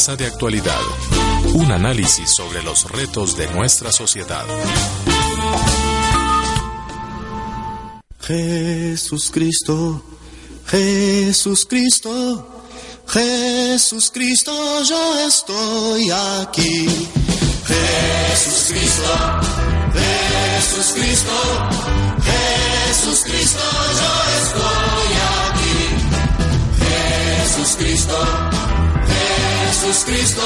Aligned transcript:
De 0.00 0.24
Actualidad. 0.24 0.80
Un 1.52 1.70
análisis 1.70 2.30
sobre 2.34 2.62
los 2.62 2.90
retos 2.90 3.36
de 3.36 3.46
nuestra 3.48 3.92
sociedad. 3.92 4.46
Jesús 8.18 9.30
Cristo, 9.30 10.02
Jesús 10.66 11.66
Cristo, 11.68 12.64
Jesús 13.06 14.10
Cristo, 14.10 14.82
yo 14.84 15.26
estoy 15.28 16.10
aquí. 16.10 16.88
Jesús 17.66 18.68
Cristo, 18.68 19.12
Jesús 19.92 20.92
Cristo, 20.94 21.36
Jesús 22.24 23.22
Cristo, 23.24 23.60
yo 24.00 24.12
estoy 24.42 25.10
aquí. 25.50 25.78
Jesús 26.80 27.76
Cristo, 27.76 28.69
Jesús 29.70 30.04
Cristo, 30.04 30.42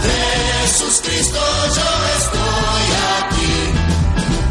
Jesús 0.00 1.02
Cristo, 1.02 1.40
yo 1.74 1.90
estoy 2.18 2.86
aquí. 3.18 3.54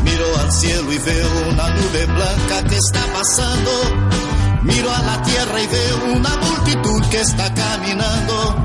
Miro 0.03 0.39
al 0.39 0.51
cielo 0.51 0.91
y 0.91 0.97
veo 0.97 1.29
una 1.49 1.69
nube 1.69 2.05
blanca 2.05 2.63
que 2.67 2.75
está 2.75 2.99
pasando. 3.13 3.71
Miro 4.63 4.93
a 4.93 5.01
la 5.03 5.21
tierra 5.23 5.61
y 5.61 5.67
veo 5.67 6.17
una 6.17 6.35
multitud 6.35 7.01
que 7.09 7.21
está 7.21 7.53
caminando. 7.53 8.55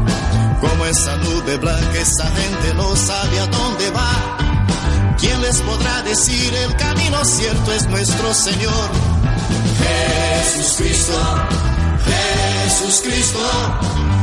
Como 0.60 0.86
esa 0.86 1.16
nube 1.18 1.56
blanca, 1.56 1.98
esa 1.98 2.26
gente 2.26 2.74
no 2.74 2.96
sabe 2.96 3.38
a 3.38 3.46
dónde 3.46 3.90
va. 3.90 5.16
¿Quién 5.20 5.40
les 5.40 5.60
podrá 5.60 6.02
decir 6.02 6.52
el 6.52 6.74
camino 6.74 7.24
cierto 7.24 7.72
es 7.72 7.86
nuestro 7.86 8.34
Señor? 8.34 8.90
Jesús 9.78 10.74
Cristo, 10.78 11.18
Jesús 12.66 13.02
Cristo. 13.04 14.21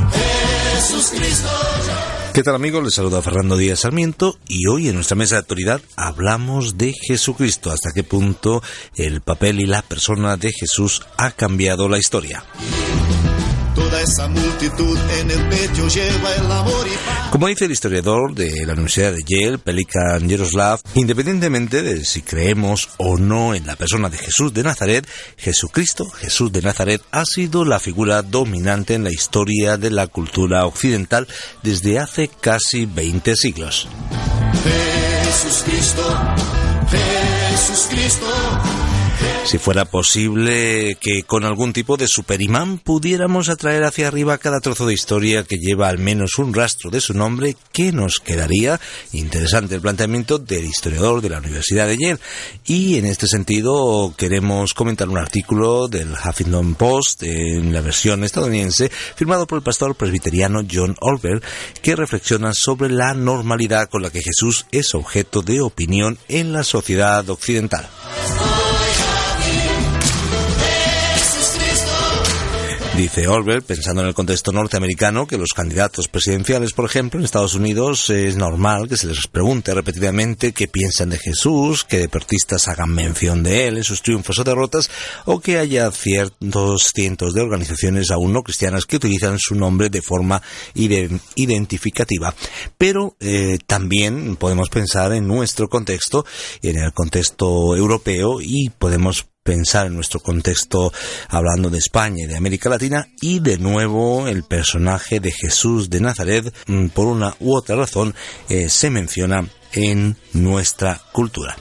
¿Qué 2.34 2.44
tal 2.44 2.56
amigos? 2.56 2.84
Les 2.84 2.94
saluda 2.94 3.22
Fernando 3.22 3.58
Díaz 3.58 3.82
Sarmiento 3.82 4.38
y 4.48 4.68
hoy 4.68 4.88
en 4.88 4.96
nuestra 4.96 5.16
mesa 5.16 5.36
de 5.36 5.40
actualidad 5.40 5.82
hablamos 5.98 6.78
de 6.78 6.94
Jesucristo, 6.94 7.72
hasta 7.72 7.92
qué 7.94 8.04
punto 8.04 8.64
el 8.96 9.22
papel 9.22 9.60
y 9.60 9.66
la 9.66 9.82
persona 9.82 10.38
de 10.38 10.54
Jesús 10.54 11.02
ha 11.18 11.32
cambiado 11.32 11.90
la 11.90 11.98
historia. 11.98 12.44
Toda 13.90 14.04
esa 14.04 14.28
multitud 14.28 15.00
en 15.20 15.32
el 15.32 15.50
pecho 15.50 15.88
lleva 15.88 16.36
el 16.36 16.52
amor 16.52 16.86
y 16.86 16.96
paz. 17.08 17.30
Como 17.32 17.48
dice 17.48 17.66
el 17.66 17.72
historiador 17.72 18.36
de 18.36 18.64
la 18.64 18.74
Universidad 18.74 19.14
de 19.14 19.24
Yale, 19.26 19.58
Pelikan 19.58 20.30
Yaroslav, 20.30 20.80
independientemente 20.94 21.82
de 21.82 22.06
si 22.06 22.22
creemos 22.22 22.90
o 22.98 23.18
no 23.18 23.56
en 23.56 23.66
la 23.66 23.76
persona 23.76 24.10
de 24.10 24.20
Jesús 24.20 24.54
de 24.54 24.62
Nazaret, 24.62 25.08
Jesucristo, 25.38 26.08
Jesús 26.08 26.52
de 26.52 26.62
Nazaret, 26.62 27.02
ha 27.10 27.26
sido 27.26 27.66
la 27.66 27.80
figura 27.80 28.22
dominante 28.22 28.94
en 28.94 29.06
la 29.06 29.12
historia 29.12 29.78
de 29.78 29.90
la 29.90 30.06
cultura 30.06 30.68
occidental 30.68 31.28
desde 31.64 31.98
hace 31.98 32.28
casi 32.28 32.86
20 32.86 33.36
siglos. 33.36 33.88
Jesús 34.64 35.64
Cristo, 35.66 36.18
Jesús 36.92 37.88
Cristo. 37.90 38.99
Si 39.50 39.58
fuera 39.58 39.86
posible 39.86 40.96
que 41.02 41.24
con 41.24 41.44
algún 41.44 41.74
tipo 41.74 41.98
de 41.98 42.08
superimán 42.08 42.78
pudiéramos 42.78 43.50
atraer 43.50 43.84
hacia 43.84 44.08
arriba 44.08 44.38
cada 44.38 44.60
trozo 44.60 44.86
de 44.86 44.94
historia 44.94 45.44
que 45.44 45.58
lleva 45.58 45.90
al 45.90 45.98
menos 45.98 46.38
un 46.38 46.54
rastro 46.54 46.92
de 46.92 47.02
su 47.02 47.16
nombre, 47.16 47.56
¿qué 47.72 47.92
nos 47.92 48.20
quedaría? 48.20 48.80
Interesante 49.12 49.74
el 49.74 49.82
planteamiento 49.82 50.38
del 50.38 50.66
historiador 50.66 51.22
de 51.22 51.30
la 51.30 51.40
Universidad 51.40 51.88
de 51.88 51.98
Yale. 51.98 52.20
Y 52.66 52.98
en 52.98 53.08
este 53.08 53.26
sentido 53.26 54.14
queremos 54.16 54.76
comentar 54.76 55.10
un 55.10 55.18
artículo 55.18 55.88
del 55.88 56.12
Huffington 56.14 56.76
Post 56.76 57.24
en 57.24 57.74
la 57.74 57.82
versión 57.82 58.24
estadounidense 58.24 58.90
firmado 59.16 59.48
por 59.48 59.58
el 59.58 59.64
pastor 59.64 59.96
presbiteriano 59.96 60.62
John 60.72 60.96
Olver 61.02 61.42
que 61.82 61.96
reflexiona 61.96 62.52
sobre 62.54 62.90
la 62.92 63.16
normalidad 63.16 63.90
con 63.90 64.04
la 64.04 64.12
que 64.12 64.22
Jesús 64.22 64.68
es 64.72 64.94
objeto 64.94 65.42
de 65.42 65.62
opinión 65.62 66.20
en 66.28 66.54
la 66.54 66.64
sociedad 66.64 67.28
occidental. 67.32 67.90
Dice 73.00 73.30
Olbert, 73.30 73.66
pensando 73.66 74.02
en 74.02 74.10
el 74.10 74.14
contexto 74.14 74.52
norteamericano, 74.52 75.26
que 75.26 75.38
los 75.38 75.54
candidatos 75.56 76.10
presidenciales, 76.10 76.74
por 76.74 76.84
ejemplo, 76.84 77.18
en 77.18 77.24
Estados 77.24 77.56
Unidos, 77.56 78.10
es 78.10 78.36
normal 78.36 78.90
que 78.90 78.98
se 78.98 79.08
les 79.08 79.26
pregunte 79.28 79.74
repetidamente 79.74 80.52
qué 80.52 80.68
piensan 80.68 81.10
de 81.10 81.18
Jesús, 81.18 81.86
que 81.86 81.98
deportistas 81.98 82.68
hagan 82.68 82.94
mención 82.94 83.42
de 83.42 83.68
él 83.70 83.78
en 83.78 83.86
sus 83.86 84.02
triunfos 84.02 84.38
o 84.40 84.44
derrotas, 84.44 84.92
o 85.24 85.40
que 85.40 85.58
haya 85.58 85.90
ciertos 85.92 86.92
cientos 86.94 87.34
de 87.34 87.40
organizaciones 87.40 88.12
aún 88.12 88.34
no 88.34 88.44
cristianas 88.44 88.86
que 88.86 88.98
utilizan 88.98 89.38
su 89.40 89.56
nombre 89.56 89.90
de 89.90 90.02
forma 90.02 90.42
ide- 90.74 91.22
identificativa. 91.36 92.36
Pero 92.78 93.16
eh, 93.22 93.60
también 93.66 94.36
podemos 94.36 94.68
pensar 94.68 95.14
en 95.14 95.26
nuestro 95.26 95.70
contexto, 95.70 96.26
en 96.62 96.78
el 96.78 96.92
contexto 96.92 97.78
europeo, 97.78 98.42
y 98.42 98.72
podemos 98.72 99.26
pensar 99.50 99.88
en 99.88 99.96
nuestro 99.96 100.20
contexto 100.20 100.94
hablando 101.28 101.72
de 101.72 101.80
España 101.80 102.24
y 102.24 102.28
de 102.28 102.36
América 102.36 102.70
Latina 102.70 103.08
y 103.20 103.40
de 103.40 103.58
nuevo 103.58 104.28
el 104.28 104.44
personaje 104.44 105.20
de 105.20 105.32
Jesús 105.32 105.90
de 105.90 106.00
Nazaret 106.00 106.54
mm, 106.68 106.90
por 106.90 107.08
una 107.08 107.36
u 107.40 107.56
otra 107.56 107.76
razón 107.76 108.14
eh, 108.48 108.70
se 108.70 108.92
menciona 108.92 109.44
en 109.74 110.16
nuestra 110.34 111.02
cultura. 111.12 111.58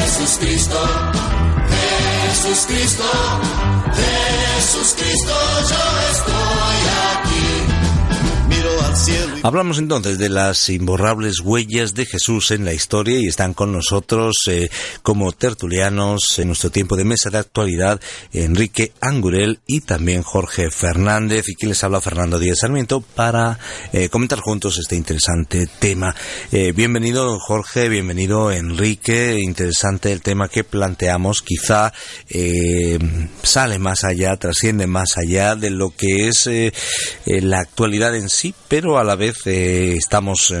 Jesús 0.00 0.38
Cristo, 0.40 0.80
Jesús 2.26 2.66
Cristo, 2.66 3.04
Hablamos 9.44 9.78
entonces 9.78 10.18
de 10.18 10.28
las 10.28 10.68
imborrables 10.68 11.40
huellas 11.40 11.94
de 11.94 12.06
Jesús 12.06 12.52
en 12.52 12.64
la 12.64 12.72
historia 12.72 13.18
y 13.18 13.26
están 13.26 13.54
con 13.54 13.72
nosotros 13.72 14.36
eh, 14.46 14.70
como 15.02 15.32
tertulianos 15.32 16.38
en 16.38 16.46
nuestro 16.46 16.70
tiempo 16.70 16.94
de 16.94 17.04
mesa 17.04 17.28
de 17.28 17.38
actualidad 17.38 18.00
Enrique 18.32 18.92
Angurel 19.00 19.58
y 19.66 19.80
también 19.80 20.22
Jorge 20.22 20.70
Fernández. 20.70 21.48
Y 21.48 21.56
quien 21.56 21.70
les 21.70 21.82
habla 21.82 22.00
Fernando 22.00 22.38
Díaz 22.38 22.60
Sarmiento 22.60 23.00
para 23.00 23.58
eh, 23.92 24.08
comentar 24.08 24.38
juntos 24.38 24.78
este 24.78 24.94
interesante 24.94 25.66
tema. 25.66 26.14
Eh, 26.52 26.70
bienvenido 26.70 27.40
Jorge, 27.40 27.88
bienvenido 27.88 28.52
Enrique, 28.52 29.40
interesante 29.40 30.12
el 30.12 30.22
tema 30.22 30.48
que 30.48 30.62
planteamos, 30.62 31.42
quizá 31.42 31.92
eh, 32.28 32.96
sale 33.42 33.80
más 33.80 34.04
allá, 34.04 34.36
trasciende 34.36 34.86
más 34.86 35.16
allá 35.16 35.56
de 35.56 35.70
lo 35.70 35.90
que 35.90 36.28
es 36.28 36.48
la 37.26 37.58
actualidad 37.58 38.14
en 38.14 38.28
sí, 38.28 38.54
pero 38.68 38.91
a 38.98 39.04
la 39.04 39.16
vez 39.16 39.46
eh, 39.46 39.94
estamos 39.96 40.52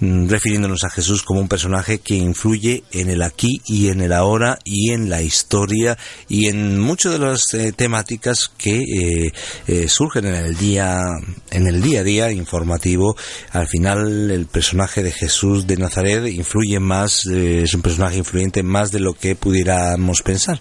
mm, 0.00 0.28
refiriéndonos 0.28 0.84
a 0.84 0.90
Jesús 0.90 1.22
como 1.22 1.40
un 1.40 1.48
personaje 1.48 1.98
que 1.98 2.14
influye 2.14 2.84
en 2.92 3.10
el 3.10 3.22
aquí 3.22 3.60
y 3.66 3.88
en 3.88 4.00
el 4.00 4.12
ahora 4.12 4.58
y 4.64 4.90
en 4.92 5.10
la 5.10 5.22
historia 5.22 5.98
y 6.28 6.46
en 6.46 6.78
muchas 6.78 7.12
de 7.12 7.18
las 7.18 7.54
eh, 7.54 7.72
temáticas 7.72 8.50
que 8.56 8.80
eh, 8.80 9.32
eh, 9.66 9.88
surgen 9.88 10.26
en 10.26 10.34
el 10.34 10.56
día 10.56 11.02
en 11.50 11.66
el 11.66 11.82
día 11.82 12.00
a 12.00 12.04
día 12.04 12.32
informativo. 12.32 13.16
Al 13.52 13.68
final 13.68 14.30
el 14.30 14.46
personaje 14.46 15.02
de 15.02 15.12
Jesús 15.12 15.66
de 15.66 15.76
Nazaret 15.76 16.26
influye 16.26 16.80
más, 16.80 17.26
eh, 17.26 17.62
es 17.62 17.74
un 17.74 17.82
personaje 17.82 18.18
influyente 18.18 18.62
más 18.62 18.92
de 18.92 19.00
lo 19.00 19.14
que 19.14 19.34
pudiéramos 19.34 20.22
pensar. 20.22 20.60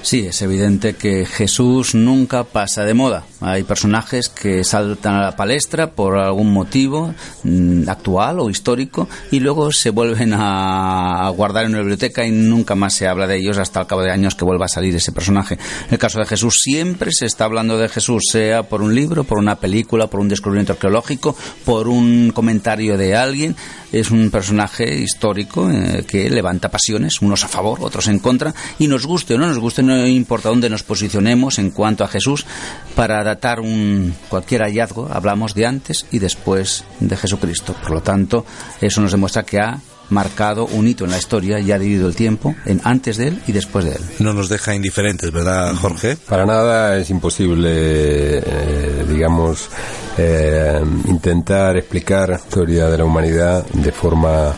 Sí, 0.00 0.26
es 0.26 0.40
evidente 0.42 0.94
que 0.94 1.26
Jesús 1.26 1.94
nunca 1.94 2.44
pasa 2.44 2.84
de 2.84 2.94
moda. 2.94 3.24
Hay 3.40 3.64
personajes 3.64 4.28
que 4.28 4.62
saltan 4.62 5.16
a 5.16 5.22
la 5.22 5.36
palestra 5.36 5.90
por 5.90 6.16
algún 6.16 6.52
motivo 6.52 7.14
mm, 7.42 7.88
actual 7.88 8.40
o 8.40 8.48
histórico 8.48 9.08
y 9.30 9.40
luego 9.40 9.72
se 9.72 9.90
vuelven 9.90 10.32
a 10.34 11.30
guardar 11.36 11.64
en 11.64 11.72
una 11.72 11.80
biblioteca 11.80 12.24
y 12.24 12.30
nunca 12.30 12.74
más 12.74 12.94
se 12.94 13.08
habla 13.08 13.26
de 13.26 13.38
ellos 13.38 13.58
hasta 13.58 13.80
el 13.80 13.86
cabo 13.86 14.02
de 14.02 14.12
años 14.12 14.34
que 14.34 14.44
vuelva 14.44 14.66
a 14.66 14.68
salir 14.68 14.94
ese 14.94 15.12
personaje. 15.12 15.54
En 15.54 15.92
el 15.92 15.98
caso 15.98 16.20
de 16.20 16.26
Jesús 16.26 16.60
siempre 16.62 17.10
se 17.12 17.26
está 17.26 17.44
hablando 17.44 17.76
de 17.76 17.88
Jesús, 17.88 18.22
sea 18.30 18.62
por 18.62 18.82
un 18.82 18.94
libro, 18.94 19.24
por 19.24 19.38
una 19.38 19.56
película, 19.56 20.06
por 20.06 20.20
un 20.20 20.28
descubrimiento 20.28 20.72
arqueológico, 20.72 21.36
por 21.64 21.88
un 21.88 22.30
comentario 22.32 22.96
de 22.96 23.16
alguien. 23.16 23.56
Es 23.92 24.10
un 24.10 24.30
personaje 24.30 24.98
histórico 24.98 25.70
eh, 25.70 26.04
que 26.06 26.28
levanta 26.28 26.70
pasiones, 26.70 27.22
unos 27.22 27.44
a 27.44 27.48
favor, 27.48 27.78
otros 27.82 28.08
en 28.08 28.18
contra, 28.18 28.54
y 28.78 28.86
nos 28.86 29.06
guste 29.06 29.34
o 29.34 29.38
no 29.38 29.46
nos 29.46 29.58
guste, 29.58 29.82
no 29.82 30.06
importa 30.06 30.48
dónde 30.48 30.70
nos 30.70 30.82
posicionemos 30.82 31.58
en 31.58 31.70
cuanto 31.70 32.04
a 32.04 32.08
Jesús, 32.08 32.46
para 32.94 33.22
datar 33.24 33.60
un, 33.60 34.14
cualquier 34.28 34.62
hallazgo, 34.62 35.08
hablamos 35.10 35.54
de 35.54 35.66
antes 35.66 36.06
y 36.10 36.18
después 36.18 36.84
de 37.00 37.16
Jesucristo. 37.16 37.74
Por 37.82 37.92
lo 37.92 38.02
tanto, 38.02 38.44
eso 38.80 39.00
nos 39.00 39.12
demuestra 39.12 39.44
que 39.44 39.58
ha 39.58 39.78
marcado 40.10 40.66
un 40.66 40.86
hito 40.86 41.04
en 41.04 41.10
la 41.10 41.18
historia 41.18 41.58
y 41.60 41.72
ha 41.72 41.78
dividido 41.78 42.08
el 42.08 42.14
tiempo 42.14 42.54
en 42.64 42.80
antes 42.84 43.16
de 43.16 43.28
él 43.28 43.42
y 43.46 43.52
después 43.52 43.84
de 43.84 43.92
él. 43.92 44.02
No 44.20 44.32
nos 44.32 44.48
deja 44.48 44.74
indiferentes, 44.74 45.30
¿verdad, 45.30 45.74
Jorge? 45.74 46.16
Para 46.16 46.46
nada 46.46 46.96
es 46.96 47.10
imposible, 47.10 48.38
eh, 48.38 49.04
digamos, 49.08 49.68
eh, 50.16 50.80
intentar 51.06 51.76
explicar 51.76 52.30
la 52.30 52.36
historia 52.36 52.88
de 52.88 52.98
la 52.98 53.04
humanidad 53.04 53.66
de 53.66 53.92
forma 53.92 54.54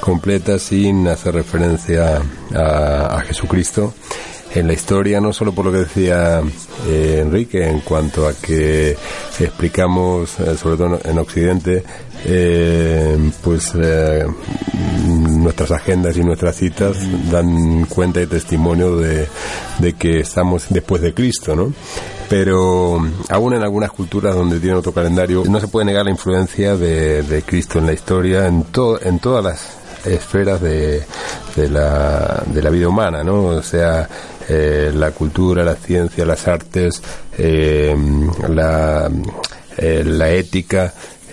completa 0.00 0.58
sin 0.58 1.06
hacer 1.08 1.34
referencia 1.34 2.22
a, 2.54 3.16
a 3.16 3.20
Jesucristo. 3.22 3.94
En 4.54 4.66
la 4.66 4.72
historia, 4.72 5.20
no 5.20 5.32
solo 5.32 5.52
por 5.52 5.64
lo 5.64 5.72
que 5.72 5.78
decía 5.78 6.42
eh, 6.86 7.20
Enrique 7.22 7.66
en 7.66 7.80
cuanto 7.80 8.26
a 8.26 8.34
que 8.34 8.96
explicamos, 9.38 10.38
eh, 10.40 10.56
sobre 10.56 10.76
todo 10.76 11.00
en 11.04 11.18
Occidente, 11.18 11.84
eh, 12.24 13.16
pues 13.42 13.74
nuestras 15.06 15.70
agendas 15.70 16.16
y 16.16 16.20
nuestras 16.20 16.56
citas 16.56 16.96
dan 17.30 17.86
cuenta 17.86 18.20
y 18.20 18.26
testimonio 18.26 18.96
de, 18.96 19.26
de 19.78 19.92
que 19.94 20.20
estamos 20.20 20.66
después 20.70 21.02
de 21.02 21.14
Cristo, 21.14 21.54
¿no? 21.54 21.72
pero 22.28 23.04
aún 23.28 23.54
en 23.54 23.62
algunas 23.62 23.90
culturas 23.90 24.36
donde 24.36 24.60
tienen 24.60 24.78
otro 24.78 24.92
calendario 24.92 25.42
no 25.48 25.58
se 25.58 25.66
puede 25.66 25.86
negar 25.86 26.04
la 26.04 26.12
influencia 26.12 26.76
de, 26.76 27.24
de 27.24 27.42
Cristo 27.42 27.80
en 27.80 27.86
la 27.86 27.92
historia 27.92 28.46
en, 28.46 28.62
to, 28.64 29.02
en 29.02 29.18
todas 29.18 29.42
las 29.42 29.80
esferas 30.04 30.60
de, 30.60 31.02
de, 31.56 31.68
la, 31.68 32.42
de 32.46 32.62
la 32.62 32.70
vida 32.70 32.88
humana, 32.88 33.22
¿no? 33.24 33.46
O 33.46 33.62
sea, 33.62 34.08
eh, 34.48 34.90
la 34.94 35.10
cultura, 35.12 35.62
la 35.64 35.76
ciencia, 35.76 36.24
las 36.24 36.48
artes, 36.48 37.02
eh, 37.38 37.94
eh, 39.76 40.04
la 40.04 40.30
ética, 40.30 40.92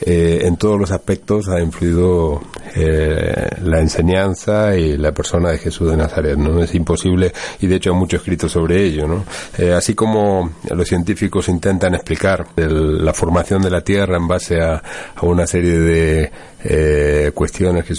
eh, 0.09 0.47
en 0.47 0.55
todos 0.55 0.79
los 0.79 0.91
aspectos 0.91 1.49
ha 1.49 1.59
influido 1.59 2.41
eh, 2.77 3.49
la 3.61 3.81
enseñanza 3.81 4.73
y 4.73 4.95
la 4.95 5.11
persona 5.11 5.49
de 5.51 5.57
Jesús 5.57 5.91
de 5.91 5.97
Nazaret. 5.97 6.37
No 6.37 6.63
es 6.63 6.73
imposible 6.75 7.33
y 7.59 7.67
de 7.67 7.75
hecho 7.75 7.91
hay 7.91 7.97
mucho 7.97 8.15
escrito 8.15 8.47
sobre 8.47 8.85
ello. 8.85 9.05
¿no? 9.05 9.25
Eh, 9.57 9.73
así 9.73 9.95
como 9.95 10.51
los 10.73 10.87
científicos 10.87 11.49
intentan 11.49 11.93
explicar 11.93 12.47
la 12.55 13.13
formación 13.13 13.61
de 13.61 13.69
la 13.69 13.81
Tierra 13.81 14.15
en 14.15 14.29
base 14.29 14.61
a, 14.61 14.81
una 15.23 15.45
serie 15.45 15.77
de 15.77 17.31
cuestiones 17.33 17.83
que, 17.83 17.93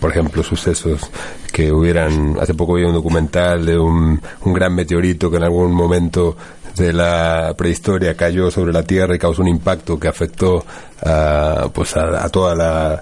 por 0.00 0.10
ejemplo, 0.10 0.42
sucesos 0.42 1.08
que 1.52 1.70
hubieran. 1.70 2.38
Hace 2.40 2.54
poco 2.54 2.74
vi 2.74 2.82
un 2.82 2.92
documental 2.92 3.64
de 3.64 3.78
un 3.78 4.20
gran 4.46 4.74
meteorito 4.74 5.30
que 5.30 5.36
en 5.36 5.44
algún 5.44 5.72
momento 5.72 6.36
de 6.76 6.92
la 6.92 7.54
prehistoria 7.56 8.16
cayó 8.16 8.50
sobre 8.50 8.72
la 8.72 8.82
Tierra 8.82 9.14
y 9.14 9.18
causó 9.18 9.42
un 9.42 9.48
impacto 9.48 9.98
que 9.98 10.08
afectó 10.08 10.64
a, 11.02 11.68
pues 11.72 11.96
a, 11.96 12.28
todo 12.28 12.52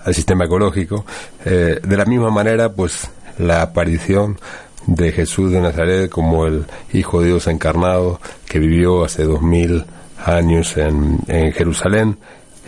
el 0.04 0.14
sistema 0.14 0.44
ecológico. 0.44 1.04
Eh, 1.44 1.80
de 1.82 1.96
la 1.96 2.04
misma 2.04 2.30
manera, 2.30 2.72
pues 2.72 3.08
la 3.38 3.62
aparición 3.62 4.38
de 4.86 5.12
Jesús 5.12 5.50
de 5.50 5.60
Nazaret 5.60 6.10
como 6.10 6.46
el 6.46 6.66
Hijo 6.92 7.20
de 7.20 7.28
Dios 7.28 7.46
encarnado 7.46 8.20
que 8.48 8.58
vivió 8.58 9.04
hace 9.04 9.24
dos 9.24 9.42
mil 9.42 9.84
años 10.24 10.76
en, 10.76 11.20
en 11.28 11.52
Jerusalén, 11.52 12.18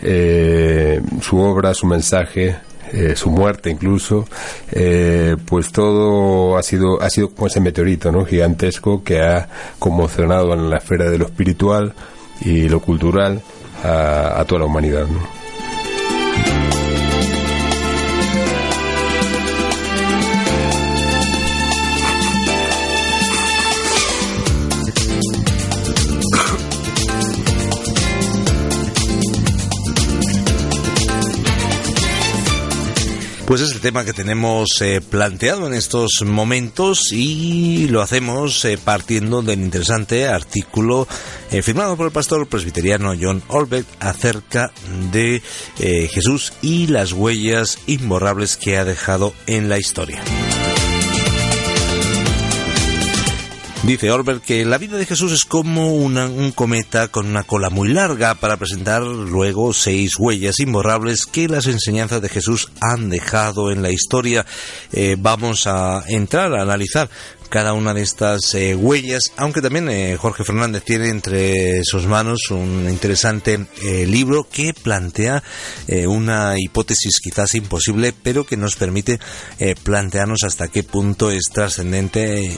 eh, 0.03 1.01
su 1.23 1.39
obra, 1.39 1.75
su 1.75 1.87
mensaje, 1.87 2.57
eh, 2.93 3.17
su 3.17 3.31
muerte 3.31 3.71
incluso, 3.71 4.27
eh, 4.73 5.37
pues 5.47 5.73
todo 5.73 6.57
ha 6.57 6.63
sido, 6.63 7.03
ha 7.03 7.11
sido 7.11 7.31
como 7.31 7.49
ese 7.49 7.61
meteorito 7.61 8.13
¿no? 8.13 8.25
gigantesco 8.25 9.03
que 9.03 9.21
ha 9.21 9.49
conmocionado 9.79 10.55
en 10.55 10.71
la 10.71 10.79
esfera 10.79 11.11
de 11.11 11.19
lo 11.19 11.27
espiritual 11.27 11.95
y 12.41 12.69
lo 12.69 12.81
cultural 12.81 13.43
a, 13.83 14.45
toda 14.47 14.61
la 14.61 14.67
humanidad. 14.67 15.07
Pues 33.47 33.61
es 33.61 33.71
el 33.71 33.81
tema 33.81 34.05
que 34.05 34.13
tenemos 34.13 34.83
eh, 34.83 35.01
planteado 35.01 35.69
en 35.69 35.75
estos 35.75 36.11
momentos 36.25 37.13
y 37.13 37.87
lo 37.89 38.03
hacemos 38.03 38.65
eh, 38.65 38.77
partiendo 38.77 39.41
del 39.41 39.61
interesante 39.61 40.27
artículo 40.27 41.07
eh, 41.53 41.63
firmado 41.63 41.97
por 41.97 42.07
el 42.07 42.13
pastor 42.13 42.49
presbiteriano 42.49 43.15
John 43.19 43.45
Olbeck 43.47 43.87
acerca 44.01 44.73
de 45.13 45.41
Jesús 45.79 46.55
y 46.61 46.89
las 46.89 47.13
huellas 47.13 47.79
imborrables 47.87 48.57
que 48.57 48.79
ha 48.79 48.85
dejado 48.85 49.33
en 49.47 49.69
la 49.69 49.79
historia. 49.79 50.23
Dice 53.87 54.11
Orber 54.11 54.41
que 54.41 54.65
la 54.65 54.79
vida 54.79 54.99
de 54.99 55.07
Jesús 55.07 55.31
es 55.31 55.45
como 55.45 55.95
un 55.95 56.51
cometa 56.57 57.07
con 57.07 57.25
una 57.27 57.45
cola 57.45 57.71
muy 57.71 57.91
larga 57.91 58.35
para 58.35 58.57
presentar 58.57 59.03
luego 59.03 59.73
seis 59.73 60.19
huellas 60.19 60.59
imborrables 60.59 61.25
que 61.25 61.47
las 61.47 61.69
enseñanzas 61.69 62.21
de 62.21 62.29
Jesús 62.29 62.69
han 62.81 63.09
dejado 63.11 63.71
en 63.71 63.83
la 63.83 63.93
historia. 63.93 64.45
Eh, 64.93 65.15
vamos 65.17 65.69
a 65.69 66.03
entrar 66.09 66.53
a 66.55 66.63
analizar 66.63 67.09
cada 67.49 67.73
una 67.73 67.95
de 67.95 68.03
estas 68.03 68.55
eh, 68.55 68.75
huellas, 68.75 69.33
aunque 69.37 69.63
también 69.63 69.89
eh, 69.89 70.17
Jorge 70.17 70.45
Fernández 70.45 70.83
tiene 70.83 71.09
entre 71.09 71.83
sus 71.85 72.07
manos 72.07 72.51
un 72.51 72.87
interesante 72.89 73.67
eh, 73.83 74.07
libro 74.07 74.49
que 74.51 74.75
plantea 74.75 75.43
una 76.09 76.55
hipótesis 76.59 77.21
quizás 77.21 77.55
imposible, 77.55 78.13
pero 78.23 78.45
que 78.45 78.57
nos 78.57 78.77
permite 78.77 79.21
plantearnos 79.83 80.43
hasta 80.45 80.69
qué 80.69 80.83
punto 80.83 81.31
es 81.31 81.45
trascendente 81.53 82.51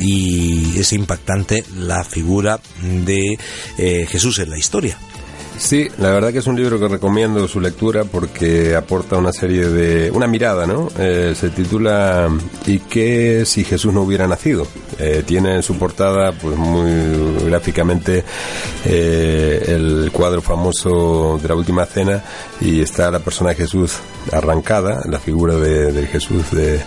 y 0.00 0.78
es 0.78 0.92
impactante 0.92 1.64
la 1.76 2.04
figura 2.04 2.60
de 2.82 3.38
Jesús 4.08 4.38
en 4.40 4.50
la 4.50 4.58
historia. 4.58 4.98
Sí, 5.56 5.88
la 5.98 6.10
verdad 6.10 6.32
que 6.32 6.38
es 6.38 6.46
un 6.48 6.56
libro 6.56 6.80
que 6.80 6.88
recomiendo 6.88 7.46
su 7.46 7.60
lectura 7.60 8.04
porque 8.04 8.74
aporta 8.74 9.16
una 9.16 9.32
serie 9.32 9.66
de... 9.66 10.10
una 10.10 10.26
mirada, 10.26 10.66
¿no? 10.66 10.88
Eh, 10.98 11.34
se 11.36 11.50
titula 11.50 12.28
¿Y 12.66 12.80
qué 12.80 13.44
si 13.46 13.62
Jesús 13.64 13.94
no 13.94 14.02
hubiera 14.02 14.26
nacido? 14.26 14.66
Eh, 14.98 15.22
tiene 15.24 15.54
en 15.54 15.62
su 15.62 15.78
portada, 15.78 16.32
pues 16.32 16.56
muy 16.56 17.46
gráficamente, 17.46 18.24
eh, 18.84 19.64
el 19.68 20.10
cuadro 20.12 20.42
famoso 20.42 21.38
de 21.40 21.48
la 21.48 21.54
Última 21.54 21.86
Cena 21.86 22.22
y 22.60 22.80
está 22.80 23.10
la 23.12 23.20
persona 23.20 23.50
de 23.50 23.56
Jesús 23.56 23.94
arrancada, 24.32 25.02
la 25.08 25.20
figura 25.20 25.54
de, 25.54 26.06
Jesús 26.06 26.50
de, 26.50 26.80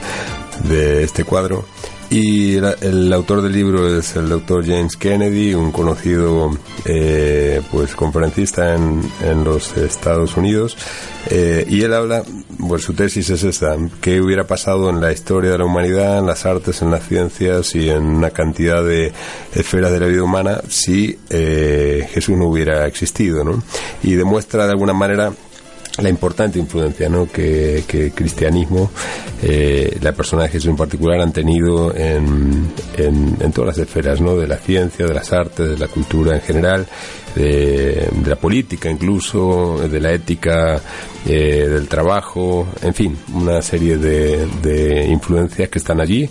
de 0.65 1.03
este 1.03 1.23
cuadro 1.23 1.65
y 2.09 2.55
el, 2.55 3.11
autor 3.11 3.41
del 3.41 3.51
libro 3.51 3.97
es 3.97 4.15
el 4.15 4.29
doctor 4.29 4.65
James 4.65 4.95
Kennedy, 4.95 5.53
un 5.53 5.73
conocido 5.73 6.57
eh, 6.85 7.61
pues 7.69 7.95
conferencista 7.95 8.75
en, 8.75 9.01
en, 9.21 9.43
los 9.43 9.75
Estados 9.75 10.37
Unidos. 10.37 10.77
Eh, 11.29 11.65
y 11.67 11.81
él 11.81 11.93
habla, 11.93 12.23
pues 12.57 12.83
su 12.83 12.93
tesis 12.93 13.29
es 13.29 13.43
esta, 13.43 13.75
qué 13.99 14.21
hubiera 14.21 14.47
pasado 14.47 14.89
en 14.89 15.01
la 15.01 15.11
historia 15.11 15.51
de 15.51 15.57
la 15.57 15.65
humanidad, 15.65 16.19
en 16.19 16.27
las 16.27 16.45
artes, 16.45 16.81
en 16.81 16.91
las 16.91 17.05
ciencias 17.05 17.75
y 17.75 17.89
en 17.89 18.03
una 18.03 18.29
cantidad 18.29 18.81
de 18.81 19.11
esferas 19.53 19.91
de 19.91 19.99
la 19.99 20.05
vida 20.05 20.23
humana 20.23 20.61
si 20.69 21.19
eh, 21.29 22.07
Jesús 22.13 22.37
no 22.37 22.45
hubiera 22.47 22.87
existido. 22.87 23.43
¿no? 23.43 23.61
Y 24.01 24.13
demuestra 24.13 24.65
de 24.65 24.71
alguna 24.71 24.93
manera 24.93 25.33
la 26.01 26.09
importante 26.09 26.59
influencia 26.59 27.09
¿no? 27.09 27.27
que, 27.27 27.83
el 27.87 28.11
cristianismo, 28.13 28.91
eh, 29.41 29.97
la 30.01 30.11
persona 30.11 30.43
de 30.43 30.49
Jesús 30.49 30.69
en 30.69 30.77
particular, 30.77 31.19
han 31.19 31.33
tenido 31.33 31.95
en, 31.95 32.71
en, 32.97 33.51
todas 33.51 33.77
las 33.77 33.87
esferas 33.87 34.21
¿no? 34.21 34.35
de 34.35 34.47
la 34.47 34.57
ciencia, 34.57 35.05
de 35.05 35.13
las 35.13 35.33
artes, 35.33 35.69
de 35.69 35.77
la 35.77 35.87
cultura 35.87 36.35
en 36.35 36.41
general, 36.41 36.85
de, 37.35 38.09
la 38.25 38.35
política 38.35 38.89
incluso, 38.89 39.87
de 39.89 39.99
la 39.99 40.11
ética, 40.11 40.79
eh, 41.25 41.67
del 41.67 41.87
trabajo, 41.87 42.67
en 42.81 42.93
fin, 42.93 43.17
una 43.33 43.61
serie 43.61 43.97
de, 43.97 44.47
de 44.61 45.05
influencias 45.07 45.69
que 45.69 45.79
están 45.79 45.99
allí. 45.99 46.29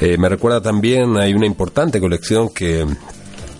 Eh, 0.00 0.16
me 0.16 0.28
recuerda 0.28 0.60
también, 0.60 1.16
hay 1.16 1.34
una 1.34 1.46
importante 1.46 1.98
colección 1.98 2.50
que 2.50 2.86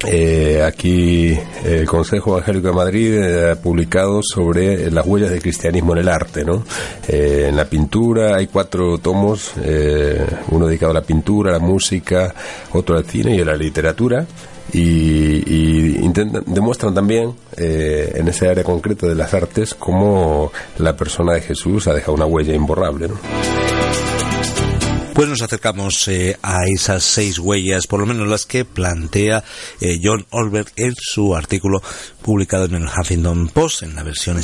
eh, 0.06 0.62
aquí 0.64 1.36
el 1.64 1.86
Consejo 1.86 2.32
Evangélico 2.32 2.68
de 2.68 2.74
Madrid 2.74 3.14
eh, 3.14 3.50
ha 3.50 3.54
publicado 3.56 4.20
sobre 4.22 4.90
las 4.92 5.04
huellas 5.04 5.30
del 5.30 5.42
cristianismo 5.42 5.92
en 5.92 5.98
el 5.98 6.08
arte, 6.08 6.44
¿no? 6.44 6.64
Eh, 7.08 7.46
en 7.48 7.56
la 7.56 7.64
pintura 7.64 8.36
hay 8.36 8.46
cuatro 8.46 8.98
tomos, 8.98 9.52
uno 10.50 10.66
dedicado 10.66 10.92
a 10.92 10.94
la 10.94 11.02
pintura, 11.02 11.50
a 11.50 11.54
la 11.54 11.58
música, 11.58 12.32
otro 12.72 12.96
al 12.96 13.04
cine 13.04 13.34
y 13.34 13.40
a 13.40 13.44
la 13.44 13.56
literatura. 13.56 14.24
Y, 14.70 16.04
intentan, 16.04 16.44
demuestran 16.46 16.94
también 16.94 17.34
en 17.56 18.28
ese 18.28 18.48
área 18.48 18.62
concreta 18.62 19.06
de 19.06 19.14
las 19.14 19.32
artes 19.32 19.74
cómo 19.74 20.52
la 20.76 20.94
persona 20.94 21.32
de 21.32 21.40
Jesús 21.40 21.88
ha 21.88 21.94
dejado 21.94 22.14
una 22.14 22.26
huella 22.26 22.54
imborrable. 22.54 23.08
¿no? 23.08 23.57
Pues 25.18 25.28
nos 25.28 25.42
acercamos 25.42 26.06
eh, 26.06 26.38
a 26.42 26.58
esas 26.72 27.02
seis 27.02 27.40
huellas, 27.40 27.88
por 27.88 27.98
lo 27.98 28.06
menos 28.06 28.28
las 28.28 28.46
que 28.46 28.64
plantea 28.64 29.42
eh, 29.80 29.98
John 30.00 30.24
Olbert 30.30 30.68
en 30.76 30.94
su 30.96 31.34
artículo 31.34 31.82
publicado 32.22 32.66
en 32.66 32.76
el 32.76 32.86
Huffington 32.86 33.48
Post, 33.48 33.82
en 33.82 33.96
la 33.96 34.04
versión 34.04 34.38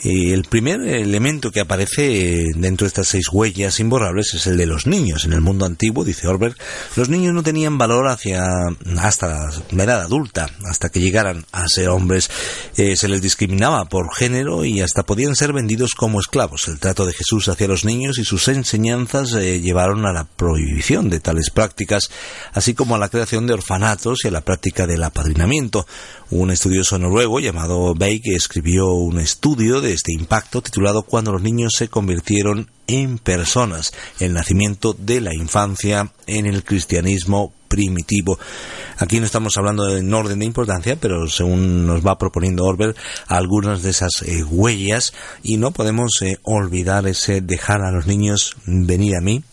estadounidense. 0.00 0.34
el 0.34 0.44
primer 0.44 0.80
elemento 0.80 1.50
que 1.50 1.60
aparece 1.60 2.46
dentro 2.54 2.84
de 2.84 2.88
estas 2.88 3.08
seis 3.08 3.26
huellas 3.30 3.80
imborrables 3.80 4.34
es 4.34 4.46
el 4.46 4.56
de 4.56 4.66
los 4.66 4.86
niños. 4.86 5.24
En 5.24 5.32
el 5.32 5.40
mundo 5.40 5.66
antiguo, 5.66 6.04
dice 6.04 6.26
Orberg, 6.26 6.56
los 6.96 7.08
niños 7.08 7.34
no 7.34 7.42
tenían 7.42 7.78
valor 7.78 8.08
hacia 8.08 8.44
hasta 8.98 9.50
la 9.70 9.84
edad 9.84 10.02
adulta, 10.02 10.50
hasta 10.64 10.88
que 10.88 11.00
llegaran 11.00 11.44
a 11.52 11.66
ser 11.68 11.88
hombres. 11.88 12.30
Eh, 12.76 12.96
se 12.96 13.08
les 13.08 13.22
discriminaba 13.22 13.86
por 13.86 14.14
género 14.14 14.64
y 14.64 14.80
hasta 14.80 15.04
podían 15.04 15.36
ser 15.36 15.52
vendidos 15.52 15.94
como 15.94 16.20
esclavos. 16.20 16.68
El 16.68 16.78
trato 16.78 17.06
de 17.06 17.12
Jesús 17.12 17.48
hacia 17.48 17.68
los 17.68 17.84
niños 17.84 18.18
y 18.18 18.24
sus 18.24 18.48
enseñanzas 18.48 19.32
eh, 19.34 19.60
llevaron 19.60 20.06
a 20.06 20.12
la 20.12 20.24
prohibición 20.24 21.10
de 21.10 21.20
tales 21.20 21.50
prácticas, 21.50 22.10
así 22.52 22.74
como 22.74 22.94
a 22.94 22.98
la 22.98 23.08
creación 23.08 23.46
de 23.46 23.54
orfanatos 23.54 24.20
y 24.24 24.28
a 24.28 24.32
la 24.32 24.40
práctica 24.40 24.86
del 24.86 25.02
apadrinamiento. 25.02 25.86
Un 26.30 26.50
estudioso 26.50 26.98
noruego 26.98 27.40
llamado 27.40 27.94
escribió 28.24 28.92
un 28.92 29.18
estudio 29.18 29.80
de 29.80 29.89
este 29.92 30.12
impacto 30.12 30.62
titulado 30.62 31.02
Cuando 31.02 31.32
los 31.32 31.42
niños 31.42 31.72
se 31.76 31.88
convirtieron 31.88 32.70
en 32.86 33.18
personas, 33.18 33.92
el 34.18 34.32
nacimiento 34.32 34.94
de 34.94 35.20
la 35.20 35.34
infancia 35.34 36.12
en 36.26 36.46
el 36.46 36.64
cristianismo 36.64 37.52
primitivo. 37.70 38.36
Aquí 38.98 39.20
no 39.20 39.26
estamos 39.26 39.56
hablando 39.56 39.96
en 39.96 40.12
orden 40.12 40.40
de 40.40 40.44
importancia, 40.44 40.96
pero 40.96 41.28
según 41.28 41.86
nos 41.86 42.04
va 42.04 42.18
proponiendo 42.18 42.64
Orwell, 42.64 42.96
algunas 43.28 43.82
de 43.82 43.90
esas 43.90 44.22
eh, 44.26 44.42
huellas 44.42 45.14
y 45.42 45.56
no 45.56 45.70
podemos 45.70 46.20
eh, 46.20 46.38
olvidar 46.42 47.06
ese 47.06 47.40
dejar 47.40 47.82
a 47.82 47.92
los 47.92 48.06
niños 48.06 48.56
venir 48.66 49.14
a 49.16 49.20
mí, 49.20 49.44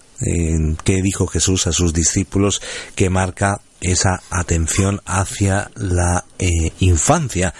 que 0.84 1.02
dijo 1.04 1.28
Jesús 1.28 1.68
a 1.68 1.72
sus 1.72 1.94
discípulos, 1.94 2.60
que 2.96 3.12
marca 3.12 3.62
esa 3.82 4.24
atención 4.32 5.00
hacia 5.06 5.70
la 5.76 6.26
eh, 6.40 6.72
infancia. 6.80 7.54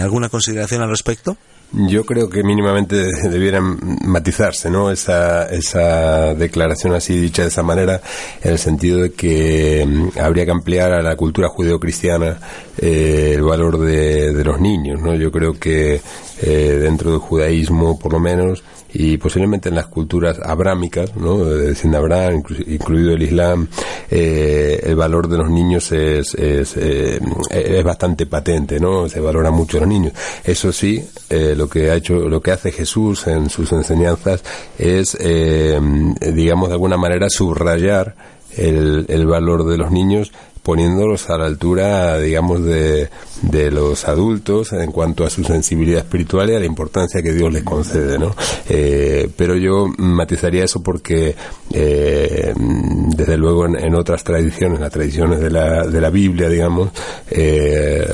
¿Alguna 0.00 0.28
consideración 0.28 0.82
al 0.82 0.90
respecto? 0.90 1.36
Yo 1.74 2.04
creo 2.04 2.28
que 2.28 2.42
mínimamente 2.42 2.96
debieran 3.30 3.78
matizarse, 4.04 4.70
¿no? 4.70 4.90
Esa, 4.90 5.48
esa 5.48 6.34
declaración 6.34 6.94
así 6.94 7.18
dicha 7.18 7.42
de 7.42 7.48
esa 7.48 7.62
manera, 7.62 8.00
en 8.42 8.52
el 8.52 8.58
sentido 8.58 9.00
de 9.00 9.12
que 9.12 9.84
mm, 9.86 10.18
habría 10.20 10.44
que 10.44 10.50
ampliar 10.50 10.92
a 10.92 11.02
la 11.02 11.16
cultura 11.16 11.48
judeocristiana 11.48 12.38
eh, 12.76 13.32
el 13.36 13.42
valor 13.42 13.78
de, 13.78 14.32
de, 14.32 14.44
los 14.44 14.60
niños, 14.60 15.00
¿no? 15.00 15.14
Yo 15.14 15.32
creo 15.32 15.58
que 15.58 16.00
eh, 16.42 16.78
dentro 16.80 17.12
del 17.12 17.20
judaísmo, 17.20 17.98
por 17.98 18.12
lo 18.12 18.20
menos, 18.20 18.62
y 18.94 19.16
posiblemente 19.16 19.68
en 19.68 19.74
las 19.74 19.86
culturas 19.86 20.38
abrámicas, 20.42 21.16
¿no? 21.16 21.44
de 21.44 21.96
Abraham, 21.96 22.42
incluido 22.66 23.12
el 23.12 23.22
Islam, 23.22 23.68
eh, 24.10 24.80
el 24.82 24.96
valor 24.96 25.28
de 25.28 25.38
los 25.38 25.50
niños 25.50 25.90
es, 25.92 26.34
es, 26.34 26.76
eh, 26.76 27.20
es, 27.50 27.84
bastante 27.84 28.26
patente, 28.26 28.78
¿no? 28.78 29.08
Se 29.08 29.20
valora 29.20 29.50
mucho 29.50 29.78
a 29.78 29.80
los 29.80 29.88
niños. 29.88 30.12
Eso 30.44 30.72
sí, 30.72 31.04
eh, 31.30 31.54
lo 31.56 31.68
que 31.68 31.90
ha 31.90 31.94
hecho, 31.94 32.14
lo 32.28 32.40
que 32.40 32.52
hace 32.52 32.72
Jesús 32.72 33.26
en 33.26 33.50
sus 33.50 33.72
enseñanzas 33.72 34.42
es, 34.78 35.16
digamos, 35.18 36.68
de 36.68 36.74
alguna 36.74 36.96
manera 36.96 37.28
subrayar 37.28 38.14
el, 38.56 39.06
el 39.08 39.26
valor 39.26 39.64
de 39.64 39.78
los 39.78 39.90
niños 39.90 40.32
poniéndolos 40.62 41.28
a 41.30 41.38
la 41.38 41.46
altura, 41.46 42.18
digamos, 42.18 42.64
de, 42.64 43.08
de 43.42 43.70
los 43.70 44.06
adultos 44.06 44.72
en 44.72 44.92
cuanto 44.92 45.24
a 45.24 45.30
su 45.30 45.42
sensibilidad 45.42 46.00
espiritual 46.00 46.50
y 46.50 46.54
a 46.54 46.60
la 46.60 46.66
importancia 46.66 47.22
que 47.22 47.32
Dios 47.32 47.52
les 47.52 47.64
concede, 47.64 48.18
¿no? 48.18 48.34
Eh, 48.68 49.28
pero 49.36 49.56
yo 49.56 49.88
matizaría 49.98 50.64
eso 50.64 50.82
porque, 50.82 51.34
eh, 51.72 52.54
desde 52.56 53.36
luego, 53.36 53.66
en, 53.66 53.94
otras 53.94 54.24
tradiciones, 54.24 54.80
las 54.80 54.92
tradiciones 54.92 55.40
de 55.40 55.50
la, 55.50 55.86
de 55.86 56.00
la 56.00 56.10
Biblia, 56.10 56.48
digamos, 56.48 56.90
eh, 57.30 58.06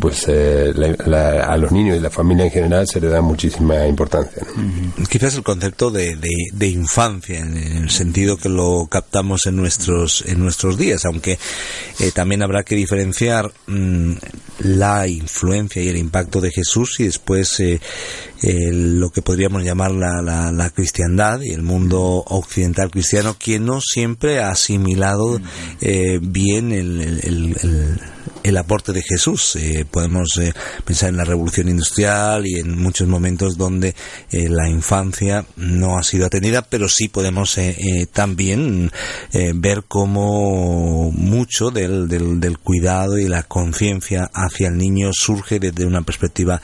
pues 0.00 0.28
a 0.28 1.56
los 1.56 1.72
niños 1.72 1.96
y 1.96 2.00
la 2.00 2.10
familia 2.10 2.46
en 2.46 2.50
general 2.50 2.86
se 2.88 3.00
le 3.00 3.08
da 3.08 3.20
muchísima 3.20 3.86
importancia. 3.86 4.42
Quizás 5.08 5.36
el 5.36 5.42
concepto 5.42 5.90
de, 5.90 6.16
de, 6.52 6.66
infancia, 6.66 7.38
en 7.38 7.56
el 7.56 7.90
sentido 7.90 8.36
que 8.36 8.48
lo 8.48 8.88
captamos 8.90 9.46
en 9.46 9.56
nuestros, 9.56 10.24
en 10.26 10.40
nuestros 10.40 10.78
días, 10.78 11.04
aunque 11.04 11.38
también 12.14 12.42
habrá 12.42 12.62
que 12.62 12.74
diferenciar 12.74 13.52
mm, 13.66 14.12
la 14.60 15.06
influencia 15.06 15.82
y 15.82 15.88
el 15.88 15.96
impacto 15.96 16.40
de 16.40 16.50
Jesús 16.50 17.00
y 17.00 17.04
después 17.04 17.60
eh, 17.60 17.80
lo 18.72 19.10
que 19.10 19.22
podríamos 19.22 19.62
llamar 19.62 19.92
la, 19.92 20.20
la, 20.20 20.70
cristiandad 20.70 21.40
y 21.42 21.52
el 21.52 21.62
mundo 21.62 22.24
occidental 22.26 22.90
cristiano 22.90 23.36
que 23.38 23.58
no 23.58 23.80
siempre 23.80 24.40
ha 24.40 24.50
asimilado 24.50 25.40
eh, 25.80 26.18
bien 26.20 26.72
el 26.72 27.00
el 27.00 28.00
aporte 28.56 28.92
de 28.92 29.02
Jesús. 29.02 29.56
Eh, 29.56 29.84
podemos 29.88 30.36
eh, 30.38 30.52
pensar 30.84 31.10
en 31.10 31.16
la 31.16 31.24
revolución 31.24 31.68
industrial 31.68 32.46
y 32.46 32.58
en 32.58 32.78
muchos 32.78 33.08
momentos 33.08 33.56
donde 33.56 33.94
eh, 34.30 34.48
la 34.48 34.68
infancia 34.68 35.44
no 35.56 35.98
ha 35.98 36.02
sido 36.02 36.26
atendida, 36.26 36.62
pero 36.62 36.88
sí 36.88 37.08
podemos 37.08 37.58
también 38.12 38.90
ver 39.54 39.84
cómo 39.86 41.10
mucho 41.12 41.70
del, 41.70 42.08
del, 42.08 42.58
cuidado 42.58 43.18
y 43.18 43.28
la 43.28 43.42
conciencia 43.42 44.30
hacia 44.32 44.68
el 44.68 44.76
niño 44.76 45.10
surge 45.12 45.58
desde 45.58 45.84
una 45.84 46.02
perspectiva 46.02 46.60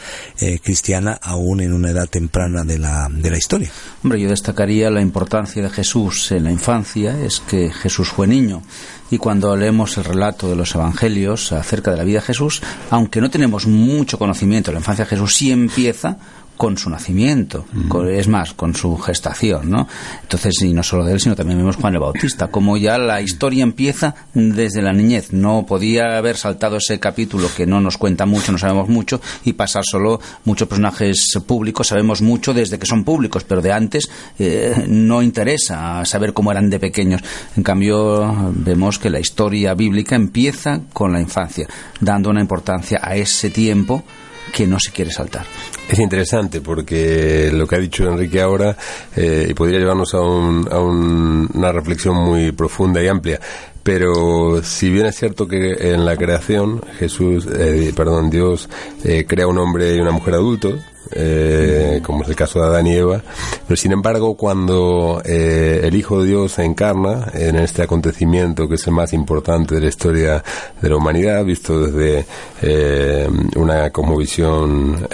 cristiana, 0.62 1.18
aún 1.20 1.60
en 1.60 1.72
una 1.72 1.90
edad 1.90 2.08
temprana 2.08 2.64
de 2.64 2.78
la, 2.78 3.08
de 3.10 3.30
la 3.30 3.38
historia. 3.38 3.70
Hombre, 4.02 4.20
yo 4.20 4.28
destacaría 4.28 4.90
la 4.90 5.00
importancia 5.00 5.62
de 5.62 5.70
Jesús 5.70 6.32
en 6.32 6.44
la 6.44 6.52
infancia, 6.52 7.18
es 7.20 7.40
que 7.40 7.70
Jesús 7.70 8.08
fue 8.08 8.26
niño 8.26 8.62
y 9.10 9.18
cuando 9.18 9.56
leemos 9.56 9.96
el 9.98 10.04
relato 10.04 10.48
de 10.48 10.56
los 10.56 10.74
evangelios 10.74 11.52
acerca 11.52 11.90
de 11.90 11.96
la 11.96 12.04
vida 12.04 12.20
de 12.20 12.26
Jesús, 12.26 12.62
aunque 12.90 13.20
no 13.20 13.30
tenemos 13.30 13.66
mucho 13.66 14.18
conocimiento 14.18 14.70
de 14.70 14.74
la 14.74 14.80
infancia 14.80 15.04
de 15.04 15.10
Jesús, 15.10 15.34
sí 15.34 15.50
empieza 15.50 16.18
con 16.58 16.76
su 16.76 16.90
nacimiento, 16.90 17.64
es 18.10 18.26
más, 18.26 18.52
con 18.52 18.74
su 18.74 18.98
gestación, 18.98 19.70
¿no? 19.70 19.86
Entonces, 20.22 20.60
y 20.62 20.74
no 20.74 20.82
solo 20.82 21.04
de 21.04 21.12
él, 21.12 21.20
sino 21.20 21.36
también 21.36 21.56
vemos 21.56 21.76
Juan 21.76 21.94
el 21.94 22.00
Bautista, 22.00 22.48
como 22.48 22.76
ya 22.76 22.98
la 22.98 23.22
historia 23.22 23.62
empieza 23.62 24.16
desde 24.34 24.82
la 24.82 24.92
niñez. 24.92 25.32
No 25.32 25.64
podía 25.66 26.18
haber 26.18 26.36
saltado 26.36 26.78
ese 26.78 26.98
capítulo 26.98 27.48
que 27.56 27.64
no 27.64 27.80
nos 27.80 27.96
cuenta 27.96 28.26
mucho, 28.26 28.50
no 28.50 28.58
sabemos 28.58 28.88
mucho, 28.88 29.20
y 29.44 29.52
pasar 29.52 29.84
solo 29.88 30.20
muchos 30.44 30.66
personajes 30.66 31.38
públicos, 31.46 31.86
sabemos 31.86 32.22
mucho 32.22 32.52
desde 32.52 32.76
que 32.76 32.86
son 32.86 33.04
públicos, 33.04 33.44
pero 33.44 33.62
de 33.62 33.70
antes 33.70 34.10
eh, 34.40 34.84
no 34.88 35.22
interesa 35.22 36.04
saber 36.04 36.32
cómo 36.32 36.50
eran 36.50 36.70
de 36.70 36.80
pequeños. 36.80 37.22
En 37.56 37.62
cambio, 37.62 38.52
vemos 38.52 38.98
que 38.98 39.10
la 39.10 39.20
historia 39.20 39.74
bíblica 39.74 40.16
empieza 40.16 40.80
con 40.92 41.12
la 41.12 41.20
infancia, 41.20 41.68
dando 42.00 42.30
una 42.30 42.40
importancia 42.40 42.98
a 43.00 43.14
ese 43.14 43.50
tiempo 43.50 44.02
que 44.52 44.66
no 44.66 44.78
se 44.80 44.92
quiere 44.92 45.10
saltar. 45.10 45.44
Es 45.88 45.98
interesante 45.98 46.60
porque 46.60 47.50
lo 47.52 47.66
que 47.66 47.76
ha 47.76 47.78
dicho 47.78 48.04
Enrique 48.04 48.40
ahora 48.40 48.76
eh, 49.16 49.52
podría 49.56 49.78
llevarnos 49.78 50.14
a, 50.14 50.20
una 50.20 51.72
reflexión 51.72 52.16
muy 52.16 52.52
profunda 52.52 53.02
y 53.02 53.08
amplia. 53.08 53.40
Pero 53.82 54.62
si 54.62 54.90
bien 54.90 55.06
es 55.06 55.16
cierto 55.16 55.48
que 55.48 55.92
en 55.92 56.04
la 56.04 56.16
creación 56.16 56.82
Jesús, 56.98 57.46
eh, 57.46 57.92
perdón, 57.96 58.28
Dios 58.28 58.68
eh, 59.02 59.24
crea 59.26 59.46
un 59.46 59.56
hombre 59.56 59.94
y 59.94 60.00
una 60.00 60.10
mujer 60.10 60.34
adultos, 60.34 60.74
eh, 61.12 62.00
como 62.04 62.22
es 62.22 62.28
el 62.28 62.36
caso 62.36 62.60
de 62.60 62.66
Adán 62.66 62.86
y 62.86 62.94
Eva. 62.94 63.22
Pero 63.66 63.76
sin 63.76 63.92
embargo, 63.92 64.36
cuando 64.36 65.22
eh, 65.24 65.80
el 65.84 65.94
Hijo 65.94 66.22
de 66.22 66.28
Dios 66.28 66.52
se 66.52 66.64
encarna 66.64 67.30
en 67.34 67.56
este 67.56 67.82
acontecimiento 67.82 68.68
que 68.68 68.76
es 68.76 68.86
el 68.86 68.92
más 68.92 69.12
importante 69.12 69.74
de 69.74 69.80
la 69.80 69.88
historia 69.88 70.42
de 70.80 70.88
la 70.88 70.96
humanidad, 70.96 71.44
visto 71.44 71.86
desde 71.86 72.26
eh, 72.62 73.28
una 73.56 73.90
cosmovisión 73.90 75.06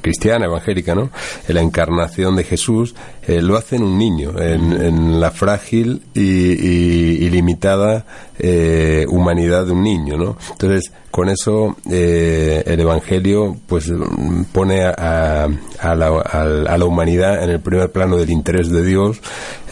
cristiana, 0.00 0.46
evangélica, 0.46 0.94
¿no? 0.94 1.10
la 1.48 1.60
encarnación 1.60 2.36
de 2.36 2.44
Jesús, 2.44 2.94
lo 3.26 3.56
hace 3.56 3.76
en 3.76 3.82
un 3.82 3.98
niño, 3.98 4.40
en, 4.40 5.20
la 5.20 5.30
frágil 5.30 6.02
y 6.14 7.28
limitada 7.30 8.06
humanidad 9.08 9.66
de 9.66 9.72
un 9.72 9.82
niño, 9.82 10.16
¿no? 10.16 10.36
Entonces, 10.52 10.92
con 11.10 11.28
eso 11.30 11.76
eh, 11.90 12.62
el 12.66 12.80
Evangelio 12.80 13.56
pues 13.66 13.90
pone 14.52 14.84
a, 14.84 15.48
a, 15.80 15.94
la, 15.94 16.06
a, 16.20 16.44
la, 16.78 16.84
humanidad 16.84 17.42
en 17.42 17.50
el 17.50 17.60
primer 17.60 17.90
plano 17.90 18.16
del 18.18 18.30
interés 18.30 18.70
de 18.70 18.84
Dios 18.84 19.20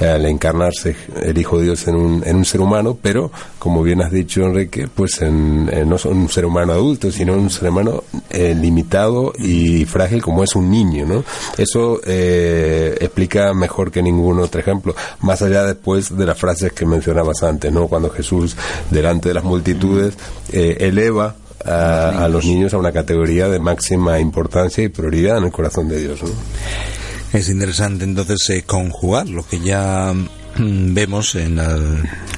al 0.00 0.26
encarnarse 0.26 0.96
el 1.22 1.38
Hijo 1.38 1.58
de 1.58 1.64
Dios 1.64 1.86
en 1.88 1.96
un, 1.96 2.22
en 2.26 2.36
un 2.36 2.44
ser 2.44 2.60
humano, 2.60 2.98
pero 3.00 3.30
como 3.58 3.82
bien 3.82 4.02
has 4.02 4.12
dicho 4.12 4.42
Enrique, 4.42 4.88
pues 4.92 5.22
en, 5.22 5.66
no 5.88 5.98
son 5.98 6.18
un 6.18 6.28
ser 6.28 6.44
humano 6.44 6.72
adulto, 6.72 7.10
sino 7.10 7.34
un 7.34 7.50
ser 7.50 7.68
humano 7.70 8.04
eh, 8.30 8.54
limitado 8.54 9.32
y 9.38 9.84
frágil 9.84 10.22
como 10.22 10.44
es 10.44 10.54
un 10.54 10.70
niño, 10.70 11.06
¿no? 11.06 11.24
Eso 11.56 12.00
eh, 12.04 12.96
explica 13.00 13.54
mejor 13.54 13.90
que 13.90 14.02
ningún 14.02 14.40
otro 14.40 14.60
ejemplo, 14.60 14.94
más 15.20 15.42
allá 15.42 15.64
después 15.64 16.16
de 16.16 16.26
las 16.26 16.38
frases 16.38 16.72
que 16.72 16.86
mencionabas 16.86 17.42
antes, 17.42 17.72
¿no? 17.72 17.88
Cuando 17.88 18.10
Jesús 18.10 18.55
delante 18.90 19.28
de 19.28 19.34
las 19.34 19.44
multitudes 19.44 20.14
eleva 20.52 21.36
a, 21.64 22.28
los 22.28 22.44
niños 22.44 22.74
a 22.74 22.78
una 22.78 22.92
categoría 22.92 23.48
de 23.48 23.58
máxima 23.58 24.20
importancia 24.20 24.84
y 24.84 24.88
prioridad 24.88 25.38
en 25.38 25.44
el 25.44 25.52
corazón 25.52 25.88
de 25.88 26.00
Dios. 26.00 26.20
Es 27.32 27.48
interesante 27.48 28.04
entonces 28.04 28.48
eh, 28.50 28.62
conjugar 28.64 29.28
lo 29.28 29.46
que 29.46 29.60
ya 29.60 30.12
mm, 30.12 30.94
vemos 30.94 31.34
en 31.34 31.56
la 31.56 31.76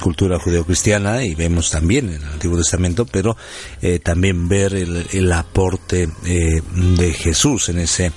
cultura 0.01 0.39
judeocristiana 0.39 1.25
y 1.25 1.35
vemos 1.35 1.71
también 1.71 2.09
en 2.09 2.23
el 2.23 2.25
Antiguo 2.25 2.57
Testamento, 2.57 3.05
pero 3.05 3.37
eh, 3.83 3.99
también 3.99 4.49
ver 4.49 4.75
el, 4.75 5.33
aporte 5.33 6.09
eh, 6.25 6.63
de 6.99 7.13
Jesús 7.13 7.69
en 7.69 7.79
ese, 7.79 8.13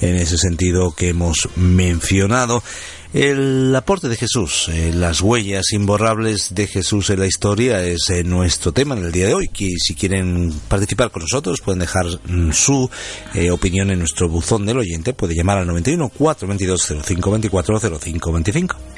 en 0.00 0.14
ese 0.14 0.38
sentido 0.38 0.94
que 0.94 1.08
hemos 1.08 1.48
mencionado. 1.56 2.62
El 3.12 3.76
aporte 3.76 4.08
de 4.08 4.16
Jesús, 4.16 4.70
eh, 4.72 4.90
las 4.94 5.20
huellas 5.20 5.72
imborrables 5.72 6.54
de 6.54 6.66
Jesús 6.66 7.10
en 7.10 7.20
la 7.20 7.26
historia 7.26 7.82
es 7.82 8.08
eh, 8.08 8.24
nuestro 8.24 8.72
tema 8.72 8.96
en 8.96 9.04
el 9.04 9.12
día 9.12 9.26
de 9.26 9.34
hoy. 9.34 9.48
Que 9.48 9.68
si 9.76 9.94
quieren 9.94 10.50
participar 10.66 11.10
con 11.10 11.20
nosotros 11.20 11.60
pueden 11.60 11.80
dejar 11.80 12.06
mm, 12.06 12.52
su 12.52 12.88
eh, 13.34 13.50
opinión 13.50 13.90
en 13.90 13.98
nuestro 13.98 14.30
buzón 14.30 14.64
del 14.64 14.78
oyente. 14.78 15.12
Puede 15.12 15.34
llamar 15.34 15.58
al 15.58 15.66
91 15.66 16.08
422 16.08 16.86
0524 17.04 17.80
0525. 18.00 18.91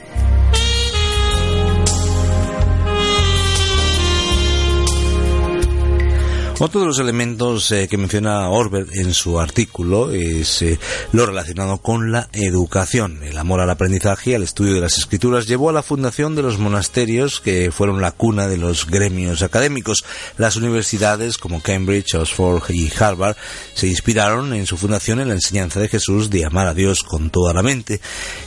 Otro 6.61 6.83
de 6.83 6.87
los 6.87 7.01
elementos 7.01 7.73
eh, 7.73 7.89
que 7.89 7.99
menciona 7.99 8.49
Orwell 8.49 8.87
en 8.93 9.13
su 9.13 9.41
artículo 9.41 10.13
es 10.13 10.63
eh, 10.63 10.79
lo 11.11 11.27
relacionado 11.27 11.79
con 11.79 12.13
la 12.13 12.29
educación. 12.33 13.25
El 13.25 13.39
amor 13.39 13.61
al 13.61 13.71
aprendizaje 13.71 14.31
y 14.31 14.35
al 14.35 14.45
estudio 14.45 14.75
de 14.75 14.81
las 14.81 14.97
escrituras 14.97 15.49
llevó 15.49 15.71
a 15.71 15.73
la 15.73 15.83
fundación 15.83 16.37
de 16.37 16.43
los 16.43 16.59
monasterios 16.59 17.41
que 17.41 17.73
fueron 17.73 18.01
la 18.01 18.13
cuna 18.13 18.47
de 18.47 18.57
los 18.57 18.87
gremios 18.87 19.43
académicos. 19.43 20.05
Las 20.39 20.55
universidades 20.55 21.39
como 21.39 21.61
Cambridge, 21.61 22.15
Oxford 22.15 22.71
y 22.71 22.89
Harvard 23.01 23.37
se 23.75 23.89
inspiraron 23.89 24.55
en 24.55 24.67
su 24.67 24.77
fundación 24.77 25.19
en 25.19 25.29
la 25.29 25.35
enseñanza 25.35 25.81
de 25.81 25.89
Jesús 25.89 26.31
de 26.31 26.45
amar 26.45 26.69
a 26.69 26.75
Dios 26.75 27.03
con 27.03 27.31
toda 27.31 27.53
la 27.53 27.65
mente. 27.65 28.01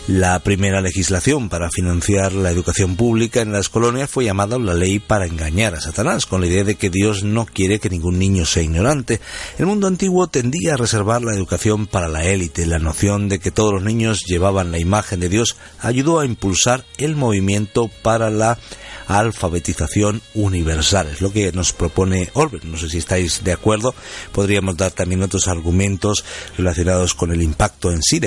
La 0.07 0.39
primera 0.39 0.79
legislación 0.79 1.49
para 1.49 1.69
financiar 1.69 2.31
la 2.31 2.51
educación 2.51 2.95
pública 2.95 3.41
en 3.41 3.51
las 3.51 3.67
colonias 3.67 4.09
fue 4.09 4.23
llamada 4.23 4.57
la 4.57 4.73
ley 4.73 4.99
para 4.99 5.25
engañar 5.25 5.75
a 5.75 5.81
Satanás, 5.81 6.25
con 6.25 6.39
la 6.39 6.47
idea 6.47 6.63
de 6.63 6.75
que 6.75 6.89
Dios 6.89 7.23
no 7.23 7.45
quiere 7.45 7.79
que 7.79 7.96
ningún 7.97 8.19
niño 8.19 8.45
sea 8.45 8.63
ignorante. 8.63 9.19
El 9.57 9.65
mundo 9.65 9.87
antiguo 9.87 10.27
tendía 10.27 10.73
a 10.73 10.77
reservar 10.77 11.23
la 11.23 11.33
educación 11.33 11.87
para 11.87 12.07
la 12.07 12.25
élite. 12.25 12.65
La 12.65 12.79
noción 12.79 13.27
de 13.27 13.39
que 13.39 13.51
todos 13.51 13.73
los 13.73 13.83
niños 13.83 14.23
llevaban 14.25 14.71
la 14.71 14.79
imagen 14.79 15.19
de 15.19 15.29
Dios 15.29 15.57
ayudó 15.79 16.19
a 16.19 16.25
impulsar 16.25 16.85
el 16.97 17.15
movimiento 17.15 17.89
para 18.03 18.29
la 18.29 18.59
alfabetización 19.07 20.21
universal. 20.33 21.07
Es 21.07 21.21
lo 21.21 21.31
que 21.31 21.51
nos 21.51 21.73
propone 21.73 22.29
Orwell. 22.33 22.69
No 22.69 22.77
sé 22.77 22.89
si 22.89 22.97
estáis 22.97 23.43
de 23.43 23.53
acuerdo. 23.53 23.93
Podríamos 24.31 24.77
dar 24.77 24.91
también 24.91 25.23
otros 25.23 25.47
argumentos 25.47 26.23
relacionados 26.57 27.13
con 27.13 27.31
el 27.31 27.41
impacto 27.41 27.91
en 27.91 28.01
sí, 28.01 28.19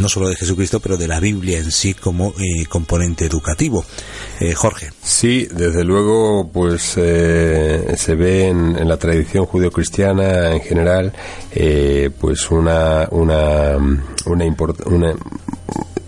no 0.00 0.08
solo 0.08 0.28
de 0.28 0.36
Jesucristo, 0.36 0.80
pero 0.80 0.96
de 0.96 1.08
la 1.08 1.20
Biblia 1.20 1.58
en 1.58 1.70
sí 1.70 1.94
como 1.94 2.34
eh, 2.38 2.66
componente 2.66 3.24
educativo. 3.26 3.84
Eh, 4.40 4.54
Jorge. 4.54 4.92
Sí, 5.02 5.48
desde 5.50 5.84
luego, 5.84 6.50
pues 6.52 6.94
eh, 6.96 7.94
se 7.96 8.14
ve 8.14 8.48
en, 8.48 8.88
la 8.88 8.96
tradición 8.96 9.46
judeocristiana 9.46 10.52
en 10.52 10.60
general, 10.62 11.12
pues 12.18 12.50
una 12.50 13.06
una 13.10 13.76
una, 14.26 14.44
una 14.86 15.14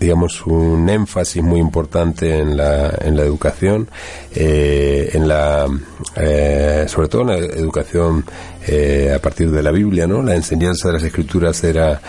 digamos, 0.01 0.47
un 0.47 0.89
énfasis 0.89 1.43
muy 1.43 1.59
importante 1.59 2.39
en 2.39 2.57
la, 2.57 2.89
en 3.01 3.15
la 3.15 3.21
educación, 3.21 3.87
eh, 4.33 5.11
en 5.13 5.27
la, 5.27 5.67
eh, 6.15 6.85
sobre 6.87 7.07
todo 7.07 7.21
en 7.21 7.27
la 7.27 7.37
educación 7.37 8.25
eh, 8.67 9.13
a 9.15 9.19
partir 9.19 9.51
de 9.51 9.61
la 9.61 9.69
Biblia, 9.69 10.07
¿no? 10.07 10.23
La 10.23 10.33
enseñanza 10.35 10.87
de 10.87 10.95
las 10.95 11.03
escrituras 11.03 11.63
era 11.63 12.01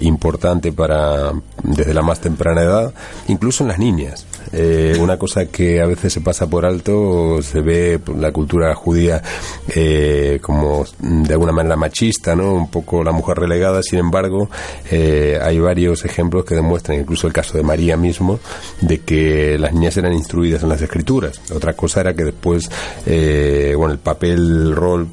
importante 0.00 0.72
para, 0.72 1.32
desde 1.62 1.94
la 1.94 2.02
más 2.02 2.20
temprana 2.20 2.62
edad, 2.62 2.92
incluso 3.28 3.62
en 3.62 3.68
las 3.68 3.78
niñas. 3.78 4.26
Eh, 4.58 4.96
una 4.98 5.18
cosa 5.18 5.44
que 5.46 5.82
a 5.82 5.86
veces 5.86 6.14
se 6.14 6.22
pasa 6.22 6.46
por 6.46 6.64
alto, 6.64 7.42
se 7.42 7.60
ve 7.60 8.00
la 8.18 8.32
cultura 8.32 8.74
judía 8.74 9.22
eh, 9.68 10.38
como 10.40 10.86
de 10.98 11.34
alguna 11.34 11.52
manera 11.52 11.76
machista, 11.76 12.34
¿no? 12.34 12.54
Un 12.54 12.70
poco 12.70 13.04
la 13.04 13.12
mujer 13.12 13.36
relegada, 13.36 13.82
sin 13.82 13.98
embargo, 13.98 14.48
eh, 14.90 15.38
hay 15.42 15.58
varios 15.58 16.06
ejemplos 16.06 16.46
que 16.46 16.54
demuestran, 16.54 16.98
incluso 16.98 17.26
el 17.26 17.34
caso 17.34 17.58
de 17.58 17.64
María 17.64 17.98
mismo, 17.98 18.40
de 18.80 19.00
que 19.00 19.58
las 19.58 19.74
niñas 19.74 19.98
eran 19.98 20.14
instruidas 20.14 20.62
en 20.62 20.70
las 20.70 20.80
escrituras. 20.80 21.38
Otra 21.54 21.74
cosa 21.74 22.00
era 22.00 22.14
que 22.14 22.24
después, 22.24 22.70
bueno, 23.04 23.92
el 23.92 23.98
papel, 23.98 24.38
el 24.38 24.74
rol 24.74 25.08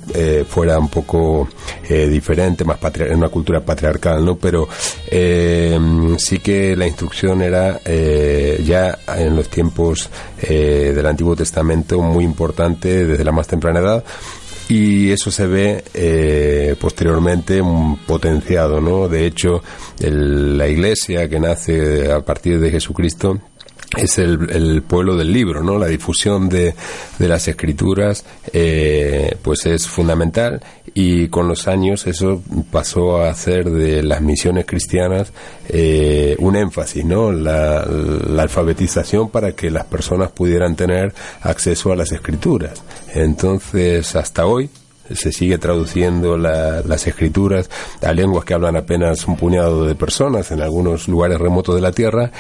fuera 0.47 0.79
un 0.79 0.89
poco 0.89 1.49
diferente, 1.89 2.63
más 2.63 2.77
en 2.95 3.17
una 3.17 3.29
cultura 3.29 3.59
patriarcal, 3.59 4.23
¿no? 4.23 4.37
Pero 4.37 4.69
sí 5.09 6.39
que 6.39 6.75
la 6.77 6.87
instrucción 6.87 7.41
era 7.41 7.81
ya 7.83 8.97
en 9.17 9.32
los 9.35 9.49
tiempos 9.49 10.09
eh, 10.41 10.93
del 10.95 11.05
Antiguo 11.05 11.35
Testamento 11.35 12.01
muy 12.01 12.23
importante 12.23 13.05
desde 13.05 13.23
la 13.23 13.31
más 13.31 13.47
temprana 13.47 13.79
edad 13.79 14.03
y 14.69 15.11
eso 15.11 15.29
se 15.29 15.45
ve 15.45 15.83
eh, 15.93 16.75
posteriormente 16.79 17.61
potenciado, 18.07 18.79
¿no? 18.79 19.07
De 19.07 19.25
hecho, 19.25 19.61
la 19.99 20.67
Iglesia 20.67 21.29
que 21.29 21.39
nace 21.39 22.11
a 22.11 22.21
partir 22.21 22.59
de 22.59 22.71
Jesucristo 22.71 23.39
es 23.97 24.17
el, 24.17 24.81
pueblo 24.83 25.15
del 25.15 25.31
libro, 25.31 25.61
¿no? 25.61 25.77
La 25.77 25.87
difusión 25.87 26.49
de, 26.49 26.73
de 27.19 27.27
las 27.27 27.47
escrituras, 27.47 28.25
eh, 28.51 29.37
pues 29.41 29.65
es 29.65 29.87
fundamental 29.87 30.61
y 30.93 31.27
con 31.29 31.47
los 31.47 31.67
años 31.67 32.05
eso 32.05 32.41
pasó 32.71 33.17
a 33.17 33.29
hacer 33.29 33.69
de 33.69 34.03
las 34.03 34.21
misiones 34.21 34.65
cristianas 34.65 35.33
eh, 35.67 36.35
un 36.39 36.55
énfasis, 36.55 37.03
¿no? 37.03 37.31
La, 37.31 37.81
alfabetización 38.43 39.29
para 39.29 39.53
que 39.53 39.71
las 39.71 39.85
personas 39.85 40.31
pudieran 40.31 40.75
tener 40.75 41.13
acceso 41.41 41.91
a 41.91 41.95
las 41.95 42.11
escrituras. 42.11 42.83
Entonces, 43.13 44.15
hasta 44.15 44.45
hoy, 44.45 44.69
se 45.13 45.31
sigue 45.31 45.57
traduciendo 45.57 46.37
las 46.37 47.07
escrituras 47.07 47.69
a 48.01 48.13
lenguas 48.13 48.45
que 48.45 48.53
hablan 48.53 48.75
apenas 48.77 49.27
un 49.27 49.35
puñado 49.35 49.85
de 49.85 49.95
personas 49.95 50.51
en 50.51 50.61
algunos 50.61 51.07
lugares 51.07 51.39
remotos 51.39 51.75
de 51.75 51.81
la 51.81 51.91
Tierra, 51.91 52.31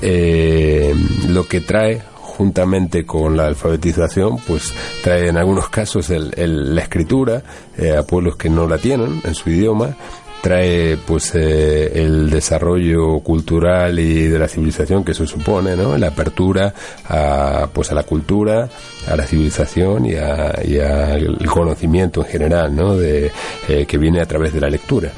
eh, 0.00 0.94
lo 1.28 1.46
que 1.46 1.60
trae 1.60 2.02
juntamente 2.36 3.04
con 3.04 3.36
la 3.36 3.46
alfabetización, 3.46 4.38
pues 4.46 4.72
trae 5.02 5.28
en 5.28 5.36
algunos 5.36 5.68
casos 5.68 6.10
la 6.10 6.82
escritura 6.82 7.42
eh, 7.78 7.96
a 7.96 8.02
pueblos 8.02 8.36
que 8.36 8.50
no 8.50 8.66
la 8.66 8.78
tienen 8.78 9.20
en 9.24 9.34
su 9.34 9.50
idioma, 9.50 9.96
trae 10.42 10.98
pues 10.98 11.34
eh, 11.34 11.92
el 11.94 12.28
desarrollo 12.28 13.20
cultural 13.20 13.98
y 13.98 14.26
de 14.26 14.38
la 14.38 14.48
civilización 14.48 15.02
que 15.02 15.14
se 15.14 15.26
supone, 15.26 15.74
¿no? 15.74 15.96
La 15.96 16.08
apertura 16.08 16.74
a 17.08 17.68
pues 17.72 17.90
a 17.92 17.94
la 17.94 18.02
cultura, 18.02 18.68
a 19.08 19.16
la 19.16 19.26
civilización 19.26 20.04
y, 20.04 20.16
al 20.16 21.38
conocimiento 21.46 22.20
en 22.20 22.26
general, 22.26 22.76
¿no? 22.76 22.96
De, 22.96 23.32
que 23.66 23.98
viene 23.98 24.20
a 24.20 24.26
través 24.26 24.52
de 24.52 24.60
la 24.60 24.68
lectura. 24.68 25.10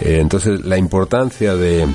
entonces 0.00 0.64
la 0.64 0.76
importancia 0.76 1.54
de, 1.54 1.86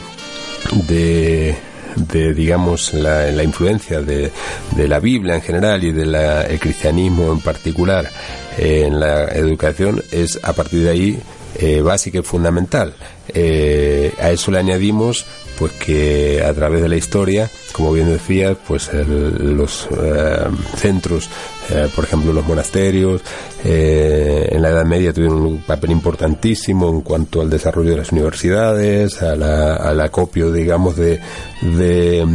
de 0.87 1.68
de 2.07 2.33
digamos 2.33 2.93
la, 2.93 3.43
influencia 3.43 4.01
de, 4.01 4.31
de, 4.75 4.87
la 4.87 4.99
Biblia 4.99 5.35
en 5.35 5.41
general 5.41 5.83
y 5.83 5.91
del 5.91 6.15
cristianismo 6.59 7.31
en 7.31 7.41
particular 7.41 8.09
en 8.57 8.99
la 8.99 9.25
educación 9.25 10.03
es 10.11 10.39
a 10.43 10.53
partir 10.53 10.83
de 10.83 10.89
ahí 10.89 11.19
eh, 11.55 11.81
básica 11.81 12.19
y 12.19 12.21
fundamental. 12.21 12.93
Eh, 13.27 14.13
a 14.19 14.31
eso 14.31 14.51
le 14.51 14.59
añadimos 14.59 15.25
pues 15.59 15.73
que 15.73 16.41
a 16.41 16.53
través 16.53 16.81
de 16.81 16.87
la 16.87 16.95
historia, 16.95 17.51
como 17.73 17.91
bien 17.91 18.09
decía, 18.09 18.55
pues 18.55 18.89
los 18.93 19.89
eh, 19.91 20.47
centros, 20.77 21.29
eh, 21.69 21.89
por 21.93 22.05
ejemplo 22.05 22.31
los 22.31 22.47
monasterios, 22.47 23.21
eh, 23.65 24.47
en 24.51 24.61
la 24.61 24.69
Edad 24.69 24.85
Media 24.85 25.11
tuvieron 25.11 25.41
un 25.41 25.57
papel 25.57 25.91
importantísimo 25.91 26.89
en 26.89 27.01
cuanto 27.01 27.41
al 27.41 27.49
desarrollo 27.49 27.91
de 27.91 27.97
las 27.97 28.13
universidades, 28.13 29.21
al 29.21 29.99
acopio, 29.99 30.49
digamos, 30.49 30.95
de, 30.95 31.19
de 31.61 32.25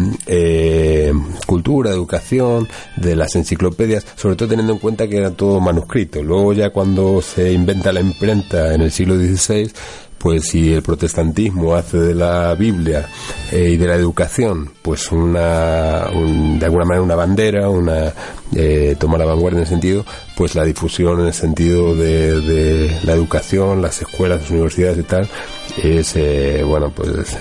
cultura, 1.47 1.91
educación, 1.93 2.69
de 2.97 3.17
las 3.17 3.35
enciclopedias, 3.37 4.07
sobre 4.17 4.37
todo 4.37 4.51
teniendo 4.51 4.75
en 4.75 4.79
cuenta 4.81 5.09
que 5.09 5.17
era 5.17 5.31
todo 5.31 5.61
manuscrito. 5.61 6.23
Luego 6.23 6.53
ya 6.53 6.69
cuando 6.71 7.23
se 7.23 7.53
inventa 7.53 7.91
la 7.91 8.01
imprenta 8.01 8.75
en 8.75 8.83
el 8.83 8.91
siglo 8.93 9.17
XVI, 9.17 9.73
pues 10.25 10.47
si 10.47 10.73
el 10.73 10.81
protestantismo 10.81 11.75
hace 11.75 11.99
de 11.99 12.15
la 12.15 12.55
Biblia 12.55 13.07
eh, 13.53 13.73
y 13.73 13.77
de 13.77 13.87
la 13.87 13.95
educación 13.95 14.71
pues 14.81 15.13
una 15.13 16.07
de 16.09 16.65
alguna 16.65 16.87
manera 16.87 17.03
una 17.03 17.15
bandera 17.15 17.69
una 17.69 18.11
eh, 18.57 18.97
toma 18.99 19.19
la 19.19 19.27
vanguardia 19.27 19.59
en 19.59 19.65
ese 19.65 19.73
sentido 19.73 20.07
pues 20.35 20.55
la 20.55 20.65
difusión 20.65 21.21
en 21.21 21.27
el 21.27 21.35
sentido 21.35 21.95
de, 21.95 22.99
la 23.05 23.13
educación 23.13 23.83
las 23.83 24.01
escuelas 24.01 24.41
las 24.41 24.51
universidades 24.51 24.97
y 24.97 25.03
tal 25.03 25.29
es 25.83 26.17
eh, 26.17 26.63
bueno 26.67 26.91
pues 26.91 27.37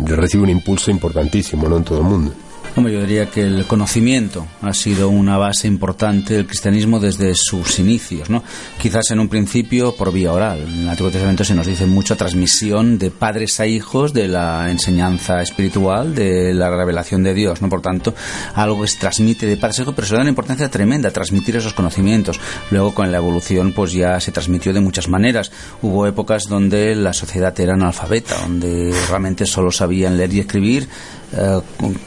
recibe 0.00 0.42
un 0.42 0.50
impulso 0.50 0.90
importantísimo 0.90 1.68
no 1.68 1.76
en 1.76 1.84
todo 1.84 1.98
el 1.98 2.04
mundo 2.04 2.32
Como 2.74 2.88
yo 2.88 3.02
diría 3.02 3.30
que 3.30 3.42
el 3.42 3.66
conocimiento 3.66 4.48
ha 4.60 4.74
sido 4.74 5.08
una 5.08 5.38
base 5.38 5.68
importante 5.68 6.34
del 6.34 6.46
cristianismo 6.46 6.98
desde 6.98 7.32
sus 7.36 7.78
inicios, 7.78 8.28
¿no? 8.30 8.42
Quizás 8.80 9.12
en 9.12 9.20
un 9.20 9.28
principio 9.28 9.94
por 9.94 10.12
vía 10.12 10.32
oral. 10.32 10.62
En 10.62 10.80
el 10.80 10.88
Antiguo 10.88 11.12
Testamento 11.12 11.44
se 11.44 11.54
nos 11.54 11.68
dice 11.68 11.86
mucha 11.86 12.16
transmisión 12.16 12.98
de 12.98 13.12
padres 13.12 13.60
a 13.60 13.66
hijos 13.66 14.12
de 14.12 14.26
la 14.26 14.68
enseñanza 14.72 15.40
espiritual, 15.40 16.16
de 16.16 16.52
la 16.52 16.68
revelación 16.68 17.22
de 17.22 17.32
Dios, 17.32 17.62
¿no? 17.62 17.68
Por 17.68 17.80
tanto, 17.80 18.12
algo 18.54 18.84
se 18.88 18.98
transmite 18.98 19.46
de 19.46 19.56
padres 19.56 19.78
a 19.78 19.82
hijos, 19.82 19.94
pero 19.94 20.08
se 20.08 20.16
da 20.16 20.22
una 20.22 20.30
importancia 20.30 20.68
tremenda 20.68 21.12
transmitir 21.12 21.54
esos 21.54 21.74
conocimientos. 21.74 22.40
Luego 22.72 22.92
con 22.92 23.12
la 23.12 23.18
evolución 23.18 23.72
pues 23.72 23.92
ya 23.92 24.18
se 24.18 24.32
transmitió 24.32 24.72
de 24.72 24.80
muchas 24.80 25.08
maneras. 25.08 25.52
Hubo 25.80 26.08
épocas 26.08 26.48
donde 26.48 26.96
la 26.96 27.12
sociedad 27.12 27.58
era 27.60 27.74
analfabeta, 27.74 28.40
donde 28.40 28.92
realmente 29.08 29.46
solo 29.46 29.70
sabían 29.70 30.16
leer 30.16 30.34
y 30.34 30.40
escribir 30.40 30.88
eh, 31.36 31.60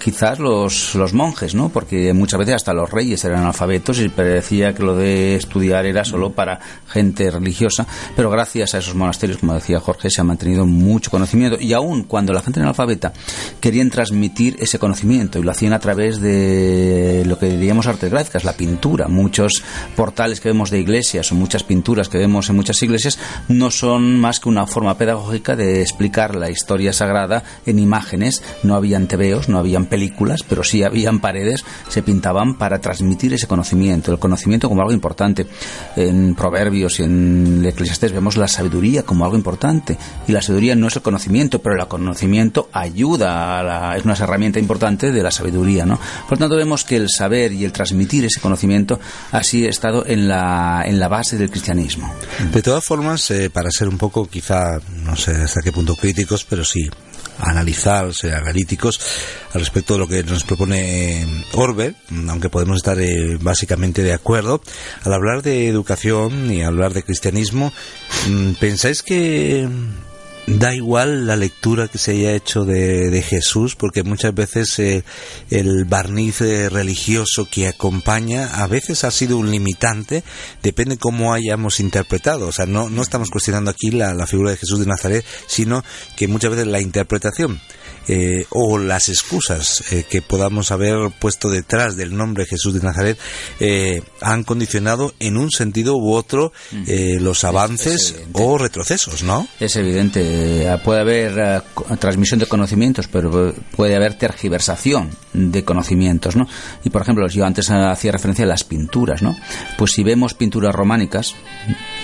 quizás 0.03 0.39
los, 0.39 0.95
los 0.95 1.13
monjes, 1.13 1.53
¿no? 1.53 1.69
Porque 1.69 2.13
muchas 2.13 2.39
veces 2.39 2.55
hasta 2.55 2.73
los 2.73 2.89
reyes 2.89 3.23
eran 3.25 3.39
analfabetos 3.39 3.99
y 3.99 4.09
parecía 4.09 4.73
que 4.73 4.83
lo 4.83 4.95
de 4.95 5.35
estudiar 5.35 5.85
era 5.85 6.05
solo 6.05 6.31
para 6.31 6.59
gente 6.87 7.29
religiosa, 7.29 7.85
pero 8.15 8.29
gracias 8.29 8.73
a 8.73 8.77
esos 8.77 8.95
monasterios, 8.95 9.39
como 9.39 9.53
decía 9.53 9.79
Jorge, 9.79 10.09
se 10.09 10.21
ha 10.21 10.23
mantenido 10.23 10.65
mucho 10.65 11.11
conocimiento 11.11 11.57
y 11.59 11.73
aún 11.73 12.03
cuando 12.03 12.33
la 12.33 12.41
gente 12.41 12.59
era 12.59 12.67
analfabeta 12.67 13.13
querían 13.59 13.89
transmitir 13.89 14.55
ese 14.59 14.79
conocimiento 14.79 15.39
y 15.39 15.43
lo 15.43 15.51
hacían 15.51 15.73
a 15.73 15.79
través 15.79 16.21
de 16.21 17.23
lo 17.25 17.37
que 17.37 17.49
diríamos 17.49 17.87
artes 17.87 18.09
gráficas, 18.09 18.43
la 18.43 18.53
pintura. 18.53 19.07
Muchos 19.07 19.63
portales 19.95 20.39
que 20.39 20.49
vemos 20.49 20.71
de 20.71 20.79
iglesias 20.79 21.31
o 21.31 21.35
muchas 21.35 21.63
pinturas 21.63 22.09
que 22.09 22.17
vemos 22.17 22.49
en 22.49 22.55
muchas 22.55 22.81
iglesias 22.81 23.19
no 23.47 23.71
son 23.71 24.19
más 24.19 24.39
que 24.39 24.49
una 24.49 24.67
forma 24.67 24.97
pedagógica 24.97 25.55
de 25.55 25.81
explicar 25.81 26.35
la 26.35 26.49
historia 26.49 26.93
sagrada 26.93 27.43
en 27.65 27.79
imágenes, 27.79 28.43
no 28.63 28.75
habían 29.17 29.37
no 29.47 29.59
habían 29.59 29.85
películas, 29.85 30.41
pero 30.47 30.63
sí 30.63 30.83
habían 30.83 31.19
paredes, 31.19 31.65
se 31.89 32.01
pintaban 32.01 32.55
para 32.55 32.79
transmitir 32.79 33.33
ese 33.33 33.47
conocimiento, 33.47 34.11
el 34.11 34.19
conocimiento 34.19 34.69
como 34.69 34.81
algo 34.81 34.93
importante. 34.93 35.47
En 35.95 36.35
Proverbios 36.35 36.99
y 36.99 37.03
en 37.03 37.63
Eclesiastés 37.65 38.11
vemos 38.11 38.37
la 38.37 38.47
sabiduría 38.47 39.03
como 39.03 39.25
algo 39.25 39.37
importante, 39.37 39.97
y 40.27 40.31
la 40.31 40.41
sabiduría 40.41 40.75
no 40.75 40.87
es 40.87 40.95
el 40.95 41.01
conocimiento, 41.01 41.61
pero 41.61 41.75
el 41.79 41.87
conocimiento 41.87 42.69
ayuda, 42.71 43.59
a 43.59 43.63
la, 43.63 43.97
es 43.97 44.05
una 44.05 44.13
herramienta 44.13 44.59
importante 44.59 45.11
de 45.11 45.23
la 45.23 45.31
sabiduría, 45.31 45.85
¿no? 45.85 45.99
Por 46.27 46.37
tanto, 46.37 46.55
vemos 46.55 46.83
que 46.83 46.97
el 46.97 47.09
saber 47.09 47.51
y 47.51 47.65
el 47.65 47.71
transmitir 47.71 48.25
ese 48.25 48.39
conocimiento 48.39 48.99
así 49.31 49.65
ha 49.65 49.69
estado 49.69 50.05
en 50.05 50.27
la, 50.27 50.83
en 50.85 50.99
la 50.99 51.07
base 51.07 51.37
del 51.37 51.49
cristianismo. 51.49 52.13
De 52.51 52.61
todas 52.61 52.83
formas, 52.83 53.29
eh, 53.31 53.49
para 53.49 53.69
ser 53.71 53.89
un 53.89 53.97
poco, 53.97 54.27
quizá, 54.27 54.79
no 55.03 55.15
sé 55.15 55.31
hasta 55.31 55.61
qué 55.61 55.71
punto 55.71 55.95
críticos, 55.95 56.43
pero 56.43 56.63
sí 56.63 56.89
analizar, 57.39 58.13
ser 58.13 58.35
analíticos 58.35 58.99
al 59.53 59.61
respecto 59.61 59.93
de 59.93 59.99
lo 59.99 60.07
que 60.07 60.23
nos 60.23 60.43
propone 60.43 61.25
Orbe, 61.53 61.95
aunque 62.29 62.49
podemos 62.49 62.77
estar 62.77 62.99
eh, 62.99 63.37
básicamente 63.39 64.03
de 64.03 64.13
acuerdo. 64.13 64.61
Al 65.03 65.13
hablar 65.13 65.41
de 65.41 65.67
educación 65.67 66.51
y 66.51 66.63
hablar 66.63 66.93
de 66.93 67.03
cristianismo, 67.03 67.71
mm, 68.29 68.53
¿pensáis 68.53 69.03
que 69.03 69.67
da 70.47 70.73
igual 70.73 71.27
la 71.27 71.35
lectura 71.35 71.89
que 71.89 71.97
se 71.97 72.11
haya 72.11 72.33
hecho 72.33 72.63
de, 72.63 73.21
Jesús, 73.21 73.75
porque 73.75 74.03
muchas 74.03 74.33
veces 74.33 74.79
eh, 74.79 75.03
el 75.49 75.83
barniz 75.83 76.39
eh, 76.39 76.69
religioso 76.69 77.47
que 77.51 77.67
acompaña 77.67 78.63
a 78.63 78.67
veces 78.67 79.03
ha 79.03 79.11
sido 79.11 79.37
un 79.37 79.51
limitante, 79.51 80.23
depende 80.63 80.97
cómo 80.97 81.33
hayamos 81.33 81.81
interpretado. 81.81 82.47
O 82.47 82.51
sea, 82.53 82.65
no, 82.65 82.89
no 82.89 83.01
estamos 83.01 83.29
cuestionando 83.29 83.69
aquí 83.69 83.91
la, 83.91 84.13
la 84.13 84.25
figura 84.25 84.51
de 84.51 84.57
Jesús 84.57 84.79
de 84.79 84.85
Nazaret, 84.85 85.25
sino 85.47 85.83
que 86.15 86.29
muchas 86.29 86.51
veces 86.51 86.67
la 86.67 86.79
interpretación 86.79 87.59
eh, 88.07 88.45
o 88.49 88.77
las 88.77 89.09
excusas 89.09 89.91
eh, 89.91 90.05
que 90.09 90.21
podamos 90.21 90.71
haber 90.71 91.11
puesto 91.19 91.49
detrás 91.49 91.97
del 91.97 92.15
nombre 92.15 92.45
Jesús 92.45 92.73
de 92.73 92.79
Nazaret 92.79 93.17
eh, 93.59 94.01
han 94.21 94.43
condicionado 94.43 95.13
en 95.19 95.37
un 95.37 95.51
sentido 95.51 95.97
u 95.97 96.13
otro 96.13 96.51
los 97.19 97.43
avances 97.43 98.15
o 98.33 98.57
retrocesos, 98.57 99.23
¿no? 99.23 99.47
Es 99.59 99.75
evidente. 99.75 100.67
Puede 100.83 101.01
haber 101.01 101.63
transmisión 101.99 102.39
de 102.39 102.45
conocimientos, 102.45 103.07
pero 103.07 103.53
puede 103.75 103.95
haber 103.95 104.17
tergiversación 104.17 105.09
de 105.37 105.63
conocimientos, 105.63 106.35
¿no? 106.35 106.47
Y 106.83 106.89
por 106.89 107.01
ejemplo, 107.01 107.27
yo 107.27 107.45
antes 107.45 107.69
hacía 107.69 108.11
referencia 108.11 108.45
a 108.45 108.47
las 108.47 108.63
pinturas, 108.63 109.21
¿no? 109.21 109.35
Pues 109.77 109.91
si 109.91 110.03
vemos 110.03 110.33
pinturas 110.33 110.73
románicas, 110.73 111.35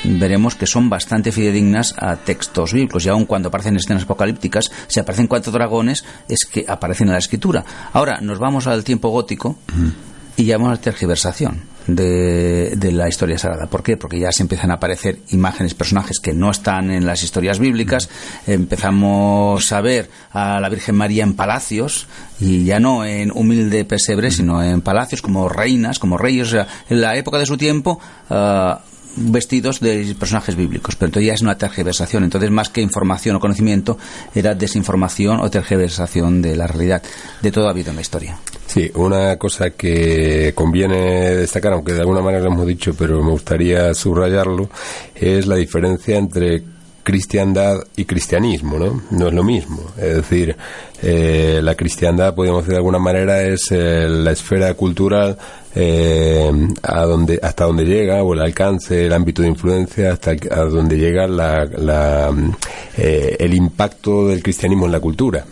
veremos 0.03 0.55
que 0.55 0.67
son 0.67 0.89
bastante 0.89 1.31
fidedignas 1.31 1.95
a 1.97 2.15
textos 2.17 2.73
bíblicos. 2.73 3.05
Y 3.05 3.09
aun 3.09 3.25
cuando 3.25 3.49
aparecen 3.49 3.75
escenas 3.75 4.03
apocalípticas, 4.03 4.71
si 4.87 4.99
aparecen 4.99 5.27
cuatro 5.27 5.51
dragones, 5.51 6.05
es 6.29 6.45
que 6.45 6.65
aparecen 6.67 7.07
en 7.07 7.13
la 7.13 7.19
escritura. 7.19 7.65
Ahora 7.91 8.19
nos 8.21 8.39
vamos 8.39 8.67
al 8.67 8.83
tiempo 8.83 9.09
gótico 9.09 9.57
y 10.37 10.45
llamamos 10.45 10.77
a 10.77 10.81
tergiversación. 10.81 11.72
De, 11.87 12.91
la 12.93 13.09
historia 13.09 13.37
sagrada. 13.37 13.67
¿Por 13.67 13.83
qué? 13.83 13.97
Porque 13.97 14.19
ya 14.19 14.31
se 14.31 14.43
empiezan 14.43 14.71
a 14.71 14.75
aparecer 14.75 15.19
imágenes, 15.29 15.73
personajes 15.73 16.19
que 16.19 16.33
no 16.33 16.51
están 16.51 16.91
en 16.91 17.05
las 17.05 17.23
historias 17.23 17.59
bíblicas. 17.59 18.09
Empezamos 18.47 19.71
a 19.71 19.81
ver 19.81 20.09
a 20.31 20.59
la 20.59 20.69
Virgen 20.69 20.95
María 20.95 21.23
en 21.23 21.33
palacios 21.33 22.07
y 22.39 22.63
ya 22.63 22.79
no 22.79 23.05
en 23.05 23.31
humilde 23.31 23.85
pesebre, 23.85 24.31
sino 24.31 24.63
en 24.63 24.81
palacios 24.81 25.21
como 25.21 25.49
reinas, 25.49 25.99
como 25.99 26.17
reyes. 26.17 26.55
en 26.89 27.01
la 27.01 27.15
época 27.17 27.37
de 27.37 27.45
su 27.45 27.57
tiempo. 27.57 27.99
Ah, 28.29 28.81
vestidos 29.15 29.79
de 29.79 30.15
personajes 30.17 30.55
bíblicos, 30.55 30.95
pero 30.95 31.07
entonces 31.07 31.27
ya 31.27 31.33
es 31.33 31.41
una 31.41 31.57
tergiversación. 31.57 32.23
Entonces, 32.23 32.51
más 32.51 32.69
que 32.69 32.81
información 32.81 33.35
o 33.35 33.39
conocimiento, 33.39 33.97
era 34.33 34.55
desinformación 34.55 35.39
o 35.39 35.49
tergiversación 35.49 36.41
de 36.41 36.55
la 36.55 36.67
realidad. 36.67 37.03
De 37.41 37.51
todo 37.51 37.67
ha 37.67 37.71
habido 37.71 37.89
en 37.89 37.95
la 37.97 38.01
historia. 38.01 38.37
Sí, 38.67 38.89
una 38.95 39.37
cosa 39.37 39.71
que 39.71 40.53
conviene 40.55 41.35
destacar, 41.35 41.73
aunque 41.73 41.93
de 41.93 41.99
alguna 41.99 42.21
manera 42.21 42.43
lo 42.43 42.51
hemos 42.51 42.65
dicho, 42.65 42.95
pero 42.97 43.21
me 43.23 43.31
gustaría 43.31 43.93
subrayarlo, 43.93 44.69
es 45.13 45.45
la 45.45 45.55
diferencia 45.55 46.17
entre 46.17 46.72
cristiandad 47.03 47.79
y 47.95 48.05
cristianismo, 48.05 48.79
¿no? 48.79 49.01
No 49.11 49.27
es 49.27 49.33
lo 49.33 49.43
mismo. 49.43 49.91
Es 49.97 50.15
decir, 50.15 50.55
eh, 51.01 51.59
la 51.61 51.75
cristiandad, 51.75 52.33
podríamos 52.33 52.63
decir 52.63 52.71
de 52.71 52.77
alguna 52.77 52.99
manera, 52.99 53.43
es 53.43 53.71
eh, 53.71 54.07
la 54.07 54.31
esfera 54.31 54.73
cultural 54.73 55.37
eh, 55.75 56.51
a 56.81 57.01
donde, 57.01 57.39
hasta 57.43 57.65
donde 57.65 57.85
llega, 57.85 58.23
o 58.23 58.33
el 58.33 58.41
alcance, 58.41 59.05
el 59.05 59.13
ámbito 59.13 59.41
de 59.41 59.49
influencia, 59.49 60.13
hasta 60.13 60.35
donde 60.35 60.97
llega 60.97 61.27
la, 61.27 61.65
la, 61.65 62.33
el 62.97 63.53
impacto 63.53 64.27
del 64.27 64.41
cristianismo 64.41 64.85
en 64.85 64.91
la 64.93 64.99
cultura 64.99 65.45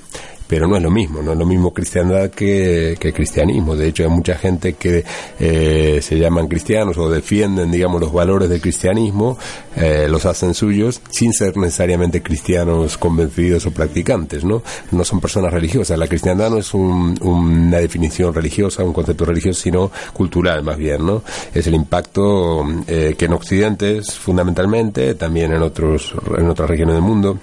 pero 0.52 0.68
no 0.68 0.76
es 0.76 0.84
lo 0.84 0.92
mismo, 0.92 1.22
no 1.22 1.32
es 1.32 1.38
lo 1.38 1.46
mismo 1.46 1.74
cristiandad 1.74 2.30
que, 2.30 2.98
cristianismo. 3.16 3.74
De 3.74 3.88
hecho, 3.88 4.04
hay 4.04 4.10
mucha 4.10 4.36
gente 4.36 4.74
que 4.74 5.06
eh, 5.40 6.00
se 6.02 6.20
llaman 6.20 6.50
cristianos 6.50 6.98
o 6.98 7.10
defienden, 7.10 7.72
digamos, 7.72 8.02
los 8.02 8.12
valores 8.12 8.50
del 8.50 8.60
cristianismo, 8.60 9.38
eh, 9.78 10.08
los 10.10 10.26
hacen 10.26 10.54
suyos 10.54 11.00
sin 11.10 11.32
ser 11.32 11.56
necesariamente 11.56 12.22
cristianos 12.22 12.98
convencidos 12.98 13.66
o 13.66 13.72
practicantes, 13.72 14.44
¿no? 14.44 14.62
No 14.92 15.06
son 15.06 15.22
personas 15.22 15.54
religiosas. 15.54 15.98
La 15.98 16.10
cristiandad 16.10 16.50
no 16.50 16.58
es 16.58 16.74
una 16.74 17.78
definición 17.78 18.34
religiosa, 18.34 18.84
un 18.84 18.92
concepto 18.92 19.24
religioso, 19.24 19.62
sino 19.62 19.90
cultural 20.12 20.64
más 20.64 20.76
bien, 20.76 21.06
¿no? 21.06 21.24
Es 21.54 21.66
el 21.68 21.76
impacto 21.76 22.66
eh, 22.88 23.16
que 23.18 23.24
en 23.24 23.32
Occidente 23.32 24.02
fundamentalmente, 24.04 25.16
también 25.16 25.54
en 25.54 25.62
otros 25.62 26.14
en 26.38 26.50
otras 26.50 26.70
regiones 26.70 26.96
del 26.96 27.04
mundo, 27.04 27.40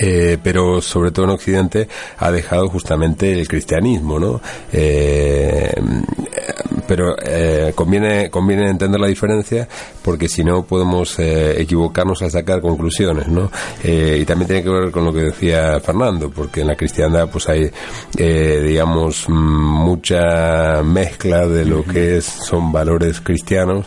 eh, 0.00 0.38
pero 0.42 0.80
sobre 0.80 1.10
todo 1.10 1.26
en 1.26 1.30
Occidente 1.32 1.88
ha 2.18 2.30
dejado 2.30 2.68
justamente 2.68 3.32
el 3.32 3.48
cristianismo, 3.48 4.18
¿no? 4.18 4.40
Eh, 4.72 5.72
pero 6.86 7.16
eh, 7.22 7.72
conviene 7.74 8.30
conviene 8.30 8.68
entender 8.68 9.00
la 9.00 9.06
diferencia 9.06 9.68
porque 10.02 10.28
si 10.28 10.42
no 10.42 10.64
podemos 10.64 11.18
eh, 11.18 11.60
equivocarnos 11.60 12.22
a 12.22 12.30
sacar 12.30 12.60
conclusiones, 12.60 13.28
¿no? 13.28 13.50
Eh, 13.82 14.18
y 14.20 14.24
también 14.24 14.48
tiene 14.48 14.62
que 14.62 14.70
ver 14.70 14.90
con 14.90 15.04
lo 15.04 15.12
que 15.12 15.20
decía 15.20 15.78
Fernando, 15.80 16.30
porque 16.30 16.62
en 16.62 16.66
la 16.68 16.76
cristiandad 16.76 17.28
pues 17.30 17.48
hay, 17.48 17.70
digamos, 18.16 19.28
mm, 19.28 19.32
mucha 19.32 20.82
mezcla 20.82 21.46
de 21.46 21.64
lo 21.64 21.84
que 21.84 22.18
es, 22.18 22.24
son 22.24 22.72
valores 22.72 23.20
cristianos 23.20 23.86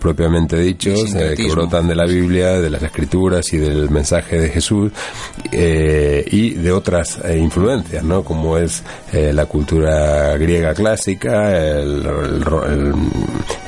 propiamente 0.00 0.58
dichos, 0.58 1.12
que 1.14 1.48
brotan 1.50 1.88
de 1.88 1.94
la 1.94 2.04
Biblia, 2.04 2.60
de 2.60 2.70
las 2.70 2.82
Escrituras 2.82 3.52
y 3.52 3.58
del 3.58 3.90
mensaje 3.90 4.38
de 4.38 4.48
Jesús 4.50 4.92
y 5.52 6.50
de 6.50 6.72
otras 6.72 7.18
influencias, 7.36 8.04
¿no? 8.04 8.22
Como 8.22 8.56
es 8.58 8.82
la 9.12 9.46
cultura 9.46 10.36
griega 10.36 10.74
clásica, 10.74 11.56
el 11.56 12.35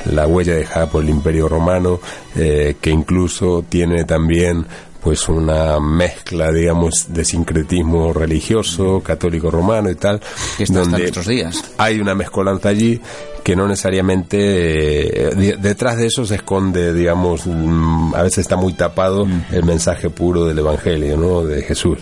la 0.05 0.27
huella 0.27 0.55
dejada 0.55 0.89
por 0.89 1.03
el 1.03 1.09
Imperio 1.09 1.47
Romano, 1.47 1.99
eh, 2.35 2.75
que 2.81 2.89
incluso 2.89 3.63
tiene 3.67 4.03
también 4.05 4.65
pues 5.01 5.29
una 5.29 5.79
mezcla, 5.79 6.51
digamos, 6.51 7.07
de 7.13 7.23
sincretismo 7.23 8.11
religioso, 8.11 9.01
católico 9.01 9.49
romano 9.49 9.89
y 9.89 9.95
tal, 9.95 10.19
que 10.57 10.63
está 10.63 10.81
hasta 10.81 10.97
nuestros 10.97 11.27
días. 11.27 11.63
hay 11.77 11.99
una 11.99 12.15
mezcolanza 12.15 12.69
allí 12.69 12.99
que 13.43 13.55
no 13.55 13.67
necesariamente 13.67 15.29
eh, 15.29 15.57
detrás 15.59 15.97
de 15.97 16.07
eso 16.07 16.25
se 16.25 16.35
esconde, 16.35 16.93
digamos, 16.93 17.47
mm, 17.47 18.13
a 18.13 18.23
veces 18.23 18.39
está 18.39 18.57
muy 18.57 18.73
tapado 18.73 19.25
el 19.51 19.63
mensaje 19.63 20.09
puro 20.09 20.45
del 20.45 20.59
Evangelio, 20.59 21.17
¿no? 21.17 21.43
De 21.43 21.61
Jesús. 21.63 21.99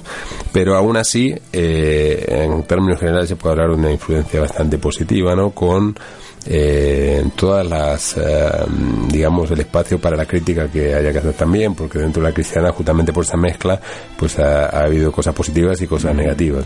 Pero 0.52 0.76
aún 0.76 0.98
así, 0.98 1.34
eh, 1.54 2.26
en 2.28 2.64
términos 2.64 3.00
generales 3.00 3.30
se 3.30 3.36
puede 3.36 3.54
hablar 3.54 3.70
de 3.70 3.76
una 3.76 3.92
influencia 3.92 4.42
bastante 4.42 4.78
positiva, 4.78 5.36
¿no? 5.36 5.52
Con 5.52 5.96
eh, 6.50 7.24
todas 7.36 7.66
las, 7.68 8.16
eh, 8.18 8.50
digamos, 9.10 9.52
el 9.52 9.60
espacio 9.60 10.00
para 10.00 10.16
la 10.16 10.26
crítica 10.26 10.70
que 10.70 10.94
haya 10.94 11.12
que 11.12 11.20
hacer 11.20 11.34
también, 11.34 11.76
porque 11.76 12.00
dentro 12.00 12.22
de 12.22 12.30
la 12.30 12.34
cristiana, 12.34 12.72
justamente 12.72 13.12
por 13.14 13.26
esa 13.26 13.38
mezcla, 13.38 13.80
pues 14.18 14.40
ha, 14.40 14.66
ha 14.68 14.84
habido 14.84 15.12
cosas 15.12 15.34
positivas 15.34 15.82
y 15.82 15.88
cosas 15.88 16.16
negativas. 16.16 16.66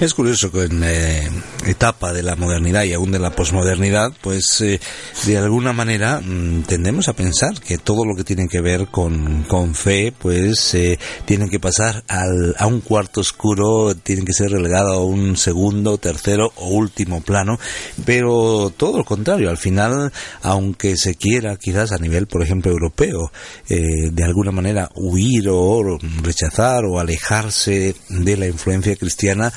Es 0.00 0.14
curioso 0.14 0.50
en 0.54 0.82
eh, 0.82 1.28
etapa 1.70 2.12
de 2.12 2.22
la 2.22 2.36
modernidad 2.36 2.84
y 2.84 2.92
aún 2.92 3.12
de 3.12 3.18
la 3.18 3.30
posmodernidad, 3.30 4.12
pues 4.20 4.60
eh, 4.60 4.80
de 5.26 5.38
alguna 5.38 5.72
manera 5.72 6.20
mm, 6.20 6.62
tendemos 6.62 7.08
a 7.08 7.14
pensar 7.14 7.60
que 7.60 7.78
todo 7.78 8.04
lo 8.04 8.14
que 8.14 8.24
tiene 8.24 8.48
que 8.48 8.60
ver 8.60 8.88
con, 8.88 9.44
con 9.44 9.74
fe, 9.74 10.12
pues 10.16 10.74
eh, 10.74 10.98
tiene 11.24 11.48
que 11.48 11.60
pasar 11.60 12.04
al, 12.08 12.54
a 12.58 12.66
un 12.66 12.80
cuarto 12.80 13.20
oscuro, 13.20 13.94
tiene 13.94 14.24
que 14.24 14.32
ser 14.32 14.50
relegado 14.50 14.92
a 14.92 15.04
un 15.04 15.36
segundo, 15.36 15.98
tercero 15.98 16.52
o 16.56 16.68
último 16.68 17.20
plano, 17.20 17.58
pero 18.04 18.72
todo 18.76 18.98
lo 18.98 19.04
contrario, 19.04 19.50
al 19.50 19.58
final, 19.58 20.12
aunque 20.42 20.96
se 20.96 21.14
quiera 21.14 21.56
quizás 21.56 21.92
a 21.92 21.98
nivel, 21.98 22.26
por 22.26 22.42
ejemplo, 22.42 22.70
europeo, 22.70 23.30
eh, 23.68 24.10
de 24.10 24.24
alguna 24.24 24.50
manera 24.50 24.90
huir 24.94 25.48
o 25.48 25.98
rechazar 26.22 26.84
o 26.84 26.98
alejarse 26.98 27.94
de 28.08 28.36
la 28.36 28.46
influencia 28.46 28.96
cristiana, 28.96 29.52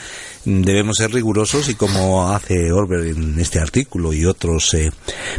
debemos 0.46 0.98
ser 0.98 1.12
rigurosos 1.12 1.70
y 1.70 1.76
como 1.76 2.30
hace 2.30 2.72
Orber 2.72 3.08
en 3.08 3.40
este 3.40 3.60
artículo 3.60 4.14
y 4.14 4.26
otros 4.26 4.74
eh, 4.74 4.92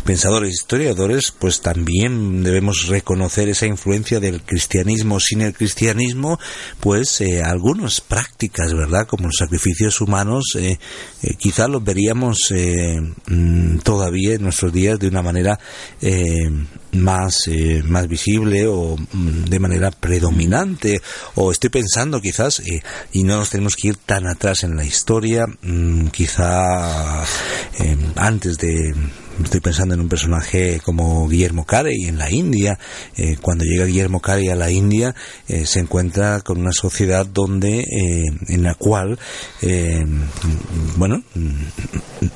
pensadores 0.04 0.52
historiadores, 0.52 1.30
pues 1.30 1.60
también 1.60 2.42
debemos 2.42 2.86
reconocer 2.88 3.48
esa 3.48 3.66
influencia 3.66 4.20
del 4.20 4.42
cristianismo. 4.42 5.20
Sin 5.20 5.42
el 5.42 5.54
cristianismo, 5.54 6.38
pues 6.80 7.20
eh, 7.20 7.42
algunas 7.42 8.00
prácticas, 8.00 8.74
¿verdad? 8.74 9.06
Como 9.06 9.26
los 9.26 9.36
sacrificios 9.36 10.00
humanos, 10.00 10.44
eh, 10.56 10.78
eh 11.22 11.34
quizá 11.38 11.68
los 11.68 11.84
veríamos 11.84 12.50
eh, 12.50 13.00
mm, 13.26 13.78
todavía 13.78 14.34
en 14.34 14.42
nuestros 14.42 14.72
días 14.72 14.98
de 14.98 15.08
una 15.08 15.22
manera 15.22 15.58
eh, 16.00 16.50
más, 16.94 17.46
eh, 17.48 17.82
más 17.84 18.08
visible 18.08 18.66
o 18.66 18.96
mm, 18.96 19.44
de 19.44 19.58
manera 19.58 19.90
predominante. 19.90 21.00
O 21.34 21.50
estoy 21.50 21.70
pensando 21.70 22.20
quizás, 22.20 22.60
eh, 22.60 22.82
y 23.12 23.24
no 23.24 23.36
nos 23.36 23.50
tenemos 23.50 23.76
que 23.76 23.88
ir 23.88 23.96
tan 23.96 24.26
atrás 24.26 24.64
en 24.64 24.76
la 24.76 24.84
historia, 24.84 25.46
mm, 25.62 26.08
quizá 26.08 27.22
eh, 27.78 27.96
antes 28.16 28.58
de 28.58 28.94
estoy 29.42 29.60
pensando 29.60 29.94
en 29.94 30.00
un 30.00 30.08
personaje 30.08 30.80
como 30.84 31.28
Guillermo 31.28 31.64
Carey 31.64 32.04
en 32.04 32.18
la 32.18 32.30
India. 32.30 32.78
Eh, 33.16 33.36
cuando 33.40 33.64
llega 33.64 33.86
Guillermo 33.86 34.20
Carey 34.20 34.48
a 34.48 34.54
la 34.56 34.70
India, 34.70 35.14
eh, 35.48 35.66
se 35.66 35.80
encuentra 35.80 36.40
con 36.40 36.60
una 36.60 36.72
sociedad 36.72 37.26
donde, 37.26 37.80
eh, 37.80 38.24
en 38.48 38.62
la 38.62 38.74
cual, 38.74 39.18
eh, 39.62 40.04
bueno, 40.96 41.22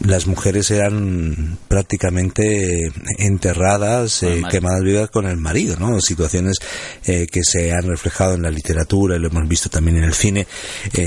las 0.01 0.27
mujeres 0.27 0.71
eran 0.71 1.59
prácticamente 1.69 2.91
enterradas, 3.19 4.25
quemadas 4.51 4.83
vivas 4.83 5.11
con 5.11 5.27
el 5.27 5.37
marido, 5.37 5.77
¿no? 5.79 6.01
Situaciones 6.01 6.59
que 7.05 7.43
se 7.43 7.73
han 7.73 7.85
reflejado 7.85 8.35
en 8.35 8.43
la 8.43 8.51
literatura 8.51 9.17
y 9.17 9.19
lo 9.19 9.29
hemos 9.29 9.49
visto 9.49 9.71
también 9.71 9.99
en 9.99 10.05
el 10.05 10.15
cine. 10.15 10.47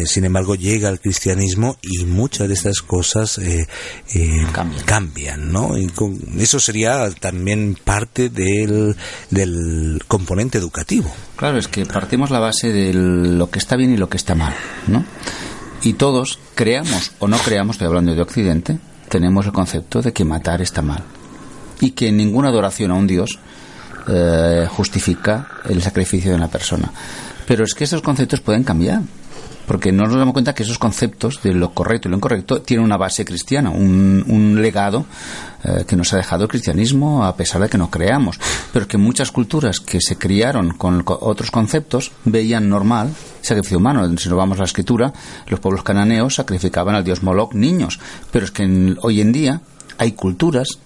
Sin 0.06 0.26
embargo, 0.26 0.56
llega 0.56 0.90
el 0.90 1.00
cristianismo 1.00 1.78
y 1.82 2.06
muchas 2.06 2.48
de 2.48 2.54
estas 2.54 2.82
cosas 2.82 3.40
Cambian. 4.52 4.86
cambian, 4.86 5.52
¿no? 5.52 5.78
Eso 6.38 6.60
sería 6.60 7.10
también 7.20 7.78
parte 7.84 8.30
del, 8.30 8.96
del 9.30 10.02
componente 10.08 10.58
educativo. 10.58 11.12
Claro, 11.36 11.58
es 11.58 11.68
que 11.68 11.86
partimos 11.86 12.30
la 12.30 12.40
base 12.40 12.72
de 12.72 12.94
lo 12.94 13.50
que 13.50 13.60
está 13.60 13.76
bien 13.76 13.94
y 13.94 13.98
lo 13.98 14.10
que 14.10 14.18
está 14.18 14.36
mal, 14.36 14.54
¿no? 14.88 15.06
Y 15.84 15.94
todos, 15.94 16.40
creamos 16.54 17.12
o 17.20 17.28
no 17.28 17.38
creamos, 17.38 17.76
estoy 17.76 17.88
hablando 17.88 18.14
de 18.14 18.22
Occidente, 18.22 18.78
tenemos 19.10 19.46
el 19.46 19.52
concepto 19.52 20.02
de 20.02 20.14
que 20.14 20.24
matar 20.24 20.62
está 20.62 20.82
mal. 20.82 21.04
Y 21.80 21.92
que 21.92 22.12
ninguna 22.12 22.50
adoración 22.50 22.92
a 22.92 22.96
un 22.96 23.08
Dios 23.08 23.40
eh, 24.08 24.68
justifica 24.70 25.48
el 25.66 25.82
sacrificio 25.82 26.32
de 26.32 26.38
una 26.38 26.48
persona. 26.48 26.92
Pero 27.48 27.64
es 27.64 27.74
que 27.74 27.84
esos 27.84 28.02
conceptos 28.02 28.40
pueden 28.40 28.64
cambiar. 28.64 29.02
Porque 29.68 29.92
no 29.92 30.04
nos 30.06 30.16
damos 30.18 30.34
cuenta 30.34 30.54
que 30.54 30.64
esos 30.64 30.78
conceptos 30.80 31.42
de 31.44 31.54
lo 31.54 31.74
correcto 31.74 32.08
y 32.08 32.12
lo 32.12 32.18
incorrecto 32.18 32.62
tienen 32.62 32.84
una 32.86 32.98
base 32.98 33.24
cristiana, 33.24 33.70
un, 33.70 34.24
un 34.28 34.62
legado 34.62 35.06
eh, 35.64 35.86
que 35.88 35.96
nos 35.96 36.12
ha 36.14 36.18
dejado 36.18 36.44
el 36.44 36.50
cristianismo 36.50 37.24
a 37.24 37.36
pesar 37.38 37.62
de 37.62 37.70
que 37.70 37.78
no 37.78 37.90
creamos. 37.90 38.40
Pero 38.74 38.88
que 38.88 38.98
muchas 38.98 39.32
culturas 39.32 39.80
que 39.80 40.02
se 40.02 40.18
criaron 40.18 40.72
con 40.74 41.04
co- 41.04 41.18
otros 41.22 41.52
conceptos 41.52 42.12
veían 42.26 42.68
normal 42.70 43.14
sacrificio 43.42 43.78
humano. 43.78 44.06
Si 44.18 44.28
nos 44.30 44.38
vamos 44.38 44.58
a 44.58 44.62
la 44.62 44.66
escritura, 44.66 45.14
los 45.48 45.60
pueblos 45.60 45.84
cananeos 45.84 46.36
sacrificaban 46.36 46.96
al 46.96 47.04
dios 47.04 47.24
Moloch 47.24 47.54
niños. 47.54 48.00
Pero 48.32 48.46
es 48.46 48.52
que 48.52 48.64
en- 48.64 48.98
hoy 49.02 49.22
en 49.22 49.32
día 49.32 49.62
hay 49.98 50.14
culturas 50.14 50.80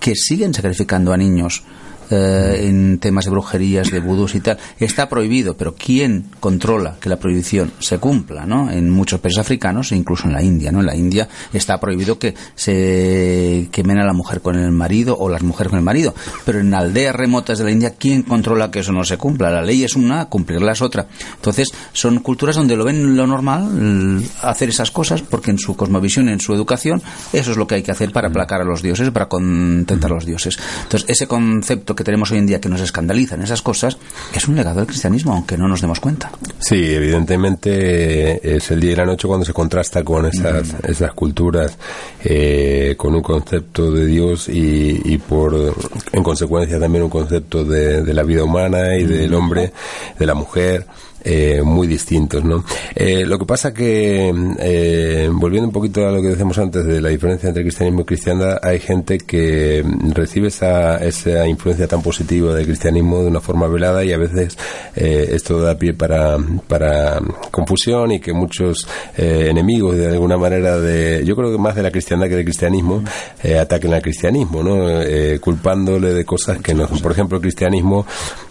que 0.00 0.14
siguen 0.14 0.52
sacrificando 0.54 1.12
a 1.12 1.16
niños 1.16 1.62
eh, 2.10 2.64
en 2.68 2.98
temas 2.98 3.24
de 3.24 3.30
brujerías, 3.30 3.90
de 3.90 4.00
vudús 4.00 4.34
y 4.34 4.40
tal. 4.40 4.58
Está 4.78 5.08
prohibido, 5.08 5.56
pero 5.56 5.74
¿quién 5.74 6.26
controla 6.40 6.96
que 7.00 7.08
la 7.08 7.16
prohibición 7.18 7.72
se 7.78 7.98
cumpla? 7.98 8.46
¿no? 8.46 8.70
En 8.70 8.90
muchos 8.90 9.20
países 9.20 9.38
africanos 9.40 9.92
e 9.92 9.96
incluso 9.96 10.26
en 10.26 10.32
la 10.32 10.42
India. 10.42 10.72
¿no? 10.72 10.80
En 10.80 10.86
la 10.86 10.96
India 10.96 11.28
está 11.52 11.78
prohibido 11.80 12.18
que 12.18 12.34
se 12.54 13.68
quemen 13.72 13.98
a 13.98 14.04
la 14.04 14.12
mujer 14.12 14.40
con 14.40 14.56
el 14.56 14.70
marido 14.72 15.16
o 15.18 15.28
las 15.28 15.42
mujeres 15.42 15.70
con 15.70 15.78
el 15.78 15.84
marido. 15.84 16.14
Pero 16.44 16.60
en 16.60 16.74
aldeas 16.74 17.14
remotas 17.14 17.58
de 17.58 17.64
la 17.64 17.70
India, 17.70 17.94
¿quién 17.98 18.22
controla 18.22 18.70
que 18.70 18.80
eso 18.80 18.92
no 18.92 19.04
se 19.04 19.16
cumpla? 19.16 19.50
La 19.50 19.62
ley 19.62 19.84
es 19.84 19.96
una, 19.96 20.26
cumplirla 20.26 20.72
es 20.72 20.82
otra. 20.82 21.06
Entonces, 21.36 21.70
son 21.92 22.18
culturas 22.20 22.56
donde 22.56 22.76
lo 22.76 22.84
ven 22.84 23.16
lo 23.16 23.26
normal 23.26 23.68
l- 23.78 24.26
hacer 24.42 24.68
esas 24.68 24.90
cosas 24.90 25.22
porque 25.22 25.50
en 25.50 25.58
su 25.58 25.76
cosmovisión, 25.76 26.28
en 26.28 26.40
su 26.40 26.54
educación, 26.54 27.02
eso 27.32 27.50
es 27.52 27.56
lo 27.56 27.66
que 27.66 27.76
hay 27.76 27.82
que 27.82 27.90
hacer 27.90 28.12
para 28.12 28.28
aplacar 28.28 28.60
a 28.60 28.64
los 28.64 28.82
dioses, 28.82 29.10
para 29.10 29.26
contentar 29.28 30.10
a 30.10 30.14
los 30.14 30.26
dioses. 30.26 30.58
Entonces, 30.84 31.08
ese 31.08 31.26
concepto 31.26 31.94
que 31.98 32.04
tenemos 32.04 32.30
hoy 32.30 32.38
en 32.38 32.46
día 32.46 32.60
que 32.60 32.68
nos 32.68 32.80
escandaliza 32.80 33.34
en 33.34 33.42
esas 33.42 33.60
cosas 33.60 33.98
es 34.32 34.46
un 34.46 34.54
legado 34.54 34.78
del 34.78 34.86
cristianismo, 34.86 35.32
aunque 35.32 35.58
no 35.58 35.66
nos 35.66 35.80
demos 35.80 35.98
cuenta. 35.98 36.30
Sí, 36.60 36.94
evidentemente 36.94 38.34
eh, 38.34 38.40
es 38.56 38.70
el 38.70 38.78
día 38.78 38.92
y 38.92 38.96
la 38.96 39.04
noche 39.04 39.26
cuando 39.26 39.44
se 39.44 39.52
contrasta 39.52 40.04
con 40.04 40.26
esas, 40.26 40.76
esas 40.84 41.12
culturas, 41.12 41.76
eh, 42.22 42.94
con 42.96 43.16
un 43.16 43.22
concepto 43.22 43.90
de 43.90 44.06
Dios 44.06 44.48
y, 44.48 45.00
y 45.04 45.18
por, 45.18 45.74
en 46.12 46.22
consecuencia 46.22 46.78
también 46.78 47.02
un 47.02 47.10
concepto 47.10 47.64
de, 47.64 48.02
de 48.02 48.14
la 48.14 48.22
vida 48.22 48.44
humana 48.44 48.96
y 48.96 49.04
del 49.04 49.34
hombre, 49.34 49.72
de 50.16 50.26
la 50.26 50.34
mujer. 50.34 50.86
Eh, 51.24 51.62
muy 51.64 51.86
distintos, 51.86 52.44
¿no? 52.44 52.64
Eh, 52.94 53.24
lo 53.26 53.38
que 53.38 53.44
pasa 53.44 53.74
que, 53.74 54.32
eh, 54.58 55.28
volviendo 55.32 55.68
un 55.68 55.72
poquito 55.72 56.06
a 56.06 56.12
lo 56.12 56.22
que 56.22 56.28
decíamos 56.28 56.58
antes 56.58 56.84
de 56.84 57.00
la 57.00 57.08
diferencia 57.08 57.48
entre 57.48 57.62
cristianismo 57.62 58.02
y 58.02 58.04
cristiandad, 58.04 58.58
hay 58.62 58.80
gente 58.80 59.18
que 59.18 59.84
recibe 60.14 60.48
esa, 60.48 60.96
esa 60.98 61.46
influencia 61.46 61.86
tan 61.86 62.02
positiva 62.02 62.54
del 62.54 62.66
cristianismo 62.66 63.22
de 63.22 63.28
una 63.28 63.40
forma 63.40 63.66
velada 63.66 64.04
y 64.04 64.12
a 64.12 64.18
veces 64.18 64.56
eh, 64.96 65.30
esto 65.32 65.60
da 65.60 65.76
pie 65.76 65.94
para, 65.94 66.36
para 66.66 67.20
confusión 67.50 68.12
y 68.12 68.20
que 68.20 68.32
muchos 68.32 68.86
eh, 69.16 69.46
enemigos 69.50 69.96
de 69.96 70.08
alguna 70.08 70.36
manera 70.36 70.78
de, 70.78 71.24
yo 71.24 71.36
creo 71.36 71.50
que 71.50 71.58
más 71.58 71.74
de 71.74 71.82
la 71.82 71.90
cristiandad 71.90 72.28
que 72.28 72.36
del 72.36 72.44
cristianismo, 72.44 73.02
eh, 73.42 73.58
ataquen 73.58 73.94
al 73.94 74.02
cristianismo, 74.02 74.62
¿no? 74.62 74.78
Culpándole 75.40 76.14
de 76.14 76.24
cosas 76.24 76.58
que 76.58 76.74
no. 76.74 76.86
Por 76.86 77.12
ejemplo, 77.12 77.36
el 77.36 77.42
cristianismo 77.42 78.06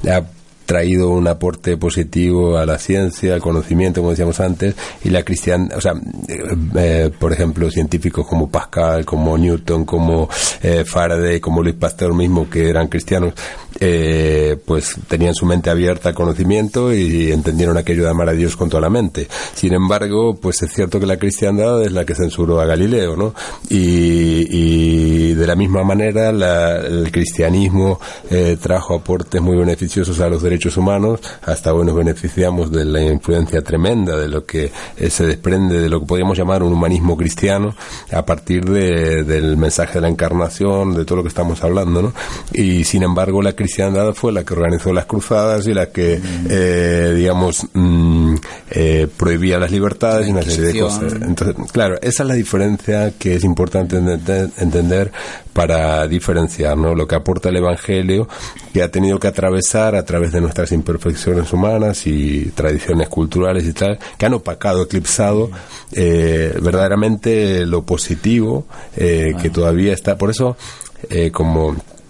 ha 0.10 0.22
traído 0.68 1.10
un 1.10 1.28
aporte 1.28 1.78
positivo 1.78 2.58
a 2.58 2.66
la 2.66 2.78
ciencia, 2.78 3.34
al 3.34 3.42
conocimiento, 3.42 4.02
como 4.02 4.12
decíamos 4.12 4.40
antes, 4.40 4.76
y 5.04 5.10
la 5.10 5.24
cristian, 5.24 5.72
o 5.76 5.82
sea, 5.82 5.94
eh, 6.28 6.56
eh, 6.76 7.12
por 7.18 7.34
ejemplo, 7.34 7.72
científicos 7.72 8.28
como 8.28 8.52
Pascal, 8.52 9.06
como 9.06 9.36
Newton, 9.38 9.86
como 9.86 10.30
eh, 10.62 10.84
Faraday, 10.86 11.40
como 11.40 11.64
Luis 11.64 11.76
Pasteur 11.76 12.14
mismo, 12.14 12.50
que 12.50 12.70
eran 12.70 12.90
cristianos, 12.90 13.34
eh, 13.80 14.58
pues 14.66 14.96
tenían 15.08 15.36
su 15.36 15.46
mente 15.46 15.70
abierta 15.70 16.10
al 16.10 16.16
conocimiento 16.16 16.94
y 16.94 17.32
entendieron 17.32 17.78
aquello 17.78 18.04
de 18.04 18.10
amar 18.10 18.30
a 18.30 18.34
Dios 18.34 18.56
con 18.56 18.70
toda 18.70 18.82
la 18.82 18.90
mente. 18.90 19.28
Sin 19.54 19.74
embargo, 19.74 20.36
pues 20.36 20.62
es 20.64 20.72
cierto 20.74 21.00
que 21.00 21.06
la 21.06 21.18
cristiandad 21.18 21.84
es 21.84 21.92
la 21.92 22.06
que 22.06 22.16
censuró 22.16 22.60
a 22.60 22.66
Galileo, 22.66 23.16
¿no? 23.16 23.34
Y, 23.70 25.34
de 25.34 25.46
la 25.48 25.56
misma 25.56 25.84
manera 25.84 26.30
el 26.30 27.12
cristianismo 27.12 28.00
eh, 28.30 28.58
trajo 28.62 28.96
aportes 28.96 29.42
muy 29.42 29.56
beneficiosos 29.58 30.20
a 30.20 30.30
los 30.30 30.42
derechos 30.42 30.78
humanos, 30.78 31.20
hasta 31.46 31.74
hoy 31.74 31.86
nos 31.86 31.96
beneficiamos 31.96 32.72
de 32.72 32.86
la 32.86 33.02
influencia 33.02 33.62
tremenda 33.62 34.16
de 34.18 34.28
lo 34.28 34.46
que 34.46 34.72
eh, 34.98 35.10
se 35.10 35.26
desprende 35.26 35.80
de 35.80 35.90
lo 35.90 36.00
que 36.00 36.06
podríamos 36.08 36.38
llamar 36.38 36.64
un 36.64 36.74
humanismo 36.74 37.16
cristiano 37.16 37.76
a 38.12 38.26
partir 38.26 38.66
de- 38.66 39.24
del 39.24 39.58
mensaje 39.58 39.96
de 39.96 40.02
la 40.02 40.10
encarnación, 40.10 40.94
de 40.96 41.06
todo 41.06 41.18
lo 41.18 41.24
que 41.24 41.30
estamos 41.30 41.64
hablando, 41.64 42.02
¿no? 42.02 42.14
Y 42.54 42.84
sin 42.84 43.04
embargo 43.04 43.42
la 43.42 43.54
cristiandad 43.54 43.67
cristiandad 43.68 44.14
fue 44.14 44.32
la 44.32 44.46
que 44.46 44.54
organizó 44.54 44.94
las 44.94 45.06
cruzadas 45.06 45.68
y 45.68 45.74
la 45.74 45.88
que, 45.88 46.22
eh, 46.50 47.14
digamos, 47.14 47.68
mm, 47.74 48.36
eh, 48.72 49.08
prohibía 49.18 49.60
las 49.60 49.72
libertades 49.72 50.26
y 50.26 50.32
una 50.32 50.42
serie 50.42 50.72
de 50.72 50.80
cosas. 50.80 51.14
Entonces, 51.22 51.56
claro, 51.74 51.96
esa 52.02 52.24
es 52.24 52.30
la 52.30 52.34
diferencia 52.34 53.12
que 53.20 53.36
es 53.36 53.44
importante 53.44 53.98
entender 53.98 55.12
para 55.52 56.08
diferenciar 56.08 56.78
¿no? 56.78 56.96
lo 56.96 57.06
que 57.06 57.16
aporta 57.16 57.50
el 57.50 57.58
Evangelio, 57.58 58.30
que 58.74 58.84
ha 58.84 58.90
tenido 58.90 59.20
que 59.20 59.28
atravesar 59.28 59.96
a 59.96 60.06
través 60.06 60.32
de 60.32 60.40
nuestras 60.40 60.72
imperfecciones 60.72 61.52
humanas 61.52 62.08
y 62.08 62.46
tradiciones 62.56 63.10
culturales 63.10 63.66
y 63.66 63.74
tal, 63.74 64.00
que 64.18 64.26
han 64.26 64.34
opacado, 64.34 64.84
eclipsado 64.84 65.52
eh, 65.92 66.58
verdaderamente 66.62 67.66
lo 67.66 67.84
positivo 67.84 68.66
que 68.96 69.50
todavía 69.54 69.94
está. 69.94 70.18
Por 70.18 70.30
eso, 70.30 70.56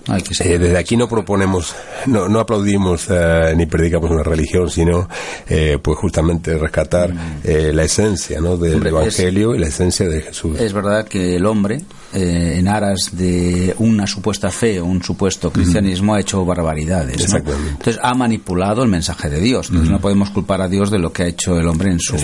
eh, 0.08 0.24
eh, 0.40 0.60
desde 0.60 0.78
aquí 0.78 0.96
no 0.96 1.10
proponemos, 1.10 1.76
no, 2.06 2.30
no 2.30 2.40
aplaudimos 2.40 3.08
eh, 3.10 3.54
ni 3.56 3.66
predicamos 3.66 4.10
una 4.10 4.24
religión, 4.24 4.70
sino 4.70 5.08
eh, 5.48 5.78
pues 5.82 5.98
justamente 5.98 6.58
rescatar 6.58 7.14
mm. 7.14 7.74
la 7.74 7.84
esencia 7.84 8.40
¿no? 8.40 8.58
del 8.58 8.86
Evangelio 8.86 9.56
y 9.56 9.60
la 9.60 9.68
esencia 9.68 10.08
de 10.08 10.22
Jesús. 10.22 10.60
Es 10.60 10.74
verdad 10.74 11.06
que 11.08 11.36
el 11.36 11.46
hombre, 11.46 11.82
en 12.14 12.68
aras 12.68 13.10
de 13.12 13.76
una 13.80 14.08
supuesta 14.08 14.50
fe 14.50 14.80
o 14.80 14.86
un 14.86 15.04
supuesto 15.04 15.52
cristianismo, 15.52 16.16
ha 16.16 16.20
hecho 16.20 16.46
barbaridades. 16.46 17.34
Entonces 17.34 18.00
ha 18.02 18.14
manipulado 18.14 18.84
el 18.84 18.90
mensaje 18.90 19.30
de 19.30 19.40
Dios. 19.40 19.68
Entonces 19.70 19.92
no 19.92 20.00
podemos 20.00 20.30
culpar 20.30 20.62
a 20.62 20.70
Dios 20.70 20.90
de 20.90 21.00
lo 21.00 21.12
que 21.12 21.24
ha 21.24 21.28
hecho 21.28 21.60
el 21.60 21.68
hombre 21.68 21.92
en 21.92 22.00
su... 22.00 22.16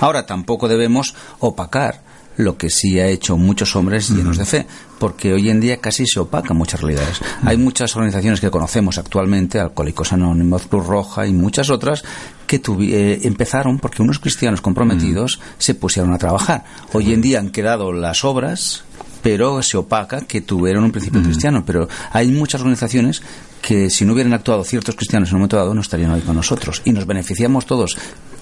Ahora 0.00 0.26
tampoco 0.26 0.68
debemos 0.68 1.14
opacar 1.38 2.09
lo 2.40 2.56
que 2.56 2.70
sí 2.70 2.98
ha 2.98 3.06
hecho 3.06 3.36
muchos 3.36 3.76
hombres 3.76 4.10
llenos 4.10 4.38
de 4.38 4.44
fe, 4.44 4.66
porque 4.98 5.32
hoy 5.32 5.48
en 5.50 5.60
día 5.60 5.78
casi 5.78 6.06
se 6.06 6.20
opacan 6.20 6.56
muchas 6.56 6.80
realidades. 6.80 7.20
Hay 7.44 7.56
muchas 7.56 7.94
organizaciones 7.96 8.40
que 8.40 8.50
conocemos 8.50 8.98
actualmente, 8.98 9.60
Alcohólicos 9.60 10.12
Anónimos, 10.12 10.66
Cruz 10.66 10.86
Roja 10.86 11.26
y 11.26 11.32
muchas 11.32 11.70
otras, 11.70 12.02
que 12.46 12.60
eh, 12.80 13.20
empezaron 13.22 13.78
porque 13.78 14.02
unos 14.02 14.18
cristianos 14.18 14.60
comprometidos 14.60 15.40
se 15.58 15.74
pusieron 15.74 16.12
a 16.12 16.18
trabajar. 16.18 16.64
Hoy 16.92 17.12
en 17.12 17.22
día 17.22 17.38
han 17.38 17.50
quedado 17.50 17.92
las 17.92 18.24
obras 18.24 18.84
pero 19.22 19.62
se 19.62 19.76
opaca 19.76 20.22
que 20.22 20.40
tuvieron 20.40 20.84
un 20.84 20.92
principio 20.92 21.22
cristiano. 21.22 21.64
Pero 21.64 21.88
hay 22.12 22.28
muchas 22.28 22.60
organizaciones 22.60 23.22
que 23.60 23.90
si 23.90 24.04
no 24.04 24.14
hubieran 24.14 24.32
actuado 24.32 24.64
ciertos 24.64 24.94
cristianos 24.94 25.28
en 25.28 25.34
un 25.34 25.40
momento 25.40 25.56
dado 25.56 25.74
no 25.74 25.80
estarían 25.80 26.10
hoy 26.12 26.22
con 26.22 26.36
nosotros. 26.36 26.82
Y 26.84 26.92
nos 26.92 27.06
beneficiamos 27.06 27.66
todos 27.66 27.96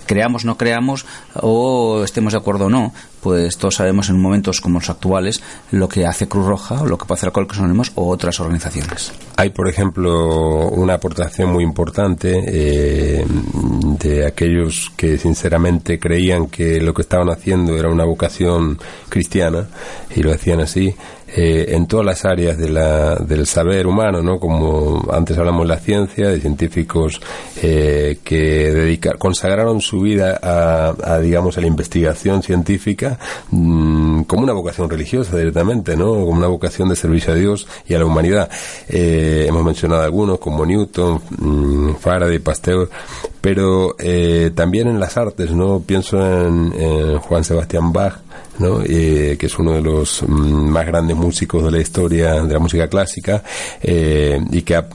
creamos, 0.08 0.44
no 0.44 0.56
creamos, 0.56 1.06
o 1.34 2.02
estemos 2.02 2.32
de 2.32 2.38
acuerdo 2.40 2.66
o 2.66 2.70
no, 2.70 2.92
pues 3.20 3.56
todos 3.58 3.76
sabemos 3.76 4.08
en 4.08 4.20
momentos 4.20 4.60
como 4.60 4.80
los 4.80 4.90
actuales 4.90 5.40
lo 5.70 5.88
que 5.88 6.06
hace 6.06 6.26
Cruz 6.26 6.46
Roja, 6.46 6.82
o 6.82 6.86
lo 6.86 6.98
que 6.98 7.04
puede 7.04 7.18
hacer 7.18 7.28
Alcohólicos 7.28 7.58
Anónimos 7.58 7.92
o 7.94 8.08
otras 8.08 8.40
organizaciones. 8.40 9.12
Hay, 9.36 9.50
por 9.50 9.68
ejemplo, 9.68 10.68
una 10.70 10.94
aportación 10.94 11.52
muy 11.52 11.62
importante 11.62 12.42
eh, 12.46 13.24
de 14.00 14.26
aquellos 14.26 14.90
que 14.96 15.18
sinceramente 15.18 16.00
creían 16.00 16.46
que 16.48 16.80
lo 16.80 16.92
que 16.94 17.02
estaban 17.02 17.28
haciendo 17.28 17.76
era 17.76 17.88
una 17.88 18.04
vocación 18.04 18.78
cristiana 19.08 19.68
y 20.16 20.22
lo 20.22 20.32
hacían 20.32 20.60
así 20.60 20.94
eh, 21.36 21.74
en 21.74 21.86
todas 21.86 22.06
las 22.06 22.24
áreas 22.24 22.56
de 22.56 22.70
la, 22.70 23.16
del 23.16 23.46
saber 23.46 23.86
humano, 23.86 24.22
¿no? 24.22 24.40
Como 24.40 25.06
antes 25.12 25.36
hablamos 25.36 25.68
de 25.68 25.74
la 25.74 25.78
ciencia, 25.78 26.28
de 26.28 26.40
científicos 26.40 27.20
eh, 27.62 28.18
que 28.24 28.72
dedicar, 28.72 29.18
consagraron 29.18 29.82
su 29.82 30.00
vida 30.00 30.40
a, 30.42 31.18
digamos, 31.18 31.58
a 31.58 31.60
la 31.60 31.66
investigación 31.66 32.42
científica 32.42 33.18
mm, 33.50 34.07
como 34.28 34.44
una 34.44 34.52
vocación 34.52 34.88
religiosa 34.88 35.36
directamente, 35.36 35.96
¿no? 35.96 36.12
Como 36.12 36.38
una 36.38 36.46
vocación 36.46 36.88
de 36.88 36.94
servicio 36.94 37.32
a 37.32 37.36
Dios 37.36 37.66
y 37.88 37.94
a 37.94 37.98
la 37.98 38.04
humanidad. 38.04 38.48
Eh, 38.88 39.46
hemos 39.48 39.64
mencionado 39.64 40.02
algunos 40.02 40.38
como 40.38 40.64
Newton, 40.64 41.20
mm, 41.38 41.94
Faraday, 41.96 42.38
Pasteur, 42.38 42.88
pero 43.40 43.96
también 44.54 44.88
en 44.88 45.00
las 45.00 45.16
artes, 45.16 45.50
¿no? 45.50 45.80
Pienso 45.80 46.18
en 46.24 47.18
Juan 47.18 47.42
Sebastián 47.42 47.92
Bach, 47.92 48.20
¿no? 48.58 48.82
Eh, 48.84 49.36
que 49.38 49.46
es 49.46 49.58
uno 49.58 49.72
de 49.72 49.80
los 49.80 50.22
mm, 50.22 50.68
más 50.68 50.86
grandes 50.86 51.16
músicos 51.16 51.64
de 51.64 51.70
la 51.70 51.78
historia 51.78 52.42
de 52.42 52.52
la 52.52 52.58
música 52.58 52.88
clásica 52.88 53.42
eh, 53.82 54.40
y 54.50 54.62
que 54.62 54.76
ha 54.76 54.88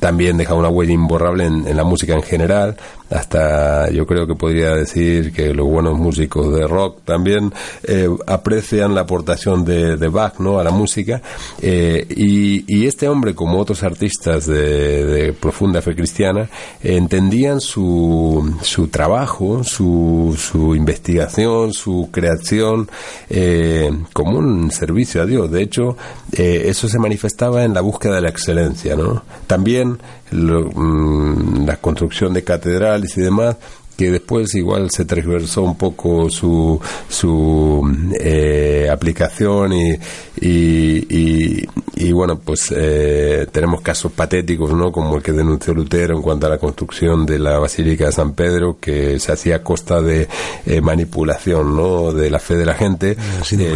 también 0.00 0.36
dejado 0.36 0.58
una 0.58 0.68
huella 0.68 0.92
imborrable 0.92 1.46
en, 1.46 1.76
la 1.76 1.84
música 1.84 2.14
en 2.14 2.22
general 2.22 2.76
hasta 3.12 3.90
yo 3.90 4.06
creo 4.06 4.26
que 4.26 4.34
podría 4.34 4.74
decir 4.74 5.32
que 5.32 5.52
los 5.52 5.66
buenos 5.66 5.98
músicos 5.98 6.54
de 6.54 6.66
rock 6.66 7.02
también 7.04 7.52
eh, 7.84 8.08
aprecian 8.26 8.94
la 8.94 9.02
aportación 9.02 9.64
de, 9.64 9.96
Bach 10.08 10.38
¿no? 10.38 10.58
a 10.58 10.64
la 10.64 10.70
música 10.70 11.22
eh, 11.60 12.06
y, 12.08 12.82
este 12.86 13.06
hombre 13.08 13.34
como 13.34 13.58
otros 13.58 13.84
artistas 13.84 14.46
de, 14.46 15.34
profunda 15.40 15.80
fe 15.80 15.94
cristiana 15.94 16.48
entendían 16.82 17.60
su, 17.60 18.56
su 18.62 18.88
trabajo 18.88 19.62
su, 19.62 20.36
su 20.36 20.74
investigación 20.74 21.72
su 21.72 22.08
creación 22.10 22.90
eh, 23.30 23.90
como 24.12 24.38
un 24.38 24.70
servicio 24.70 25.22
a 25.22 25.26
Dios 25.26 25.50
de 25.50 25.62
hecho 25.62 25.96
eso 26.32 26.88
se 26.88 26.98
manifestaba 26.98 27.64
en 27.64 27.72
la 27.72 27.82
búsqueda 27.82 28.16
de 28.16 28.22
la 28.22 28.30
excelencia 28.30 28.96
¿no? 28.96 29.22
también 29.46 29.98
mm, 30.32 31.66
la 31.66 31.76
construcción 31.76 32.32
de 32.32 32.44
catedral 32.44 33.04
y 33.04 33.20
demás, 33.20 33.56
que 33.96 34.10
después 34.10 34.54
igual 34.54 34.90
se 34.90 35.04
transversó 35.04 35.62
un 35.62 35.76
poco 35.76 36.30
su, 36.30 36.80
su 37.08 38.10
eh, 38.18 38.88
aplicación 38.90 39.72
y, 39.74 39.92
y, 40.40 41.06
y, 41.08 41.68
bueno, 42.10 42.38
pues 42.38 42.74
eh, 42.74 43.46
tenemos 43.52 43.82
casos 43.82 44.10
patéticos, 44.10 44.72
¿no? 44.72 44.90
Como 44.90 45.16
el 45.16 45.22
que 45.22 45.32
denunció 45.32 45.72
Lutero 45.74 46.16
en 46.16 46.22
cuanto 46.22 46.46
a 46.46 46.50
la 46.50 46.58
construcción 46.58 47.24
de 47.26 47.38
la 47.38 47.58
Basílica 47.58 48.06
de 48.06 48.12
San 48.12 48.32
Pedro, 48.32 48.78
que 48.80 49.20
se 49.20 49.30
hacía 49.30 49.56
a 49.56 49.62
costa 49.62 50.00
de 50.00 50.26
eh, 50.66 50.80
manipulación, 50.80 51.76
¿no? 51.76 52.12
De 52.12 52.30
la 52.30 52.40
fe 52.40 52.56
de 52.56 52.66
la 52.66 52.74
gente, 52.74 53.16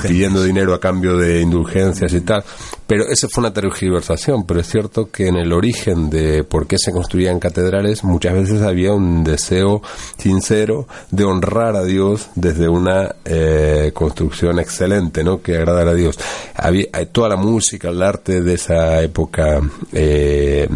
pidiendo 0.02 0.42
dinero 0.42 0.74
a 0.74 0.80
cambio 0.80 1.16
de 1.16 1.40
indulgencias 1.42 2.12
y 2.14 2.22
tal. 2.22 2.42
Pero 2.86 3.04
esa 3.08 3.28
fue 3.28 3.42
una 3.42 3.52
tergiversación, 3.52 4.46
pero 4.46 4.60
es 4.60 4.68
cierto 4.68 5.10
que 5.10 5.26
en 5.26 5.36
el 5.36 5.52
origen 5.52 6.08
de 6.08 6.44
por 6.44 6.66
qué 6.66 6.78
se 6.78 6.92
construían 6.92 7.40
catedrales 7.40 8.04
muchas 8.04 8.34
veces 8.34 8.62
había 8.62 8.92
un 8.92 9.24
deseo 9.24 9.82
sincero 10.18 10.86
de 11.10 11.24
honrar 11.24 11.74
a 11.74 11.82
Dios 11.82 12.28
desde 12.36 12.68
una 12.68 13.16
eh, 13.24 13.90
construcción 13.92 14.60
excelente, 14.60 15.24
¿no? 15.24 15.42
Que 15.42 15.56
agradara 15.56 15.90
a 15.90 15.94
Dios. 15.94 16.18
Había, 16.54 16.86
eh, 16.94 17.06
toda 17.10 17.28
la 17.28 17.36
música, 17.36 17.88
el 17.88 18.02
arte 18.02 18.15
de 18.24 18.54
esa 18.54 19.02
época 19.02 19.60
eh, 19.92 20.68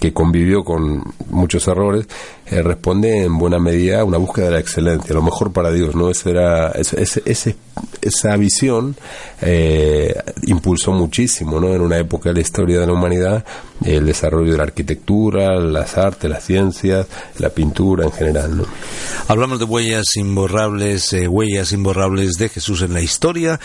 que 0.00 0.12
convivió 0.12 0.64
con 0.64 1.02
muchos 1.30 1.66
errores, 1.68 2.06
responde 2.50 3.24
en 3.24 3.38
buena 3.38 3.58
medida 3.58 4.00
a 4.00 4.04
una 4.04 4.18
búsqueda 4.18 4.46
de 4.46 4.52
la 4.52 4.60
excelencia, 4.60 5.14
lo 5.14 5.22
mejor 5.22 5.52
para 5.52 5.72
Dios, 5.72 5.94
¿no? 5.94 6.10
Ese 6.10 6.30
era, 6.30 6.70
ese, 6.72 7.22
ese, 7.24 7.56
esa 8.02 8.36
visión 8.36 8.96
impulsó 10.42 10.92
mucho 10.92 11.06
muchísimo, 11.06 11.60
¿no? 11.60 11.72
En 11.72 11.80
una 11.80 11.98
época 11.98 12.30
de 12.30 12.34
la 12.34 12.40
historia 12.40 12.80
de 12.80 12.86
la 12.86 12.92
humanidad, 12.92 13.44
el 13.84 14.04
desarrollo 14.04 14.50
de 14.52 14.58
la 14.58 14.64
arquitectura, 14.64 15.58
las 15.60 15.96
artes, 15.96 16.28
las 16.28 16.44
ciencias, 16.44 17.06
la 17.38 17.50
pintura 17.50 18.04
en 18.04 18.12
general. 18.12 18.66
Hablamos 19.28 19.60
de 19.60 19.64
huellas 19.64 20.04
imborrables, 20.16 21.12
eh, 21.12 21.28
huellas 21.28 21.72
imborrables 21.72 22.32
de 22.32 22.48
Jesús 22.48 22.82
en 22.82 22.92
la 22.92 23.00
historia. 23.00 23.60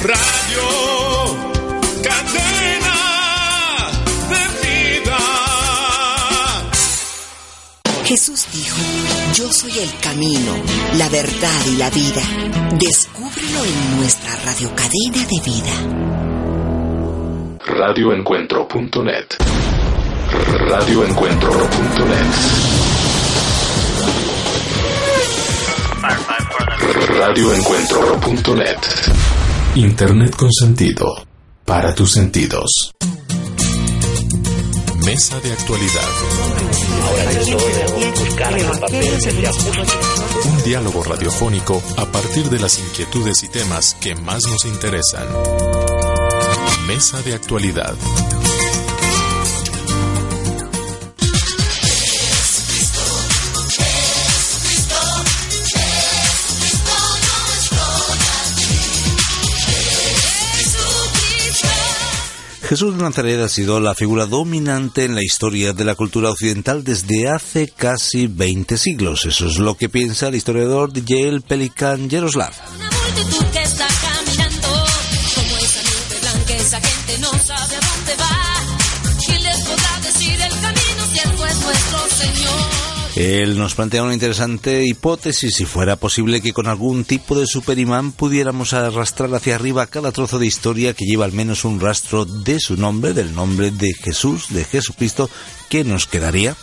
Radio 0.00 1.55
Cadena 2.08 2.96
de 4.30 4.42
Vida. 4.62 5.18
Jesús 8.04 8.46
dijo, 8.52 8.76
yo 9.34 9.52
soy 9.52 9.78
el 9.78 9.92
camino, 10.00 10.52
la 10.94 11.08
verdad 11.08 11.66
y 11.66 11.76
la 11.76 11.90
vida. 11.90 12.22
Descúbrelo 12.78 13.64
en 13.64 13.96
nuestra 13.98 14.36
radio 14.44 14.70
cadena 14.74 15.26
de 15.26 15.40
vida 15.44 16.06
radioencuentro.net. 17.76 19.26
Radioencuentro.net. 20.70 22.26
Radioencuentro.net. 27.18 28.78
Internet 29.74 30.36
con 30.36 30.52
sentido 30.52 31.25
para 31.66 31.94
tus 31.94 32.12
sentidos. 32.12 32.94
Mesa 35.04 35.40
de 35.40 35.52
actualidad. 35.52 36.08
Un 40.44 40.64
diálogo 40.64 41.02
radiofónico 41.02 41.82
a 41.96 42.06
partir 42.06 42.48
de 42.50 42.60
las 42.60 42.78
inquietudes 42.78 43.42
y 43.42 43.48
temas 43.48 43.94
que 44.00 44.14
más 44.14 44.46
nos 44.46 44.64
interesan. 44.64 45.26
Mesa 46.86 47.20
de 47.22 47.34
actualidad. 47.34 47.94
Jesús 62.68 62.96
de 62.96 63.02
Nazaret 63.04 63.40
ha 63.40 63.48
sido 63.48 63.78
la 63.78 63.94
figura 63.94 64.26
dominante 64.26 65.04
en 65.04 65.14
la 65.14 65.22
historia 65.22 65.72
de 65.72 65.84
la 65.84 65.94
cultura 65.94 66.30
occidental 66.30 66.82
desde 66.82 67.28
hace 67.28 67.68
casi 67.68 68.26
20 68.26 68.76
siglos. 68.76 69.24
Eso 69.24 69.46
es 69.46 69.58
lo 69.58 69.76
que 69.76 69.88
piensa 69.88 70.26
el 70.28 70.34
historiador 70.34 70.92
de 70.92 71.02
Yale 71.02 71.42
Pelican 71.42 72.10
Yaroslav. 72.10 72.52
Él 83.16 83.56
nos 83.56 83.74
plantea 83.74 84.02
una 84.02 84.12
interesante 84.12 84.84
hipótesis 84.84 85.54
si 85.56 85.64
fuera 85.64 85.96
posible 85.96 86.42
que 86.42 86.52
con 86.52 86.66
algún 86.66 87.04
tipo 87.06 87.34
de 87.34 87.46
superimán 87.46 88.12
pudiéramos 88.12 88.74
arrastrar 88.74 89.34
hacia 89.34 89.54
arriba 89.54 89.86
cada 89.86 90.12
trozo 90.12 90.38
de 90.38 90.46
historia 90.46 90.92
que 90.92 91.06
lleva 91.06 91.24
al 91.24 91.32
menos 91.32 91.64
un 91.64 91.80
rastro 91.80 92.26
de 92.26 92.60
su 92.60 92.76
nombre, 92.76 93.14
del 93.14 93.34
nombre 93.34 93.70
de 93.70 93.94
Jesús, 93.94 94.48
de 94.50 94.64
Jesucristo, 94.64 95.30
¿qué 95.70 95.82
nos 95.82 96.06
quedaría? 96.06 96.54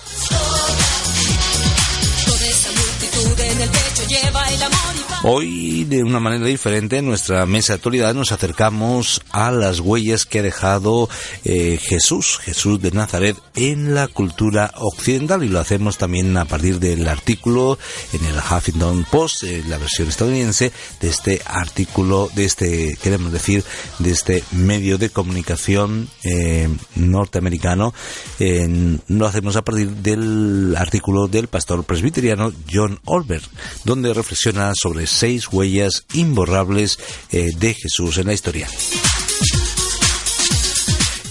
Hoy, 5.26 5.86
de 5.86 6.04
una 6.04 6.20
manera 6.20 6.46
diferente, 6.46 6.98
en 6.98 7.06
nuestra 7.06 7.46
mesa 7.46 7.72
de 7.72 7.76
actualidad 7.76 8.14
nos 8.14 8.34
acercamos 8.34 9.22
a 9.32 9.52
las 9.52 9.80
huellas 9.80 10.26
que 10.26 10.40
ha 10.40 10.44
dejado 10.44 11.08
eh, 11.46 11.80
Jesús, 11.82 12.40
Jesús 12.40 12.82
de 12.82 12.92
Nazaret, 12.92 13.38
en 13.56 13.96
la 13.96 14.10
cultura 14.10 14.74
occidental 14.76 15.42
y 15.46 15.48
lo 15.48 15.62
hacemos 15.62 15.98
también 15.98 16.36
a 16.36 16.44
partir 16.44 16.82
del 16.82 17.08
artículo 17.08 17.80
en 18.12 18.26
el 18.26 18.36
Huffington 18.36 19.06
Post, 19.10 19.44
eh, 19.44 19.64
la 19.70 19.78
versión 19.78 20.10
estadounidense, 20.10 20.74
de 21.00 21.08
este 21.08 21.42
artículo, 21.46 22.30
de 22.36 22.44
este, 22.44 22.98
queremos 23.02 23.32
decir, 23.32 23.64
de 24.00 24.12
este 24.12 24.44
medio 24.52 24.98
de 24.98 25.10
comunicación 25.10 26.10
eh, 26.26 26.68
norteamericano. 26.96 27.94
Eh, 28.40 28.98
lo 29.08 29.26
hacemos 29.26 29.56
a 29.56 29.62
partir 29.62 29.90
del 29.90 30.76
artículo 30.78 31.30
del 31.30 31.48
pastor 31.48 31.86
presbiteriano 31.86 32.52
John 32.70 33.00
Olbert, 33.06 33.46
donde 33.86 34.14
reflexiona 34.14 34.74
sobre 34.76 35.13
seis 35.14 35.48
huellas 35.52 36.06
imborrables 36.14 37.00
eh, 37.32 37.52
de 37.56 37.74
Jesús 37.74 38.18
en 38.18 38.28
la 38.28 38.34
historia. 38.34 38.68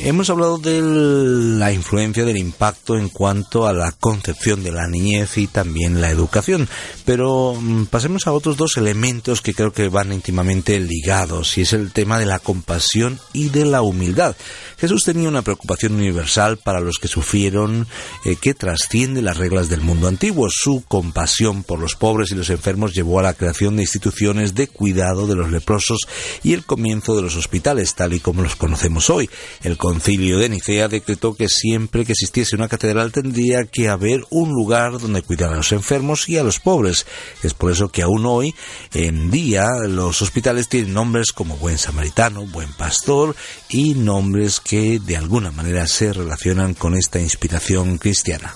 Hemos 0.05 0.30
hablado 0.30 0.59
de 0.59 0.80
la 0.82 1.72
influencia 1.72 2.24
del 2.24 2.36
impacto 2.36 2.98
en 2.98 3.09
cuanto 3.09 3.68
a 3.68 3.72
la 3.72 3.92
concepción 3.92 4.64
de 4.64 4.72
la 4.72 4.88
niñez 4.88 5.38
y 5.38 5.46
también 5.46 6.00
la 6.00 6.11
educación, 6.11 6.68
pero 7.05 7.55
mm, 7.55 7.86
pasemos 7.86 8.26
a 8.26 8.32
otros 8.32 8.57
dos 8.57 8.76
elementos 8.76 9.40
que 9.40 9.55
creo 9.55 9.72
que 9.72 9.88
van 9.88 10.12
íntimamente 10.12 10.80
ligados, 10.80 11.57
y 11.57 11.61
es 11.61 11.72
el 11.72 11.92
tema 11.92 12.18
de 12.18 12.26
la 12.26 12.40
compasión 12.40 13.20
y 13.32 13.50
de 13.50 13.64
la 13.64 13.82
humildad. 13.82 14.34
Jesús 14.76 15.05
tenía 15.05 15.28
una 15.28 15.42
preocupación 15.42 15.94
universal 15.94 16.57
para 16.57 16.80
los 16.80 16.98
que 16.98 17.07
sufrieron 17.07 17.86
eh, 18.24 18.34
que 18.34 18.55
trasciende 18.55 19.22
las 19.22 19.36
reglas 19.36 19.68
del 19.68 19.82
mundo 19.82 20.09
antiguo. 20.09 20.48
Su 20.50 20.82
compasión 20.88 21.62
por 21.62 21.78
los 21.78 21.94
pobres 21.94 22.32
y 22.32 22.34
los 22.34 22.50
enfermos 22.50 22.92
llevó 22.92 23.20
a 23.20 23.22
la 23.22 23.34
creación 23.34 23.76
de 23.76 23.82
instituciones 23.82 24.57
de 24.57 24.66
cuidado 24.66 25.28
de 25.28 25.36
los 25.36 25.53
leprosos 25.53 26.09
y 26.42 26.55
el 26.55 26.64
comienzo 26.64 27.14
de 27.14 27.22
los 27.22 27.36
hospitales, 27.36 27.94
tal 27.94 28.14
y 28.14 28.18
como 28.18 28.42
los 28.42 28.57
conocemos 28.57 29.09
hoy. 29.09 29.30
Concilio 29.93 30.38
de 30.38 30.49
Nicea 30.49 30.88
decretó 30.88 31.34
que 31.34 31.51
siempre 31.51 32.07
que 32.07 32.12
existiese 32.12 32.57
una 32.57 32.66
catedral 32.66 33.12
tendría 33.12 33.66
que 33.66 33.90
haber 33.90 34.24
un 34.30 34.49
lugar 34.49 34.99
donde 34.99 35.20
cuidar 35.20 35.53
a 35.53 35.57
los 35.57 35.70
enfermos 35.72 36.30
y 36.30 36.38
a 36.38 36.43
los 36.43 36.61
pobres. 36.61 37.05
Es 37.43 37.53
por 37.53 37.70
eso 37.70 37.90
que 37.90 38.01
aún 38.01 38.24
hoy 38.24 38.55
en 38.95 39.30
día 39.30 39.66
los 39.86 40.22
hospitales 40.22 40.70
tienen 40.70 40.95
nombres 40.95 41.32
como 41.32 41.59
Buen 41.59 41.76
Samaritano, 41.76 42.47
Buen 42.47 42.72
Pastor 42.72 43.36
y 43.68 43.93
nombres 43.93 44.61
que 44.61 44.99
de 44.99 45.18
alguna 45.18 45.51
manera 45.51 45.86
se 45.86 46.14
relacionan 46.14 46.72
con 46.72 46.95
esta 46.95 47.20
inspiración 47.20 47.99
cristiana. 47.99 48.55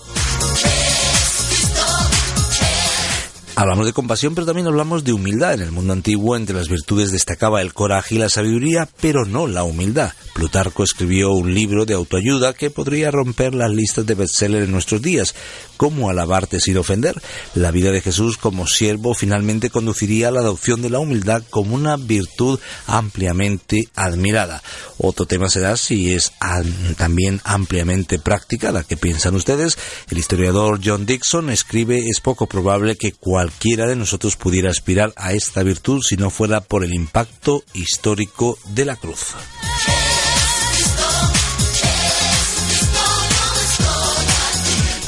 Hablamos 3.59 3.87
de 3.87 3.95
compasión, 3.95 4.35
pero 4.35 4.47
también 4.47 4.67
hablamos 4.67 5.03
de 5.03 5.15
humildad. 5.15 5.55
En 5.55 5.63
el 5.63 5.73
mundo 5.73 5.95
antiguo, 5.95 6.37
entre 6.37 6.55
las 6.55 6.69
virtudes 6.69 7.11
destacaba 7.11 7.63
el 7.63 7.73
coraje 7.73 8.17
y 8.17 8.19
la 8.19 8.29
sabiduría, 8.29 8.87
pero 9.01 9.25
no 9.25 9.47
la 9.47 9.65
humildad. 9.65 10.13
Plutarco 10.35 10.85
escribió 10.85 11.33
un 11.33 11.55
libro 11.55 11.87
de 11.87 11.95
autoayuda 11.95 12.53
que 12.53 12.69
podría 12.69 13.11
romper 13.11 13.55
las 13.55 13.71
listas 13.71 14.05
de 14.05 14.15
bestseller 14.15 14.65
en 14.65 14.73
nuestros 14.73 15.01
días. 15.01 15.35
¿Cómo 15.77 16.11
alabarte 16.11 16.61
sin 16.61 16.77
ofender? 16.79 17.21
La 17.55 17.71
vida 17.71 17.91
de 17.91 18.01
Jesús 18.01 18.37
como 18.37 18.67
siervo 18.67 19.15
finalmente 19.15 19.71
conduciría 19.71 20.29
a 20.29 20.31
la 20.31 20.41
adopción 20.41 20.83
de 20.83 20.91
la 20.91 20.99
humildad 20.99 21.43
como 21.51 21.75
una 21.75 21.97
virtud 21.97 22.59
ampliamente 22.87 23.89
admirada. 23.95 24.63
Otro 24.99 25.27
tema 25.27 25.49
será 25.49 25.77
si 25.77 26.15
es 26.15 26.33
am- 26.41 26.95
también 26.97 27.41
ampliamente 27.45 28.19
practicada. 28.19 28.85
¿Qué 28.85 28.97
piensan 28.97 29.35
ustedes? 29.35 29.77
El 30.11 30.19
historiador 30.19 30.81
John 30.85 31.07
Dixon 31.07 31.51
escribe 31.51 32.09
es 32.09 32.21
poco 32.21 32.47
probable 32.47 32.97
que 32.97 33.13
cualquiera 33.13 33.87
de 33.87 33.97
nosotros 33.97 34.37
pudiera 34.37 34.71
aspirar 34.71 35.13
a 35.17 35.33
esta 35.33 35.63
virtud 35.63 36.01
si 36.03 36.17
no 36.17 36.31
fuera 36.31 36.61
por 36.61 36.85
el 36.85 36.95
impacto 36.95 37.63
histórico 37.75 38.59
de 38.71 38.85
la 38.85 38.97
cruz. 38.97 39.35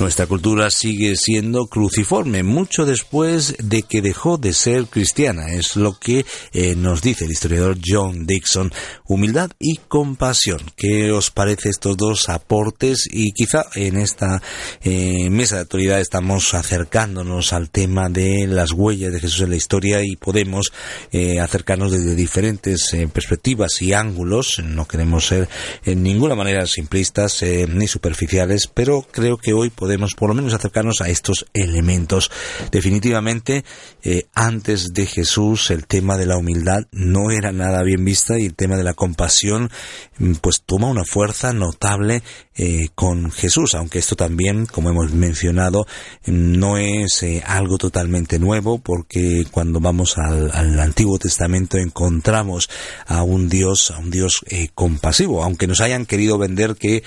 Nuestra 0.01 0.29
cultura 0.29 0.71
sigue 0.71 1.17
siendo 1.17 1.67
cruciforme 1.67 2.45
mucho 2.45 2.87
después 2.87 3.57
de 3.59 3.83
que 3.83 4.01
dejó 4.01 4.39
de 4.39 4.53
ser 4.53 4.87
cristiana. 4.87 5.53
Es 5.53 5.75
lo 5.75 5.99
que 5.99 6.25
eh, 6.53 6.77
nos 6.77 7.03
dice 7.03 7.25
el 7.25 7.33
historiador 7.33 7.79
John 7.85 8.25
Dixon. 8.25 8.73
Humildad 9.09 9.51
y 9.59 9.81
compasión. 9.89 10.61
¿Qué 10.77 11.11
os 11.11 11.33
parece 11.33 11.71
estos 11.71 11.97
dos 11.97 12.29
aportes? 12.29 13.09
Y 13.11 13.33
quizá 13.33 13.65
en 13.75 13.97
esta 13.97 14.41
eh, 14.83 15.31
mesa 15.31 15.57
de 15.57 15.63
actualidad 15.63 16.01
estamos 16.01 16.55
acercándonos 16.55 17.53
al 17.53 17.69
tema 17.69 18.09
de 18.09 18.47
las 18.47 18.71
huellas 18.71 19.13
de 19.13 19.19
Jesús 19.19 19.41
en 19.41 19.51
la 19.51 19.57
historia 19.57 20.05
y 20.05 20.15
podemos 20.15 20.73
eh, 21.11 21.41
acercarnos 21.41 21.91
desde 21.91 22.15
diferentes 22.15 22.95
perspectivas 23.13 23.83
y 23.83 23.95
ángulos. 23.95 24.63
No 24.63 24.87
queremos 24.87 25.27
ser 25.27 25.49
en 25.85 26.05
ninguna 26.05 26.37
manera 26.37 26.67
simplistas 26.67 27.43
ni 27.43 27.89
superficiales, 27.89 28.69
pero 28.73 29.05
creo 29.11 29.39
que 29.39 29.53
hoy 29.53 29.71
podemos 29.71 29.88
por 30.14 30.28
lo 30.28 30.34
menos 30.34 30.55
acercarnos 30.55 31.01
a 31.01 31.09
estos 31.09 31.47
elementos. 31.55 32.30
Definitivamente, 32.70 33.64
eh, 34.03 34.24
antes 34.34 34.93
de 34.93 35.07
Jesús 35.07 35.70
el 35.70 35.86
tema 35.86 36.16
de 36.16 36.26
la 36.26 36.36
humildad 36.36 36.86
no 36.93 37.30
era 37.30 37.53
nada 37.53 37.82
bien 37.82 38.05
vista 38.05 38.39
y 38.39 38.47
el 38.47 38.55
tema 38.55 38.76
de 38.76 38.84
la 38.84 38.95
compasión 38.95 39.70
mm, 40.18 40.34
pues 40.41 40.62
toma 40.64 40.89
una 40.89 41.05
fuerza 41.05 41.53
notable 41.53 42.22
eh, 42.57 42.89
con 42.95 43.30
Jesús, 43.30 43.74
aunque 43.74 44.01
esto 44.01 44.16
también, 44.16 44.66
como 44.66 44.91
hemos 44.91 45.12
mencionado, 45.12 45.86
no 46.26 46.76
es 46.76 47.22
eh, 47.22 47.43
algo 47.47 47.78
totalmente 47.78 48.39
nuevo, 48.39 48.78
porque 48.78 49.45
cuando 49.51 49.78
vamos 49.78 50.18
al, 50.18 50.51
al 50.53 50.78
Antiguo 50.80 51.18
Testamento 51.18 51.78
encontramos 51.78 52.68
a 53.07 53.22
un 53.22 53.49
Dios, 53.49 53.93
a 53.93 53.99
un 53.99 54.11
Dios 54.11 54.45
compasivo, 54.74 55.45
aunque 55.45 55.68
nos 55.68 55.80
hayan 55.80 56.05
querido 56.05 56.36
vender 56.36 56.74
que 56.74 57.03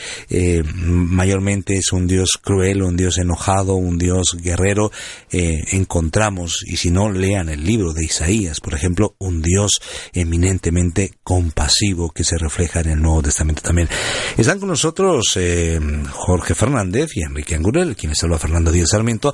mayormente 0.74 1.76
es 1.76 1.92
un 1.92 2.08
Dios 2.08 2.40
cruel, 2.42 2.71
un 2.80 2.96
Dios 2.96 3.18
enojado, 3.18 3.76
un 3.76 3.98
Dios 3.98 4.38
guerrero, 4.42 4.92
eh, 5.32 5.64
encontramos, 5.72 6.64
y 6.66 6.78
si 6.78 6.92
no, 6.92 7.12
lean 7.12 7.50
el 7.50 7.64
libro 7.66 7.94
de 7.94 8.06
Isaías, 8.06 8.60
por 8.60 8.74
ejemplo, 8.74 9.16
un 9.20 9.42
Dios 9.42 9.82
eminentemente 10.14 11.14
compasivo 11.24 12.12
que 12.12 12.24
se 12.24 12.38
refleja 12.38 12.82
en 12.82 12.90
el 12.90 13.02
Nuevo 13.02 13.24
Testamento 13.24 13.62
también. 13.62 13.90
Están 14.38 14.60
con 14.60 14.70
nosotros 14.70 15.34
eh, 15.36 15.80
Jorge 16.12 16.56
Fernández 16.56 17.10
y 17.16 17.24
Enrique 17.24 17.56
Angurel, 17.56 17.96
quienes 17.96 18.24
habla 18.24 18.38
Fernando 18.38 18.72
Díaz 18.72 18.90
Sarmiento. 18.92 19.34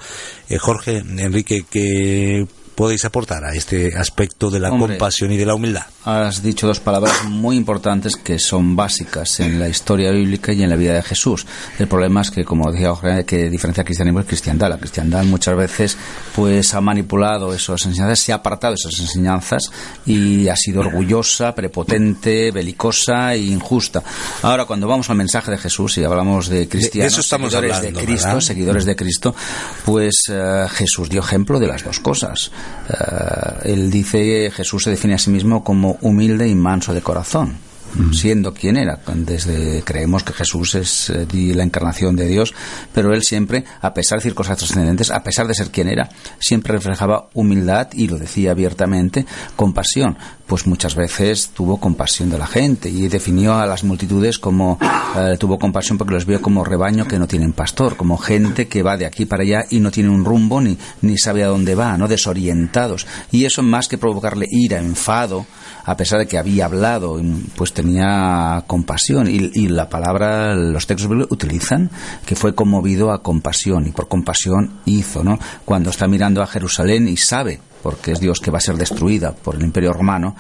Eh, 0.49 0.57
Jorge, 0.57 0.97
Enrique, 0.97 1.65
¿qué 1.69 2.47
podéis 2.78 3.05
aportar 3.05 3.43
a 3.43 3.55
este 3.55 3.97
aspecto 3.97 4.51
de 4.51 4.59
la 4.59 4.69
compasión 4.69 5.32
y 5.32 5.38
de 5.38 5.47
la 5.47 5.55
humildad? 5.55 5.88
Has 6.05 6.43
dicho 6.43 6.67
dos 6.67 6.80
palabras 6.80 7.23
muy 7.25 7.57
importantes 7.57 8.15
que 8.15 8.38
son 8.38 8.75
básicas 8.75 9.39
en 9.39 9.59
la 9.59 9.67
historia 9.67 10.11
bíblica 10.11 10.53
y 10.53 10.61
en 10.61 10.69
la 10.69 10.75
vida 10.75 10.93
de 10.93 11.01
Jesús. 11.01 11.47
El 11.80 11.88
problema 11.88 12.21
es 12.21 12.30
que, 12.30 12.45
como 12.45 12.71
decía 12.71 12.93
Jorge, 12.93 13.25
que 13.25 13.49
diferencia 13.49 13.84
cristianismo 13.84 14.19
es 14.19 14.28
cristiandad. 14.28 14.69
La 14.69 14.78
cristiandad 14.78 15.23
muchas 15.23 15.57
veces 15.57 15.97
pues 16.36 16.75
ha 16.75 16.80
manipulado 16.80 17.51
esas 17.51 17.84
enseñanzas, 17.84 18.19
se 18.19 18.32
ha 18.32 18.36
apartado 18.36 18.75
de 18.75 18.75
esas 18.75 18.99
enseñanzas 18.99 19.71
y 20.05 20.47
ha 20.47 20.55
sido 20.55 20.82
orgullosa, 20.82 21.55
prepotente, 21.55 22.51
belicosa 22.51 23.34
e 23.34 23.39
injusta. 23.39 24.03
Ahora, 24.43 24.65
cuando 24.65 24.88
vamos 24.88 25.09
al 25.09 25.17
mensaje 25.17 25.49
de 25.49 25.57
Jesús 25.57 25.97
y 25.97 26.03
hablamos 26.03 26.47
de 26.47 26.69
cristianos, 26.69 27.25
seguidores 27.25 27.82
de 27.82 27.91
Cristo, 27.91 28.39
seguidores 28.39 28.86
de 28.86 28.95
Cristo, 28.95 29.36
pues 29.84 30.25
eh, 30.30 30.67
Jesús 30.69 31.09
dio 31.09 31.21
ejemplo 31.21 31.59
de 31.59 31.67
las 31.67 31.84
dos 31.84 31.99
cosas. 31.99 32.51
Eh, 32.89 33.74
él 33.74 33.91
dice, 33.91 34.51
Jesús 34.51 34.84
se 34.84 34.89
define 34.91 35.15
a 35.15 35.20
sí 35.20 35.30
mismo 35.30 35.63
como 35.63 35.97
humilde 36.01 36.47
y 36.47 36.55
manso 36.55 36.93
de 36.93 37.01
corazón 37.01 37.68
siendo 38.11 38.53
quien 38.53 38.78
era. 38.78 38.99
Desde 39.15 39.82
creemos 39.84 40.24
que 40.24 40.34
Jesús 40.34 40.76
es 40.76 41.09
eh, 41.09 41.28
la 41.32 41.63
encarnación 41.63 42.15
de 42.15 42.28
Dios, 42.28 42.53
pero 42.93 43.13
él 43.13 43.24
siempre, 43.24 43.63
a 43.82 43.93
pesar 43.93 44.18
de 44.18 44.24
decir 44.24 44.36
cosas 44.36 44.57
trascendentes, 44.57 45.11
a 45.11 45.24
pesar 45.24 45.47
de 45.47 45.53
ser 45.53 45.72
quien 45.72 45.88
era, 45.88 46.09
siempre 46.39 46.74
reflejaba 46.74 47.30
humildad 47.34 47.89
y 47.93 48.07
lo 48.07 48.18
decía 48.18 48.51
abiertamente, 48.51 49.26
compasión. 49.55 50.18
Pues 50.47 50.65
muchas 50.65 50.95
veces 50.95 51.49
tuvo 51.49 51.77
compasión 51.77 52.29
de 52.29 52.37
la 52.37 52.47
gente 52.47 52.89
y 52.89 53.07
definió 53.09 53.55
a 53.55 53.65
las 53.65 53.83
multitudes 53.83 54.39
como 54.39 54.79
eh, 54.81 55.35
tuvo 55.37 55.59
compasión 55.59 55.97
porque 55.97 56.13
los 56.13 56.25
vio 56.25 56.41
como 56.41 56.63
rebaño 56.63 57.05
que 57.05 57.19
no 57.19 57.27
tienen 57.27 57.53
pastor, 57.53 57.97
como 57.97 58.17
gente 58.17 58.67
que 58.67 58.81
va 58.81 58.97
de 58.97 59.05
aquí 59.05 59.25
para 59.25 59.43
allá 59.43 59.65
y 59.69 59.79
no 59.79 59.91
tiene 59.91 60.09
un 60.09 60.23
rumbo 60.23 60.61
ni, 60.61 60.77
ni 61.01 61.17
sabe 61.17 61.43
a 61.43 61.47
dónde 61.47 61.75
va, 61.75 61.97
no 61.97 62.07
desorientados. 62.07 63.05
Y 63.31 63.45
eso 63.45 63.61
más 63.61 63.87
que 63.87 63.97
provocarle 63.97 64.47
ira, 64.49 64.79
enfado, 64.79 65.45
a 65.87 65.95
pesar 65.95 66.19
de 66.19 66.27
que 66.27 66.37
había 66.37 66.65
hablado, 66.65 67.19
pues 67.55 67.71
tenía 67.71 68.63
compasión. 68.67 69.27
Y, 69.29 69.67
la 69.69 69.87
palabra, 69.89 70.53
los 70.53 70.85
textos 70.85 71.09
utilizan 71.29 71.89
que 72.25 72.35
fue 72.35 72.53
conmovido 72.53 73.11
a 73.11 73.21
compasión 73.21 73.87
y 73.87 73.91
por 73.91 74.09
compasión 74.09 74.81
hizo, 74.85 75.23
¿no? 75.23 75.39
Cuando 75.63 75.89
está 75.89 76.07
mirando 76.07 76.41
a 76.41 76.47
Jerusalén 76.47 77.07
y 77.07 77.15
sabe, 77.15 77.61
porque 77.82 78.11
es 78.11 78.19
Dios 78.19 78.39
que 78.39 78.51
va 78.51 78.57
a 78.57 78.61
ser 78.61 78.75
destruida 78.75 79.34
por 79.34 79.55
el 79.55 79.63
imperio 79.63 79.93
romano, 79.93 80.36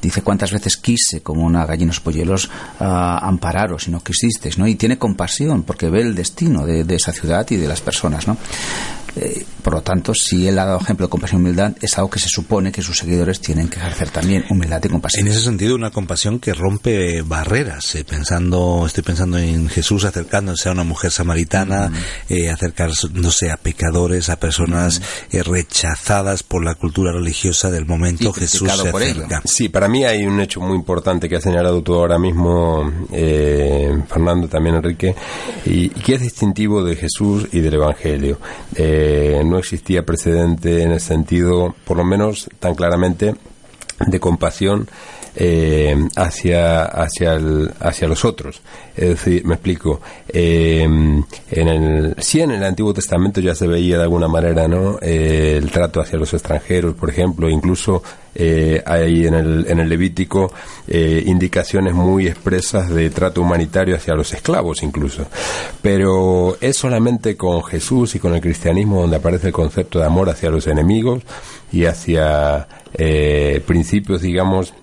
dice 0.00 0.22
cuántas 0.22 0.52
veces 0.52 0.76
quise 0.76 1.22
como 1.22 1.44
una 1.44 1.64
gallina 1.64 1.90
los 1.90 2.00
polluelos 2.00 2.50
ampararos 2.78 3.88
y 3.88 3.90
no 3.90 4.00
quisisteis, 4.00 4.58
¿no? 4.58 4.66
Y 4.66 4.74
tiene 4.74 4.98
compasión 4.98 5.62
porque 5.62 5.90
ve 5.90 6.00
el 6.00 6.14
destino 6.14 6.66
de, 6.66 6.84
de, 6.84 6.96
esa 6.96 7.12
ciudad 7.12 7.46
y 7.50 7.56
de 7.56 7.68
las 7.68 7.80
personas, 7.80 8.26
¿no? 8.26 8.36
Eh, 9.16 9.44
por 9.62 9.74
lo 9.74 9.82
tanto, 9.82 10.14
si 10.14 10.48
él 10.48 10.58
ha 10.58 10.64
dado 10.64 10.80
ejemplo 10.80 11.06
de 11.06 11.10
compasión 11.10 11.40
y 11.40 11.44
humildad, 11.44 11.72
es 11.80 11.96
algo 11.98 12.10
que 12.10 12.18
se 12.18 12.28
supone 12.28 12.72
que 12.72 12.82
sus 12.82 12.98
seguidores 12.98 13.40
tienen 13.40 13.68
que 13.68 13.78
ejercer 13.78 14.10
también, 14.10 14.44
humildad 14.50 14.82
y 14.84 14.88
compasión. 14.88 15.26
En 15.26 15.32
ese 15.32 15.42
sentido, 15.42 15.74
una 15.74 15.90
compasión 15.90 16.38
que 16.38 16.54
rompe 16.54 17.22
barreras. 17.22 17.94
Eh, 17.94 18.04
pensando, 18.04 18.84
estoy 18.86 19.04
pensando 19.04 19.38
en 19.38 19.68
Jesús 19.68 20.04
acercándose 20.04 20.68
a 20.68 20.72
una 20.72 20.84
mujer 20.84 21.10
samaritana, 21.10 21.92
eh, 22.28 22.50
acercándose 22.50 23.50
a 23.50 23.56
pecadores, 23.56 24.28
a 24.28 24.36
personas 24.36 25.00
rechazadas 25.30 26.42
por 26.42 26.64
la 26.64 26.74
cultura 26.74 27.12
religiosa 27.12 27.70
del 27.70 27.86
momento. 27.86 28.32
Jesús 28.32 28.70
se 28.70 28.88
acerca. 28.88 29.42
Sí, 29.44 29.68
para 29.68 29.88
mí 29.88 30.04
hay 30.04 30.24
un 30.24 30.40
hecho 30.40 30.60
muy 30.60 30.76
importante 30.76 31.28
que 31.28 31.36
ha 31.36 31.40
señalado 31.40 31.82
tú 31.82 31.94
ahora 31.94 32.18
mismo, 32.18 32.90
Fernando, 33.10 34.48
también 34.48 34.76
Enrique, 34.76 35.14
y, 35.66 35.90
que 35.90 36.14
es 36.14 36.22
distintivo 36.22 36.82
de 36.82 36.96
Jesús 36.96 37.46
y 37.52 37.60
del 37.60 37.74
Evangelio. 37.74 38.38
Eh, 38.74 39.01
no 39.44 39.58
existía 39.58 40.04
precedente 40.04 40.82
en 40.82 40.92
el 40.92 41.00
sentido, 41.00 41.74
por 41.84 41.96
lo 41.96 42.04
menos 42.04 42.48
tan 42.58 42.74
claramente, 42.74 43.34
de 44.06 44.20
compasión 44.20 44.88
eh, 45.34 45.96
hacia, 46.16 46.84
hacia, 46.84 47.38
hacia 47.80 48.08
los 48.08 48.24
otros. 48.24 48.60
Es 48.94 49.08
decir, 49.08 49.44
me 49.46 49.54
explico, 49.54 50.00
eh, 50.28 50.82
en 50.82 51.68
el, 51.68 52.14
en 52.34 52.50
el 52.50 52.64
Antiguo 52.64 52.92
Testamento 52.92 53.40
ya 53.40 53.54
se 53.54 53.66
veía 53.66 53.96
de 53.96 54.02
alguna 54.02 54.28
manera 54.28 54.68
¿no? 54.68 54.98
Eh, 55.00 55.56
el 55.56 55.70
trato 55.70 56.00
hacia 56.00 56.18
los 56.18 56.34
extranjeros, 56.34 56.94
por 56.94 57.08
ejemplo, 57.08 57.48
incluso 57.48 58.02
hay 58.34 59.26
en 59.26 59.34
el, 59.34 59.66
en 59.68 59.80
el 59.80 59.88
Levítico 59.88 60.52
indicaciones 60.88 61.94
muy 61.94 62.26
expresas 62.26 62.88
de 62.90 63.10
trato 63.10 63.42
humanitario 63.42 63.96
hacia 63.96 64.14
los 64.14 64.32
esclavos 64.32 64.82
incluso. 64.82 65.26
Pero 65.80 66.56
es 66.60 66.76
solamente 66.76 67.36
con 67.36 67.62
Jesús 67.62 68.14
y 68.14 68.18
con 68.18 68.34
el 68.34 68.40
cristianismo 68.40 69.02
donde 69.02 69.16
aparece 69.16 69.48
el 69.48 69.52
concepto 69.52 69.98
de 69.98 70.06
amor 70.06 70.30
hacia 70.30 70.50
los 70.50 70.66
enemigos 70.66 71.22
y 71.72 71.84
hacia 71.84 72.68
principios, 73.66 74.22
digamos, 74.22 74.74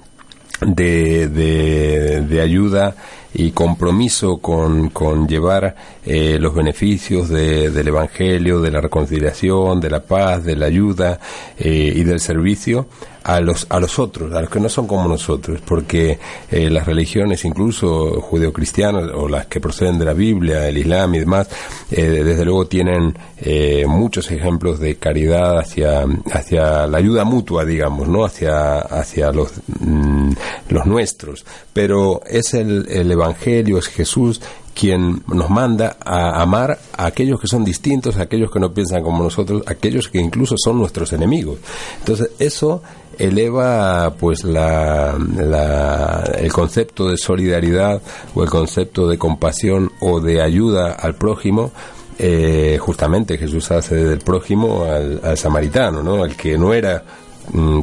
de, 0.62 1.28
de 1.28 2.41
ayuda 2.41 2.95
y 3.34 3.51
compromiso 3.51 4.38
con, 4.38 4.89
con 4.89 5.27
llevar 5.27 5.75
eh, 6.05 6.38
los 6.39 6.55
beneficios 6.55 7.30
de, 7.30 7.69
del 7.69 7.89
Evangelio, 7.89 8.61
de 8.61 8.71
la 8.71 8.82
reconciliación, 8.82 9.80
de 9.80 9.89
la 9.89 10.01
paz, 10.01 10.43
de 10.43 10.55
la 10.55 10.65
ayuda 10.65 11.19
eh, 11.57 11.93
y 11.95 12.03
del 12.03 12.19
servicio 12.19 12.88
a 13.23 13.39
los, 13.41 13.67
a 13.69 13.80
los 13.80 13.99
otros, 13.99 14.34
a 14.34 14.41
los 14.41 14.49
que 14.49 14.59
no 14.59 14.69
son 14.69 14.88
como 14.88 15.07
nosotros, 15.07 15.61
porque 15.63 16.17
eh, 16.49 16.69
las 16.69 16.88
religiones, 16.88 17.45
incluso 17.45 18.21
judeocristianas 18.21 19.11
o 19.13 19.27
las 19.27 19.45
que 19.45 19.59
proceden 19.59 19.99
de 19.99 20.05
la 20.05 20.13
Biblia, 20.13 20.67
el 20.67 20.80
Islam 20.80 21.13
y 21.13 21.19
demás, 21.19 21.47
desde 21.91 22.45
luego 22.45 22.65
tienen 22.65 23.15
muchos 23.88 24.32
ejemplos 24.32 24.80
de 24.80 24.95
caridad 24.95 25.59
hacia, 25.59 26.05
hacia 26.32 26.88
la 26.88 26.97
ayuda 26.97 27.23
mutua, 27.23 27.65
digamos, 27.65 28.07
¿no? 28.07 28.23
hacia, 28.25 28.80
hacia 28.80 29.32
los, 29.32 29.51
mm, 29.80 30.32
los 30.69 30.86
nuestros. 30.86 31.45
Pero 31.73 32.21
es 32.25 32.53
el, 32.53 32.88
el 32.89 33.11
Evangelio, 33.20 33.78
es 33.78 33.88
Jesús 33.88 34.41
quien 34.74 35.24
nos 35.28 35.49
manda 35.49 35.97
a 36.05 36.41
amar 36.41 36.80
a 36.95 37.05
aquellos 37.05 37.41
que 37.41 37.47
son 37.47 37.65
distintos, 37.65 38.15
a 38.17 38.24
aquellos 38.24 38.49
que 38.49 38.59
no 38.59 38.74
piensan 38.74 39.03
como 39.03 39.24
nosotros, 39.24 39.63
a 39.67 39.72
aquellos 39.72 40.07
que 40.07 40.20
incluso 40.20 40.55
son 40.57 40.78
nuestros 40.78 41.11
enemigos. 41.11 41.59
Entonces, 41.99 42.32
eso 42.39 42.82
eleva 43.17 44.13
pues 44.17 44.45
la, 44.45 45.17
el 46.38 46.53
concepto 46.53 47.09
de 47.09 47.17
solidaridad 47.17 48.01
o 48.34 48.43
el 48.43 48.49
concepto 48.49 49.07
de 49.09 49.17
compasión 49.17 49.91
o 49.99 50.22
de 50.22 50.41
ayuda 50.41 50.93
al 50.93 51.15
prójimo 51.15 51.74
eh, 52.17 52.78
justamente 52.80 53.38
Jesús 53.38 53.72
hace 53.72 53.95
del 53.95 54.20
prójimo 54.20 54.84
al, 54.84 55.22
al, 55.24 55.38
samaritano, 55.38 56.03
¿no? 56.03 56.24
Al 56.24 56.36
que 56.36 56.57
no 56.57 56.74
era 56.74 57.03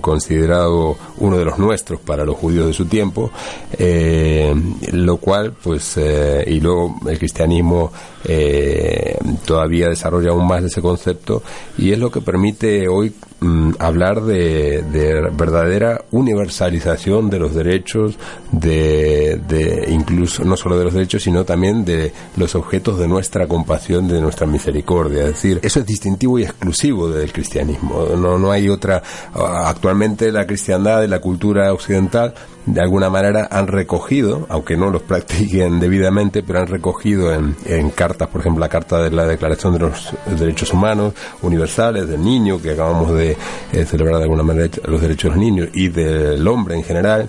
considerado 0.00 0.96
uno 1.18 1.38
de 1.38 1.44
los 1.44 1.58
nuestros 1.58 2.00
para 2.00 2.24
los 2.24 2.36
judíos 2.36 2.66
de 2.66 2.72
su 2.72 2.86
tiempo, 2.86 3.30
eh, 3.78 4.54
lo 4.92 5.16
cual, 5.18 5.52
pues, 5.62 5.96
eh, 5.96 6.44
y 6.46 6.60
luego 6.60 6.96
el 7.06 7.18
cristianismo 7.18 7.92
eh, 8.24 9.16
todavía 9.44 9.88
desarrolla 9.88 10.30
aún 10.30 10.46
más 10.46 10.64
ese 10.64 10.82
concepto 10.82 11.42
y 11.78 11.92
es 11.92 11.98
lo 11.98 12.10
que 12.10 12.20
permite 12.20 12.88
hoy 12.88 13.14
mm, 13.40 13.72
hablar 13.78 14.22
de, 14.22 14.84
verdadera 15.32 16.02
universalización 16.10 17.30
de 17.30 17.38
los 17.38 17.54
derechos, 17.54 18.18
de, 18.52 19.40
de, 19.48 19.86
incluso 19.90 20.44
no 20.44 20.56
solo 20.56 20.78
de 20.78 20.84
los 20.84 20.94
derechos, 20.94 21.22
sino 21.22 21.44
también 21.44 21.84
de 21.84 22.12
los 22.36 22.54
objetos 22.54 22.98
de 22.98 23.08
nuestra 23.08 23.46
compasión, 23.46 24.08
de 24.08 24.20
nuestra 24.20 24.46
misericordia. 24.46 25.24
Es 25.24 25.34
decir, 25.34 25.60
eso 25.62 25.80
es 25.80 25.86
distintivo 25.86 26.38
y 26.38 26.44
exclusivo 26.44 27.08
del 27.08 27.32
cristianismo. 27.32 28.06
No, 28.16 28.38
no 28.38 28.50
hay 28.50 28.68
otra. 28.68 29.02
Actualmente 29.34 30.32
la 30.32 30.46
cristiandad 30.46 31.02
y 31.02 31.08
la 31.08 31.20
cultura 31.20 31.72
occidental 31.72 32.34
de 32.66 32.80
alguna 32.80 33.08
manera 33.08 33.48
han 33.50 33.68
recogido, 33.68 34.46
aunque 34.48 34.76
no 34.76 34.90
los 34.90 35.02
practiquen 35.02 35.80
debidamente, 35.80 36.42
pero 36.42 36.60
han 36.60 36.66
recogido 36.66 37.32
en, 37.32 37.56
en, 37.64 37.90
cartas, 37.90 38.28
por 38.28 38.40
ejemplo, 38.40 38.60
la 38.60 38.68
carta 38.68 39.02
de 39.02 39.10
la 39.10 39.24
Declaración 39.24 39.72
de 39.72 39.78
los 39.80 40.12
Derechos 40.38 40.72
Humanos 40.72 41.14
Universales 41.42 42.08
del 42.08 42.22
niño, 42.22 42.60
que 42.60 42.72
acabamos 42.72 43.14
de 43.14 43.36
eh, 43.72 43.84
celebrar 43.84 44.16
de 44.16 44.24
alguna 44.24 44.42
manera 44.42 44.68
los 44.84 45.00
derechos 45.00 45.30
de 45.30 45.36
los 45.36 45.38
niños 45.38 45.68
y 45.72 45.88
del 45.88 46.46
hombre 46.46 46.74
en 46.74 46.82
general, 46.82 47.28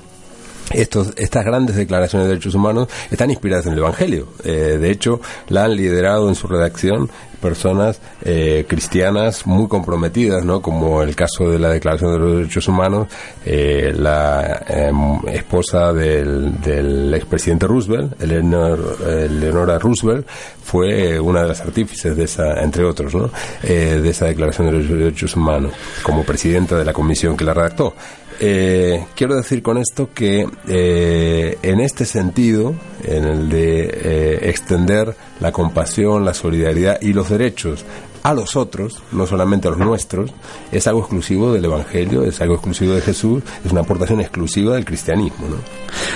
estos, 0.74 1.14
estas 1.18 1.46
grandes 1.46 1.76
declaraciones 1.76 2.28
de 2.28 2.34
derechos 2.34 2.56
humanos 2.56 2.90
están 3.10 3.30
inspiradas 3.30 3.66
en 3.68 3.74
el 3.74 3.80
Evangelio. 3.80 4.28
Eh, 4.44 4.78
de 4.80 4.92
hecho, 4.92 5.22
la 5.50 5.66
han 5.66 5.76
liderado 5.76 6.28
en 6.30 6.36
su 6.36 6.48
redacción 6.48 7.10
personas 7.42 8.02
eh, 8.24 8.66
cristianas 8.68 9.46
muy 9.46 9.68
comprometidas, 9.68 10.44
¿no? 10.44 10.62
Como 10.62 11.04
el 11.04 11.16
caso 11.16 11.50
de 11.50 11.60
la 11.60 11.70
Declaración 11.70 12.14
de 12.14 12.20
los 12.20 12.38
Derechos 12.38 12.68
Humanos, 12.68 13.08
eh, 13.46 13.94
la 13.96 14.64
em, 14.68 15.20
esposa 15.28 15.94
del, 15.94 16.60
del 16.60 17.14
expresidente 17.14 17.68
Roosevelt, 17.68 18.20
Eleanor, 18.22 19.80
Roosevelt, 19.80 20.28
fue 20.64 21.20
una 21.20 21.44
de 21.44 21.50
las 21.50 21.62
artífices 21.62 22.18
de 22.18 22.24
esa, 22.24 22.60
entre 22.62 22.84
otros, 22.84 23.14
¿no? 23.14 23.30
de 23.62 24.10
esa 24.10 24.26
Declaración 24.26 24.68
de 24.68 24.74
los 24.74 24.90
Derechos 24.90 25.36
Humanos, 25.36 25.74
como 26.04 26.24
presidenta 26.24 26.76
de 26.76 26.84
la 26.84 26.92
comisión 26.92 27.38
que 27.38 27.46
la 27.46 27.54
redactó. 27.54 27.94
Eh, 28.40 29.06
quiero 29.16 29.36
decir 29.36 29.64
con 29.64 29.78
esto 29.78 30.10
que 30.14 30.48
eh, 30.68 31.58
en 31.64 31.80
este 31.80 32.06
sentido, 32.06 32.76
en 33.04 33.24
el 33.24 33.50
de 33.50 33.82
eh, 33.86 34.50
extender 34.50 35.16
la 35.40 35.52
compasión, 35.52 36.24
la 36.24 36.34
solidaridad 36.34 37.02
y 37.02 37.14
los 37.14 37.30
derechos 37.30 37.84
a 38.28 38.34
los 38.34 38.58
otros, 38.58 39.02
no 39.14 39.26
solamente 39.26 39.70
a 39.70 39.72
los 39.72 39.80
nuestros, 39.80 40.32
es 40.74 40.86
algo 40.86 41.00
exclusivo 41.00 41.54
del 41.54 41.64
Evangelio, 41.64 42.26
es 42.26 42.42
algo 42.42 42.56
exclusivo 42.56 42.94
de 42.94 43.00
Jesús, 43.00 43.42
es 43.64 43.72
una 43.72 43.82
aportación 43.82 44.20
exclusiva 44.20 44.76
del 44.76 44.84
cristianismo. 44.84 45.48
¿no? 45.48 45.56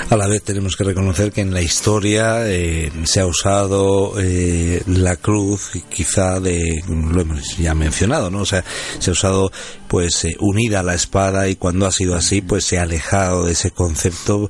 A 0.09 0.18
la 0.18 0.28
vez 0.28 0.43
tenemos 0.43 0.76
que 0.76 0.84
reconocer 0.84 1.32
que 1.32 1.39
en 1.39 1.53
la 1.53 1.62
historia 1.62 2.49
eh, 2.49 2.91
se 3.05 3.22
ha 3.22 3.26
usado 3.26 4.16
eh, 4.20 4.84
la 4.88 5.16
cruz, 5.16 5.72
quizá 5.88 6.41
de, 6.41 6.84
lo 6.89 7.22
hemos 7.22 7.57
ya 7.57 7.74
mencionado, 7.76 8.30
¿no? 8.30 8.39
O 8.39 8.45
sea, 8.45 8.66
se 8.99 9.12
ha 9.12 9.14
usado 9.14 9.49
pues 9.88 10.26
eh, 10.26 10.36
unida 10.41 10.82
a 10.82 10.84
la 10.84 10.95
espada 10.95 11.47
y 11.47 11.55
cuando 11.55 11.86
ha 11.86 11.93
sido 11.93 12.16
así 12.16 12.41
pues 12.41 12.66
se 12.66 12.78
ha 12.78 12.82
alejado 12.84 13.45
de 13.45 13.53
ese 13.53 13.72
concepto 13.72 14.49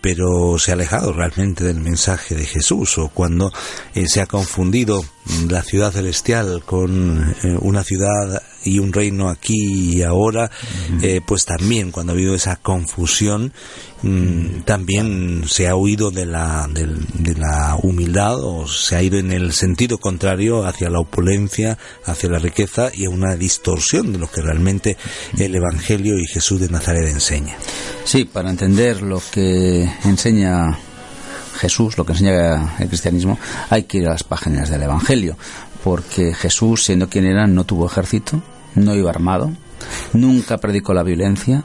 pero 0.00 0.56
se 0.58 0.70
ha 0.70 0.74
alejado 0.74 1.12
realmente 1.12 1.64
del 1.64 1.80
mensaje 1.80 2.36
de 2.36 2.46
Jesús 2.46 2.96
o 2.98 3.08
cuando 3.08 3.52
se 4.06 4.20
ha 4.20 4.26
confundido 4.26 5.04
la 5.48 5.62
ciudad 5.62 5.92
celestial 5.92 6.62
con 6.64 6.87
una 6.88 7.84
ciudad 7.84 8.42
y 8.64 8.78
un 8.78 8.92
reino 8.92 9.28
aquí 9.28 9.96
y 9.96 10.02
ahora, 10.02 10.50
eh, 11.02 11.20
pues 11.24 11.44
también 11.44 11.90
cuando 11.90 12.12
ha 12.12 12.14
habido 12.14 12.34
esa 12.34 12.56
confusión, 12.56 13.52
mm, 14.02 14.60
también 14.64 15.44
se 15.46 15.68
ha 15.68 15.76
huido 15.76 16.10
de 16.10 16.26
la, 16.26 16.68
de, 16.68 17.34
la 17.34 17.76
humildad 17.82 18.36
o 18.40 18.66
se 18.66 18.96
ha 18.96 19.02
ido 19.02 19.18
en 19.18 19.32
el 19.32 19.52
sentido 19.52 19.98
contrario 19.98 20.66
hacia 20.66 20.90
la 20.90 21.00
opulencia, 21.00 21.78
hacia 22.04 22.30
la 22.30 22.38
riqueza 22.38 22.90
y 22.92 23.06
a 23.06 23.10
una 23.10 23.36
distorsión 23.36 24.12
de 24.12 24.18
lo 24.18 24.30
que 24.30 24.42
realmente 24.42 24.96
el 25.38 25.54
Evangelio 25.54 26.18
y 26.18 26.26
Jesús 26.26 26.60
de 26.60 26.68
Nazaret 26.68 27.08
enseña. 27.08 27.56
Sí, 28.04 28.24
para 28.24 28.50
entender 28.50 29.02
lo 29.02 29.22
que 29.32 29.88
enseña 30.04 30.78
Jesús, 31.58 31.98
lo 31.98 32.06
que 32.06 32.12
enseña 32.12 32.76
el 32.78 32.88
cristianismo, 32.88 33.38
hay 33.68 33.82
que 33.82 33.98
ir 33.98 34.06
a 34.06 34.12
las 34.12 34.22
páginas 34.22 34.70
del 34.70 34.82
Evangelio, 34.82 35.36
porque 35.84 36.34
Jesús, 36.34 36.84
siendo 36.84 37.08
quien 37.08 37.26
era, 37.26 37.46
no 37.46 37.64
tuvo 37.64 37.86
ejército, 37.86 38.40
no 38.74 38.94
iba 38.94 39.10
armado, 39.10 39.50
nunca 40.12 40.58
predicó 40.58 40.94
la 40.94 41.02
violencia, 41.02 41.64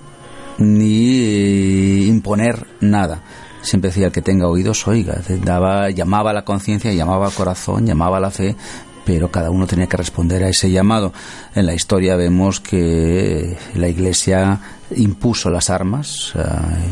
ni 0.57 2.05
imponer 2.05 2.67
nada. 2.79 3.23
Siempre 3.61 3.89
decía 3.89 4.07
el 4.07 4.11
que 4.11 4.21
tenga 4.21 4.47
oídos 4.47 4.87
oiga, 4.87 5.21
daba, 5.43 5.89
llamaba 5.89 6.31
a 6.31 6.33
la 6.33 6.45
conciencia, 6.45 6.93
llamaba 6.93 7.27
al 7.27 7.33
corazón, 7.33 7.85
llamaba 7.85 8.17
a 8.17 8.21
la 8.21 8.31
fe, 8.31 8.55
pero 9.05 9.29
cada 9.29 9.49
uno 9.49 9.67
tenía 9.67 9.87
que 9.87 9.97
responder 9.97 10.43
a 10.43 10.49
ese 10.49 10.71
llamado. 10.71 11.13
En 11.55 11.65
la 11.65 11.73
historia 11.73 12.15
vemos 12.15 12.59
que 12.59 13.57
la 13.75 13.87
Iglesia 13.87 14.59
impuso 14.95 15.49
las 15.49 15.69
armas. 15.69 16.33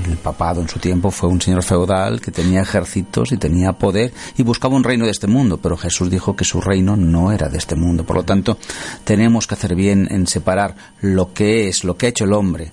El 0.07 0.17
papado 0.17 0.61
en 0.61 0.67
su 0.67 0.79
tiempo 0.79 1.11
fue 1.11 1.29
un 1.29 1.41
señor 1.41 1.63
feudal 1.63 2.21
que 2.21 2.31
tenía 2.31 2.61
ejércitos 2.61 3.31
y 3.31 3.37
tenía 3.37 3.73
poder 3.73 4.13
y 4.37 4.43
buscaba 4.43 4.75
un 4.75 4.83
reino 4.83 5.05
de 5.05 5.11
este 5.11 5.27
mundo, 5.27 5.59
pero 5.61 5.77
Jesús 5.77 6.09
dijo 6.09 6.35
que 6.35 6.45
su 6.45 6.61
reino 6.61 6.95
no 6.95 7.31
era 7.31 7.49
de 7.49 7.57
este 7.57 7.75
mundo. 7.75 8.05
Por 8.05 8.17
lo 8.17 8.23
tanto, 8.23 8.57
tenemos 9.03 9.47
que 9.47 9.55
hacer 9.55 9.75
bien 9.75 10.07
en 10.11 10.27
separar 10.27 10.75
lo 11.01 11.33
que 11.33 11.67
es, 11.67 11.83
lo 11.83 11.97
que 11.97 12.07
ha 12.07 12.09
hecho 12.09 12.25
el 12.25 12.33
hombre 12.33 12.71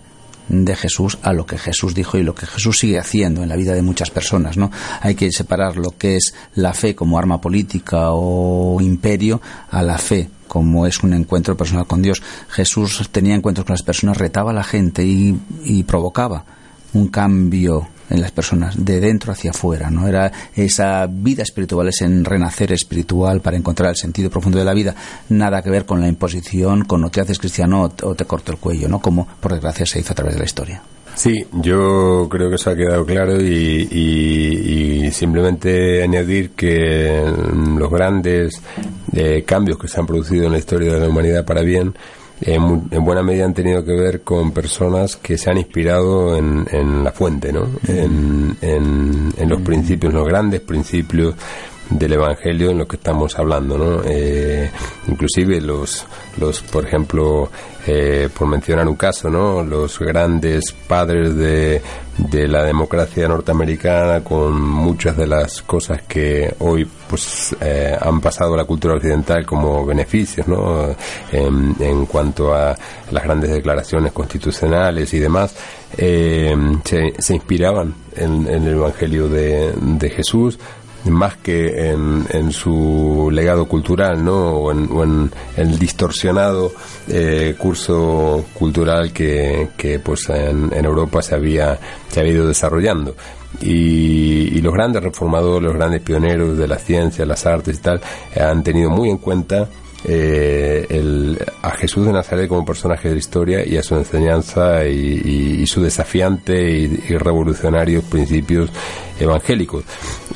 de 0.49 0.77
Jesús 0.77 1.19
a 1.23 1.33
lo 1.33 1.47
que 1.47 1.59
Jesús 1.59 1.95
dijo 1.95 2.19
y 2.19 2.23
lo 2.23 2.35
que 2.35 2.47
Jesús 2.47 2.79
sigue 2.79 2.99
haciendo 2.99 3.43
en 3.43 3.49
la 3.49 3.57
vida 3.57 3.75
de 3.75 3.83
muchas 3.83 4.11
personas, 4.11 4.57
¿no? 4.57 4.71
Hay 5.01 5.15
que 5.15 5.31
separar 5.31 5.77
lo 5.77 5.97
que 5.97 6.17
es 6.17 6.35
la 6.55 6.75
fe 6.75 6.95
como 6.95 7.19
arma 7.19 7.41
política 7.41 8.13
o 8.13 8.81
imperio 8.81 9.41
a 9.71 9.83
la 9.83 9.99
fe 9.99 10.31
como 10.49 10.87
es 10.87 11.03
un 11.03 11.13
encuentro 11.13 11.57
personal 11.59 11.87
con 11.87 12.01
Dios. 12.01 12.23
Jesús 12.49 13.07
tenía 13.13 13.35
encuentros 13.35 13.67
con 13.67 13.75
las 13.75 13.83
personas, 13.83 14.17
retaba 14.17 14.51
a 14.51 14.55
la 14.55 14.65
gente 14.65 15.05
y, 15.05 15.39
y 15.63 15.83
provocaba 15.83 16.45
un 16.95 17.09
cambio 17.09 17.87
en 18.11 18.21
las 18.21 18.31
personas, 18.31 18.85
de 18.85 19.01
dentro 19.01 19.33
hacia 19.33 19.51
afuera, 19.51 19.91
¿no? 19.91 20.09
Era 20.09 20.33
esa 20.55 21.07
vida 21.07 21.43
espiritual, 21.43 21.89
ese 21.89 22.07
renacer 22.23 22.73
espiritual 22.73 23.41
para 23.41 23.57
encontrar 23.57 23.91
el 23.91 23.97
sentido 23.97 24.31
profundo 24.31 24.59
de 24.59 24.65
la 24.65 24.75
vida, 24.75 24.95
nada 25.29 25.63
que 25.63 25.71
ver 25.71 25.87
con 25.87 26.01
la 26.01 26.09
imposición, 26.09 26.85
con 26.85 27.01
no 27.01 27.11
te 27.11 27.21
haces 27.21 27.39
cristiano 27.39 27.91
o 28.03 28.15
te 28.15 28.25
corto 28.25 28.53
el 28.53 28.59
cuello, 28.59 28.89
¿no? 28.89 29.01
Como 29.01 29.27
por 29.41 29.53
desgracia 29.53 29.87
se 29.87 30.01
hizo 30.01 30.13
a 30.13 30.17
través 30.17 30.35
de 30.35 30.41
la 30.41 30.47
historia. 30.47 30.83
Sí, 31.19 31.45
yo 31.51 32.29
creo 32.31 32.49
que 32.49 32.55
eso 32.55 32.71
ha 32.71 32.77
quedado 32.77 33.05
claro 33.05 33.41
y, 33.41 35.11
simplemente 35.11 36.03
añadir 36.03 36.51
que 36.51 37.25
los 37.77 37.91
grandes 37.91 38.63
eh, 39.13 39.43
cambios 39.45 39.79
que 39.79 39.89
se 39.89 39.99
han 39.99 40.07
producido 40.07 40.47
en 40.47 40.53
la 40.53 40.59
historia 40.59 40.93
de 40.93 41.01
la 41.01 41.09
humanidad 41.09 41.45
para 41.45 41.63
bien 41.63 41.95
en, 42.41 43.05
buena 43.05 43.23
medida 43.23 43.45
han 43.45 43.55
tenido 43.55 43.85
que 43.85 43.93
ver 43.93 44.23
con 44.23 44.53
personas 44.53 45.17
que 45.17 45.37
se 45.37 45.51
han 45.51 45.59
inspirado 45.59 46.37
en, 46.37 46.67
en 46.71 47.05
la 47.05 47.13
fuente, 47.13 47.53
¿no? 47.53 47.69
En, 47.87 48.57
en, 48.61 49.49
los 49.49 49.61
principios, 49.63 50.13
los 50.13 50.27
grandes 50.27 50.61
principios 50.61 51.35
del 51.91 52.13
Evangelio 52.13 52.71
en 52.71 52.79
lo 52.79 52.89
que 52.89 52.97
estamos 52.97 53.39
hablando, 53.39 53.79
¿no? 53.79 54.03
Eh, 54.05 54.71
inclusive 55.07 55.61
los, 55.61 56.07
los, 56.39 56.61
por 56.63 56.87
ejemplo, 56.87 57.51
eh, 57.87 58.29
por 58.37 58.47
mencionar 58.47 58.87
un 58.89 58.97
caso, 58.97 59.31
¿no? 59.31 59.63
Los 59.63 59.99
grandes 59.99 60.73
padres 60.87 61.35
de, 61.35 61.81
de 62.19 62.49
la 62.49 62.65
democracia 62.65 63.27
norteamericana 63.27 64.23
con 64.23 64.61
muchas 64.61 65.17
de 65.17 65.27
las 65.27 65.63
cosas 65.63 66.03
que 66.03 66.55
hoy 66.59 66.87
pues 67.09 67.57
eh, 67.61 67.97
han 67.99 68.21
pasado 68.21 68.53
a 68.53 68.59
la 68.59 68.65
cultura 68.65 68.95
occidental 68.95 69.47
como 69.47 69.87
beneficios, 69.87 70.47
¿no? 70.47 70.95
En, 71.33 72.05
cuanto 72.07 72.55
a 72.55 72.77
las 73.11 73.25
grandes 73.25 73.51
declaraciones 73.51 74.13
constitucionales 74.13 75.13
y 75.15 75.19
demás, 75.19 75.55
se, 75.97 76.55
se, 77.19 77.35
inspiraban 77.35 77.95
en, 78.15 78.47
en, 78.47 78.67
el 78.67 78.75
Evangelio 78.75 79.29
de, 79.29 79.73
de 79.75 80.11
Jesús, 80.11 80.59
más 81.11 81.37
que 81.37 81.91
en, 81.91 82.27
en, 82.31 82.53
su 82.53 83.31
legado 83.33 83.67
cultural, 83.67 84.25
¿no? 84.25 84.51
O 84.51 84.73
en, 84.73 85.31
el 85.57 85.79
distorsionado 85.79 86.73
eh, 87.09 87.55
curso 87.59 88.45
cultural 88.55 89.13
que, 89.13 89.71
que 89.77 89.99
pues 89.99 90.29
en, 90.29 90.73
Europa 90.73 91.23
se 91.23 91.35
había, 91.35 91.79
se 92.09 92.21
había 92.21 92.33
ido 92.33 92.49
desarrollando. 92.49 93.15
Y, 93.61 94.57
y, 94.57 94.61
los 94.61 94.75
grandes 94.75 95.03
reformadores, 95.03 95.65
los 95.65 95.75
grandes 95.75 96.03
pioneros 96.03 96.57
de 96.59 96.69
la 96.69 96.79
ciencia, 96.79 97.25
las 97.25 97.47
artes 97.47 97.79
y 97.79 97.81
tal, 97.81 98.01
han 98.39 98.63
tenido 98.63 98.91
muy 98.91 99.09
en 99.11 99.19
cuenta 99.19 99.69
eh, 100.05 101.37
a 101.63 101.71
Jesús 101.73 102.07
de 102.07 102.13
Nazaret 102.13 102.49
como 102.49 102.65
personaje 102.65 103.09
de 103.09 103.15
la 103.15 103.19
historia 103.19 103.67
y 103.67 103.77
a 103.77 103.83
su 103.83 103.97
enseñanza 103.97 104.87
y, 104.87 105.67
su 105.67 105.83
desafiante 105.83 106.71
y, 106.71 106.89
revolucionarios 107.19 108.05
principios 108.05 108.71
evangélicos. 109.19 109.85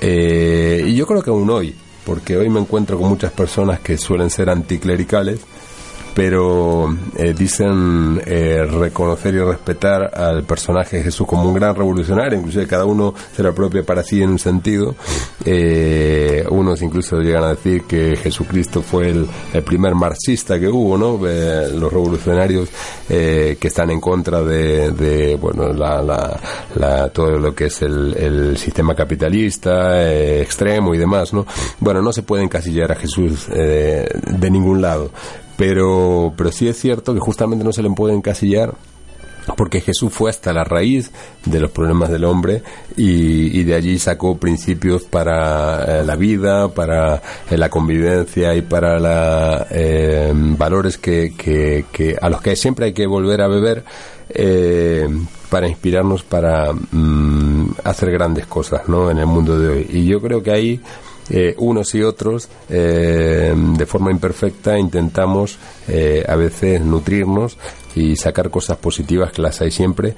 Eh, 0.00 0.84
y 0.86 0.94
yo 0.94 1.06
creo 1.06 1.22
que 1.22 1.30
aún 1.30 1.48
hoy, 1.50 1.74
porque 2.04 2.36
hoy 2.36 2.48
me 2.48 2.60
encuentro 2.60 2.98
con 2.98 3.08
muchas 3.08 3.32
personas 3.32 3.80
que 3.80 3.96
suelen 3.96 4.30
ser 4.30 4.50
anticlericales, 4.50 5.40
pero 6.14 6.94
eh, 7.16 7.34
dicen 7.36 8.20
eh, 8.26 8.64
reconocer 8.64 9.34
y 9.34 9.40
respetar 9.40 10.10
al 10.14 10.44
personaje 10.44 10.98
de 10.98 11.04
Jesús 11.04 11.26
como 11.26 11.44
un 11.44 11.54
gran 11.54 11.74
revolucionario, 11.74 12.38
inclusive 12.38 12.66
cada 12.66 12.84
uno 12.84 13.14
se 13.34 13.42
lo 13.42 13.50
apropia 13.50 13.82
para 13.82 14.02
sí 14.02 14.22
en 14.22 14.30
un 14.30 14.38
sentido. 14.38 14.94
Eh, 15.44 16.44
unos 16.50 16.82
incluso 16.82 17.20
llegan 17.20 17.44
a 17.44 17.50
decir 17.50 17.84
que 17.84 18.16
Jesucristo 18.16 18.82
fue 18.82 19.10
el, 19.10 19.28
primer 19.64 19.94
marxista 19.94 20.58
que 20.58 20.68
hubo, 20.68 20.98
¿no? 20.98 21.18
los 21.22 21.92
revolucionarios 21.92 22.68
que 23.08 23.58
están 23.60 23.90
en 23.90 24.00
contra 24.00 24.42
de, 24.42 25.38
bueno, 25.40 25.72
la, 25.72 26.02
la, 26.74 27.08
todo 27.10 27.38
lo 27.38 27.54
que 27.54 27.66
es 27.66 27.82
el, 27.82 28.14
el 28.16 28.56
sistema 28.58 28.94
capitalista 28.94 30.10
extremo 30.12 30.94
y 30.94 30.98
demás, 30.98 31.32
¿no? 31.32 31.46
Bueno, 31.80 32.02
no 32.02 32.12
se 32.12 32.22
puede 32.22 32.42
encasillar 32.42 32.92
a 32.92 32.96
Jesús 32.96 33.46
de 33.48 34.50
ningún 34.50 34.82
lado 34.82 35.10
pero, 35.57 36.32
pero 36.36 36.53
sí 36.53 36.68
es 36.68 36.78
cierto 36.78 37.14
que 37.14 37.20
justamente 37.20 37.64
no 37.64 37.72
se 37.72 37.82
le 37.82 37.90
puede 37.90 38.14
encasillar 38.14 38.74
porque 39.57 39.80
Jesús 39.80 40.12
fue 40.12 40.30
hasta 40.30 40.53
la 40.53 40.64
raíz 40.64 41.11
de 41.44 41.61
los 41.61 41.70
problemas 41.70 42.11
del 42.11 42.24
hombre 42.24 42.62
y, 42.96 43.62
de 43.64 43.74
allí 43.74 43.98
sacó 43.98 44.36
principios 44.36 45.03
para 45.03 46.00
eh, 46.00 46.05
la 46.05 46.16
vida, 46.16 46.68
para 46.68 47.22
eh, 47.50 47.57
la 47.57 47.68
convivencia 47.68 48.55
y 48.55 48.62
para 48.62 48.98
la, 48.98 49.66
eh, 49.70 50.32
valores 50.34 50.98
que, 50.98 51.34
que, 51.36 52.16
a 52.20 52.28
los 52.28 52.40
que 52.40 52.57
siempre 52.57 52.86
hay 52.86 52.92
que 52.92 53.07
volver 53.07 53.40
a 53.40 53.48
beber 53.48 53.84
para 55.50 55.68
inspirarnos 55.68 56.22
para 56.22 56.72
mm, 56.72 57.74
hacer 57.84 58.11
grandes 58.11 58.46
cosas 58.46 58.88
¿no? 58.88 59.11
en 59.11 59.18
el 59.18 59.26
mundo 59.26 59.59
de 59.59 59.68
hoy. 59.68 59.86
Y 59.90 60.07
yo 60.07 60.20
creo 60.20 60.42
que 60.42 60.50
ahí 60.50 60.80
eh, 61.30 61.54
unos 61.58 61.94
y 61.94 62.02
otros, 62.02 62.48
eh, 62.68 63.54
de 63.56 63.86
forma 63.86 64.10
imperfecta, 64.10 64.78
intentamos 64.78 65.56
eh, 65.88 66.24
a 66.26 66.34
veces 66.36 66.80
nutrirnos 66.80 67.56
y 67.94 68.16
sacar 68.16 68.50
cosas 68.50 68.78
positivas 68.78 69.32
que 69.32 69.42
las 69.42 69.60
hay 69.60 69.70
siempre, 69.70 70.16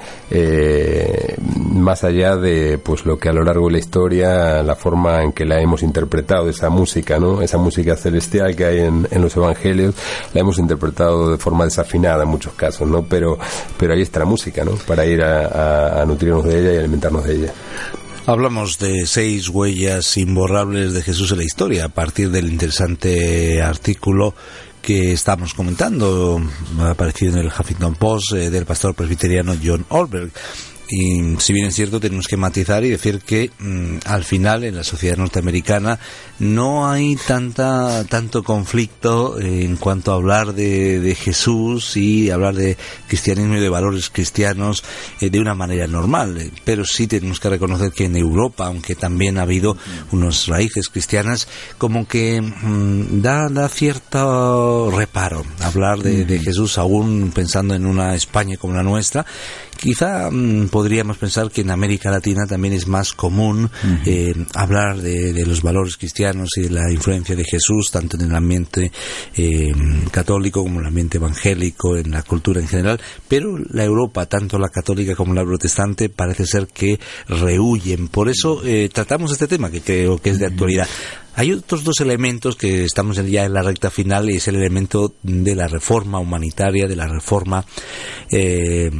más 1.72 2.05
allá 2.05 2.36
de 2.36 2.78
pues 2.78 3.05
lo 3.05 3.18
que 3.18 3.28
a 3.28 3.32
lo 3.32 3.42
largo 3.42 3.66
de 3.66 3.72
la 3.72 3.78
historia, 3.78 4.62
la 4.62 4.76
forma 4.76 5.24
en 5.24 5.32
que 5.32 5.44
la 5.44 5.61
hemos 5.61 5.82
interpretado, 5.82 6.48
esa 6.48 6.70
música, 6.70 7.18
¿no? 7.18 7.42
Esa 7.42 7.59
música 7.59 7.96
celestial 7.96 8.55
que 8.55 8.64
hay 8.64 8.78
en, 8.78 9.09
los 9.20 9.36
evangelios, 9.36 9.96
la 10.32 10.40
hemos 10.40 10.59
interpretado 10.61 11.32
de 11.32 11.36
forma 11.36 11.64
desafinada 11.64 12.22
en 12.22 12.28
muchos 12.28 12.55
casos, 12.55 12.88
¿no? 12.88 13.02
Pero, 13.02 13.38
pero 13.76 13.94
ahí 13.94 14.02
está 14.02 14.20
la 14.20 14.26
música, 14.26 14.64
¿no? 14.64 14.72
Para 14.86 15.05
ir 15.05 15.20
a 15.24 16.05
nutrirnos 16.07 16.44
de 16.44 16.61
ella 16.61 16.74
y 16.74 16.76
alimentarnos 16.76 17.24
de 17.24 17.34
ella. 17.34 17.52
Hablamos 18.27 18.79
de 18.79 19.05
seis 19.05 19.51
huellas 19.51 20.16
imborrables 20.16 20.95
de 20.95 21.03
Jesús 21.03 21.31
en 21.33 21.39
la 21.39 21.45
historia 21.45 21.85
a 21.85 21.89
partir 21.91 22.31
del 22.31 22.49
interesante 22.49 23.61
artículo 23.61 24.35
que 24.81 25.12
estamos 25.12 25.53
comentando, 25.53 26.41
aparecido 26.81 27.35
en 27.35 27.41
el 27.41 27.53
Huffington 27.53 27.97
Post 27.97 28.33
del 28.33 28.64
pastor 28.64 28.95
presbiteriano 28.95 29.55
John 29.62 29.85
Olberg. 29.91 30.33
Y 30.97 31.40
si 31.40 31.53
bien 31.53 31.66
es 31.66 31.74
cierto, 31.74 31.99
tenemos 31.99 32.28
que 32.28 32.36
matizar 32.36 32.84
y 32.84 32.88
decir 32.88 33.18
que 33.18 33.51
mm, 33.59 33.97
al 34.07 34.22
final 34.22 34.62
en 34.62 34.76
la 34.76 34.84
sociedad 34.84 35.16
norteamericana 35.16 35.99
no 36.38 36.88
hay 36.88 37.16
tanta 37.16 38.05
tanto 38.05 38.45
conflicto 38.45 39.40
en 39.40 39.74
cuanto 39.76 40.12
a 40.12 40.14
hablar 40.14 40.53
de, 40.53 41.16
Jesús 41.18 41.97
y 41.97 42.30
hablar 42.30 42.55
de 42.55 42.76
cristianismo 43.09 43.57
y 43.57 43.61
de 43.61 43.68
valores 43.68 44.09
cristianos 44.09 44.84
eh, 45.20 45.30
de 45.30 45.40
una 45.40 45.57
manera 45.57 45.88
normal. 45.88 46.53
Pero 46.64 46.84
sí 46.84 47.09
tenemos 47.09 47.40
que 47.40 47.51
reconocer 47.51 47.90
que 47.90 48.05
en 48.05 48.14
Europa, 48.14 48.66
aunque 48.66 48.95
también 48.95 49.38
ha 49.38 49.42
habido 49.42 49.76
unas 50.12 50.47
raíces 50.47 50.88
cristianas, 50.88 51.49
como 51.76 52.07
que 52.07 52.40
mm, 52.40 53.20
da, 53.20 53.49
da 53.49 53.68
cierto 53.68 54.92
reparo 54.92 55.45
hablar 55.61 55.99
de, 55.99 56.24
de 56.24 56.38
Jesús 56.38 56.78
aún 56.78 57.32
pensando 57.34 57.74
en 57.74 57.84
una 57.84 58.14
España 58.14 58.57
como 58.57 58.74
la 58.74 58.84
nuestra 58.84 59.26
Quizá 59.77 60.31
mm, 60.31 60.68
podríamos 60.68 61.18
pensar 61.18 61.51
que 61.51 61.62
en 61.62 61.70
América 61.70 62.11
Latina 62.11 62.47
también 62.47 62.75
es 62.75 62.87
más 62.87 63.12
común 63.12 63.70
eh, 64.07 64.35
hablar 64.55 64.99
de, 64.99 65.45
los 65.45 65.62
valores 65.62 65.97
cristianos 65.97 66.51
y 66.57 66.62
de 66.62 66.70
la 66.70 66.91
influencia 66.91 67.37
de 67.37 67.45
Jesús, 67.45 67.91
tanto 67.91 68.16
en 68.16 68.22
el 68.25 68.35
ambiente 68.35 68.91
eh, 69.37 69.72
católico 70.11 70.62
como 70.62 70.77
en 70.77 70.83
el 70.83 70.89
ambiente 70.89 71.18
evangélico, 71.18 71.97
en 71.97 72.12
la 72.12 72.22
cultura 72.22 72.61
en 72.61 72.68
general, 72.68 73.01
pero 73.29 73.59
la 73.70 73.85
Europa, 73.85 74.27
tanto 74.27 74.59
la 74.59 74.68
católica 74.68 75.14
como 75.14 75.35
la 75.35 75.45
protestante, 75.45 76.09
parece 76.09 76.47
ser 76.47 76.66
que 76.66 76.99
rehuyen. 77.29 78.09
Por 78.09 78.29
eso 78.29 78.64
eh, 78.64 78.89
tratamos 78.93 79.33
este 79.33 79.49
tema, 79.49 79.70
que 79.70 79.81
creo 79.81 80.18
que 80.18 80.31
es 80.31 80.39
de 80.39 80.47
actualidad. 80.47 80.89
Hay 81.37 81.53
otros 81.53 81.82
dos 81.82 82.01
elementos 82.01 82.55
que 82.55 82.85
estamos 82.85 83.16
ya 83.16 83.45
en 83.45 83.53
la 83.53 83.62
recta 83.62 83.91
final 83.91 84.30
y 84.30 84.37
es 84.37 84.47
el 84.47 84.55
elemento 84.55 85.14
de 85.22 85.57
la 85.57 85.66
reforma 85.66 86.20
humanitaria, 86.20 86.87
de 86.87 86.95
la 86.95 87.09
reforma 87.09 87.64
eh, 88.30 88.91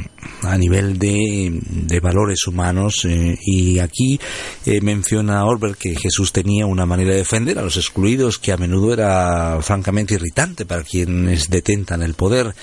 a 0.41 0.57
nivel 0.57 0.99
de, 0.99 1.61
de 1.61 1.99
valores 2.01 2.45
humanos. 2.45 3.05
Eh, 3.05 3.37
y 3.41 3.79
aquí 3.79 4.19
eh, 4.65 4.81
menciona 4.81 5.45
Orber 5.45 5.77
que 5.77 5.95
Jesús 5.95 6.33
tenía 6.33 6.65
una 6.65 6.85
manera 6.85 7.11
de 7.11 7.17
defender 7.17 7.57
a 7.57 7.61
los 7.61 7.77
excluidos 7.77 8.37
que 8.37 8.51
a 8.51 8.57
menudo 8.57 8.91
era 8.91 9.59
francamente 9.61 10.15
irritante 10.15 10.65
para 10.65 10.83
quienes 10.83 11.49
detentan 11.49 12.03
el 12.03 12.15
poder. 12.15 12.53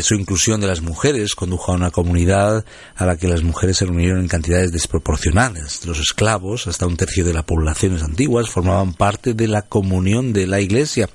Su 0.00 0.14
inclusión 0.14 0.60
de 0.60 0.68
las 0.68 0.80
mujeres 0.80 1.34
condujo 1.34 1.72
a 1.72 1.74
una 1.74 1.90
comunidad 1.90 2.64
a 2.94 3.06
la 3.06 3.16
que 3.16 3.28
las 3.28 3.42
mujeres 3.42 3.78
se 3.78 3.86
reunieron 3.86 4.20
en 4.20 4.28
cantidades 4.28 4.72
desproporcionales. 4.72 5.84
Los 5.86 5.98
esclavos, 5.98 6.66
hasta 6.66 6.86
un 6.86 6.96
tercio 6.96 7.24
de 7.24 7.32
las 7.32 7.44
poblaciones 7.44 8.02
antiguas, 8.02 8.48
formaban 8.48 8.94
parte 8.94 9.08
parte 9.08 9.32
de 9.32 9.48
la 9.48 9.62
comunión 9.62 10.34
de 10.34 10.46
la 10.46 10.60
iglesia. 10.60 11.08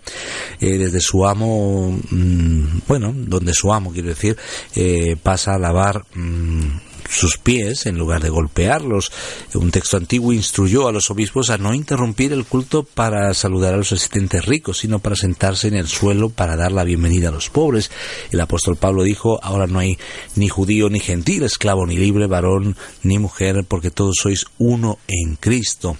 Eh, 0.59 0.79
desde 0.79 0.99
su 0.99 1.27
amo, 1.27 1.95
mm, 2.09 2.79
bueno, 2.87 3.13
donde 3.15 3.53
su 3.53 3.71
amo, 3.71 3.91
quiero 3.91 4.09
decir, 4.09 4.35
eh, 4.75 5.15
pasa 5.21 5.53
a 5.53 5.59
lavar 5.59 6.03
mm, 6.15 6.92
sus 7.09 7.37
pies 7.37 7.85
en 7.85 7.97
lugar 7.97 8.21
de 8.21 8.29
golpearlos. 8.29 9.11
Un 9.53 9.71
texto 9.71 9.97
antiguo 9.97 10.33
instruyó 10.33 10.87
a 10.87 10.91
los 10.91 11.09
obispos 11.11 11.49
a 11.49 11.57
no 11.57 11.73
interrumpir 11.73 12.33
el 12.33 12.45
culto 12.45 12.83
para 12.83 13.33
saludar 13.33 13.73
a 13.73 13.77
los 13.77 13.91
asistentes 13.91 14.45
ricos, 14.45 14.79
sino 14.79 14.99
para 14.99 15.15
sentarse 15.15 15.67
en 15.67 15.75
el 15.75 15.87
suelo 15.87 16.29
para 16.29 16.55
dar 16.55 16.71
la 16.71 16.83
bienvenida 16.83 17.29
a 17.29 17.31
los 17.31 17.49
pobres. 17.49 17.91
El 18.31 18.41
apóstol 18.41 18.75
Pablo 18.75 19.03
dijo, 19.03 19.39
ahora 19.43 19.67
no 19.67 19.79
hay 19.79 19.97
ni 20.35 20.49
judío 20.49 20.89
ni 20.89 20.99
gentil, 20.99 21.43
esclavo 21.43 21.85
ni 21.85 21.97
libre, 21.97 22.27
varón 22.27 22.75
ni 23.03 23.19
mujer, 23.19 23.63
porque 23.67 23.91
todos 23.91 24.15
sois 24.21 24.45
uno 24.57 24.99
en 25.07 25.35
Cristo. 25.35 25.97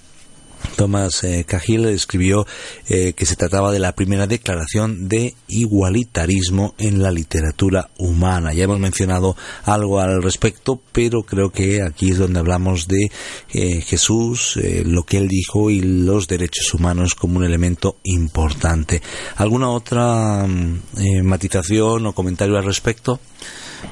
Thomas 0.76 1.24
eh, 1.24 1.46
Cahill 1.48 1.86
escribió 1.86 2.46
eh, 2.90 3.14
que 3.14 3.26
se 3.26 3.36
trataba 3.36 3.72
de 3.72 3.80
la 3.80 3.94
primera 3.94 4.28
declaración 4.28 5.08
de 5.08 5.36
igualitarismo 5.48 6.74
en 6.78 7.02
la 7.02 7.12
literatura 7.12 7.90
humana. 7.98 8.54
Ya 8.54 8.66
hemos 8.66 8.80
mencionado 8.80 9.36
algo 9.64 10.00
al 10.00 10.22
respecto, 10.22 10.82
pero 10.92 11.24
creo 11.24 11.52
que 11.52 11.82
aquí 11.82 12.12
es 12.12 12.18
donde 12.18 12.40
hablamos 12.40 12.88
de 12.88 13.12
eh, 13.54 13.82
Jesús, 13.82 14.60
lo 14.86 15.04
que 15.04 15.18
él 15.18 15.28
dijo 15.28 15.70
y 15.70 15.82
los 15.82 16.28
derechos 16.28 16.74
humanos 16.74 17.16
como 17.16 17.38
un 17.38 17.46
elemento 17.46 17.98
importante. 18.04 19.02
¿Alguna 19.36 19.70
otra 19.70 20.46
mm, 20.48 21.24
matización 21.24 22.08
o 22.08 22.14
comentario 22.14 22.58
al 22.58 22.66
respecto? 22.66 23.20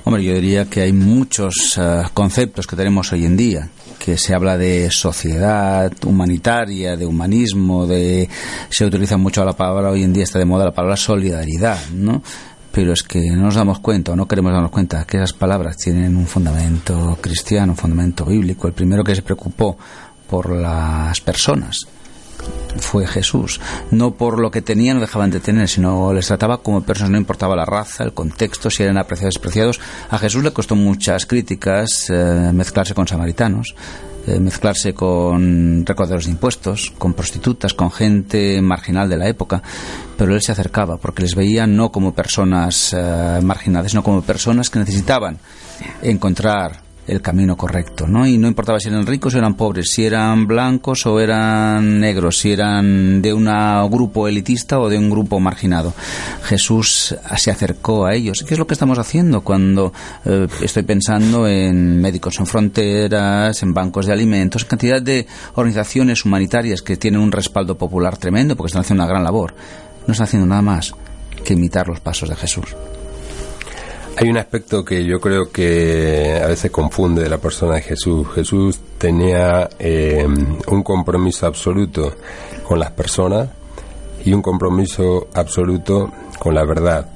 Hombre, 0.04 0.24
yo 0.24 0.34
diría 0.34 0.66
que 0.66 0.82
hay 0.82 0.94
muchos 0.94 1.80
conceptos 2.14 2.66
que 2.66 2.76
tenemos 2.76 3.12
hoy 3.12 3.26
en 3.26 3.38
día 3.38 3.70
que 4.00 4.18
se 4.18 4.34
habla 4.34 4.58
de 4.58 4.90
sociedad 4.90 5.92
humanitaria, 6.06 6.98
de 6.98 7.06
humanismo, 7.06 7.86
de 7.86 8.28
se 8.70 8.86
utiliza 8.86 9.18
mucho 9.18 9.46
la 9.46 9.54
palabra 9.54 9.92
hoy 9.92 10.04
en 10.04 10.12
día 10.12 10.24
está 10.24 10.40
de 10.40 10.46
moda 10.46 10.66
la 10.66 10.74
palabra 10.74 10.98
solidaridad, 10.98 11.78
¿no? 11.94 12.24
Pero 12.72 12.94
es 12.94 13.04
que 13.04 13.30
no 13.30 13.44
nos 13.44 13.56
damos 13.56 13.80
cuenta, 13.80 14.14
o 14.14 14.16
no 14.16 14.28
queremos 14.28 14.54
darnos 14.54 14.72
cuenta 14.72 15.06
que 15.06 15.18
esas 15.18 15.34
palabras 15.34 15.78
tienen 15.78 16.16
un 16.16 16.26
fundamento 16.26 17.18
cristiano, 17.22 17.74
un 17.74 17.78
fundamento 17.78 18.26
bíblico. 18.26 18.68
El 18.68 18.74
primero 18.74 19.04
que 19.04 19.14
se 19.14 19.22
preocupó 19.22 19.78
por 20.28 20.50
las 20.50 21.22
personas 21.22 21.86
fue 22.80 23.08
Jesús. 23.08 23.60
No 23.92 24.12
por 24.12 24.40
lo 24.40 24.52
que 24.52 24.62
tenían 24.62 24.98
o 24.98 25.02
dejaban 25.02 25.32
de 25.32 25.40
tener, 25.40 25.68
sino 25.68 26.14
les 26.14 26.28
trataba 26.28 26.60
como 26.60 26.84
personas, 26.84 27.12
no 27.12 27.18
importaba 27.18 27.56
la 27.56 27.66
raza, 27.66 28.04
el 28.04 28.14
contexto, 28.14 28.70
si 28.70 28.84
eran 28.84 28.98
apreciados 28.98 29.36
despreciados. 29.36 29.80
A 30.10 30.18
Jesús 30.18 30.44
le 30.44 30.54
costó 30.54 30.76
muchas 30.76 31.26
críticas 31.26 32.10
eh, 32.10 32.52
mezclarse 32.54 32.94
con 32.94 33.08
samaritanos, 33.08 33.76
eh, 34.28 34.40
mezclarse 34.40 34.94
con 34.94 35.86
recaudadores 35.86 36.26
de 36.26 36.32
impuestos, 36.32 36.94
con 36.98 37.14
prostitutas, 37.14 37.74
con 37.74 37.92
gente 37.92 38.62
marginal 38.62 39.10
de 39.10 39.18
la 39.18 39.28
época, 39.28 39.62
pero 40.18 40.36
él 40.36 40.42
se 40.42 40.52
acercaba 40.52 40.98
porque 40.98 41.24
les 41.24 41.36
veía 41.36 41.66
no 41.66 41.92
como 41.92 42.14
personas 42.14 42.94
eh, 42.94 43.40
marginales, 43.42 43.92
sino 43.92 44.04
como 44.04 44.22
personas 44.22 44.70
que 44.70 44.80
necesitaban 44.80 45.40
encontrar 46.04 46.91
el 47.08 47.22
camino 47.22 47.58
correcto, 47.58 48.08
¿no? 48.08 48.28
Y 48.28 48.38
no 48.38 48.48
importaba 48.48 48.80
si 48.80 48.90
eran 48.90 49.06
ricos 49.06 49.34
o 49.34 49.38
eran 49.38 49.56
pobres, 49.56 49.92
si 49.92 50.06
eran 50.06 50.48
blancos 50.48 51.06
o 51.06 51.20
eran 51.20 52.00
negros, 52.00 52.38
si 52.38 52.52
eran 52.52 53.22
de 53.22 53.34
un 53.34 53.46
grupo 53.90 54.28
elitista 54.28 54.80
o 54.80 54.90
de 54.90 54.98
un 54.98 55.10
grupo 55.10 55.40
marginado. 55.40 55.94
Jesús 56.44 57.16
se 57.38 57.52
acercó 57.52 58.06
a 58.06 58.14
ellos. 58.14 58.44
¿Qué 58.48 58.54
es 58.54 58.60
lo 58.60 58.68
que 58.68 58.76
estamos 58.76 59.00
haciendo 59.00 59.42
cuando 59.42 59.94
eh, 60.26 60.48
estoy 60.62 60.84
pensando 60.84 61.48
en 61.48 62.00
Médicos 62.00 62.36
Sin 62.36 62.46
Fronteras, 62.46 63.62
en 63.64 63.74
bancos 63.74 64.06
de 64.06 64.14
alimentos, 64.14 64.66
cantidad 64.66 65.02
de 65.02 65.26
organizaciones 65.56 66.24
humanitarias 66.26 66.82
que 66.82 66.98
tienen 66.98 67.22
un 67.22 67.32
respaldo 67.32 67.78
popular 67.78 68.18
tremendo 68.18 68.56
porque 68.56 68.68
están 68.68 68.82
haciendo 68.82 69.04
una 69.04 69.12
gran 69.12 69.24
labor? 69.24 69.54
No 70.08 70.12
están 70.14 70.26
haciendo 70.26 70.48
nada 70.48 70.62
más 70.62 70.94
que 71.44 71.54
imitar 71.54 71.88
los 71.88 72.00
pasos 72.00 72.30
de 72.30 72.36
Jesús. 72.36 72.76
Hay 74.18 74.30
un 74.30 74.38
aspecto 74.38 74.84
que 74.84 75.06
yo 75.06 75.20
creo 75.20 75.50
que 75.52 76.40
a 76.44 76.48
veces 76.48 76.70
confunde 76.70 77.24
de 77.24 77.30
la 77.30 77.38
persona 77.38 77.76
de 77.76 77.82
Jesús. 77.82 78.28
Jesús 78.36 78.80
tenía 78.98 79.70
eh, 79.80 80.28
un 80.68 80.84
compromiso 80.84 81.48
absoluto 81.48 82.14
con 82.68 82.80
las 82.80 82.92
personas 82.92 83.50
y 84.24 84.34
un 84.34 84.42
compromiso 84.42 85.28
absoluto 85.34 86.12
con 86.38 86.54
la 86.54 86.66
verdad. 86.66 87.10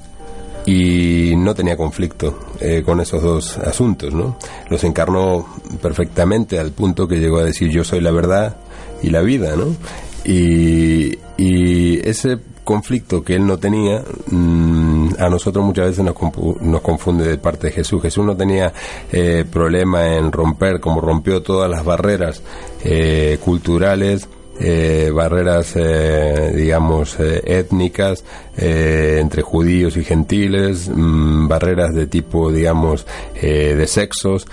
Y 0.65 1.35
no 1.37 1.53
tenía 1.53 1.77
conflicto 1.77 2.39
eh, 2.59 2.81
con 2.83 2.99
esos 2.99 3.21
dos 3.21 3.57
asuntos, 3.59 4.13
¿no? 4.13 4.37
Los 4.69 4.83
encarnó 4.83 5.45
perfectamente 5.81 6.57
al 6.57 6.71
punto 6.71 7.07
que 7.07 7.19
llegó 7.19 7.37
a 7.37 7.43
decir 7.43 7.69
yo 7.69 7.83
soy 7.83 8.01
la 8.01 8.11
verdad 8.11 8.55
y 9.03 9.11
la 9.11 9.21
vida, 9.21 9.55
¿no? 9.55 9.75
Y, 10.23 11.19
y 11.37 11.99
ese 12.07 12.39
conflicto 12.65 13.23
que 13.23 13.35
él 13.35 13.45
no 13.45 13.57
tenía, 13.57 14.03
mm, 14.31 14.74
a 15.19 15.29
nosotros 15.29 15.63
muchas 15.63 15.87
veces 15.87 16.03
nos, 16.03 16.15
nos, 16.61 16.81
confunde 16.81 17.27
de 17.27 17.37
parte 17.37 17.67
de 17.67 17.73
Jesús. 17.73 18.01
Jesús 18.01 18.25
no 18.25 18.35
tenía 18.35 18.73
eh, 19.11 19.45
problema 19.49 20.15
en 20.15 20.31
romper, 20.31 20.79
como 20.79 21.01
rompió 21.01 21.41
todas 21.41 21.69
las 21.69 21.83
barreras 21.83 22.41
eh, 22.83 23.37
culturales, 23.43 24.27
eh, 24.57 25.11
barreras, 25.13 25.73
eh, 25.75 26.53
digamos, 26.55 27.19
eh, 27.19 27.41
étnicas 27.45 28.23
entre 28.57 29.41
judíos 29.41 29.97
y 29.97 30.05
gentiles, 30.05 30.87
mm, 30.87 31.49
barreras 31.49 31.93
de 31.93 32.07
tipo, 32.07 32.53
digamos, 32.53 33.05
de 33.41 33.85
sexos, 33.85 34.47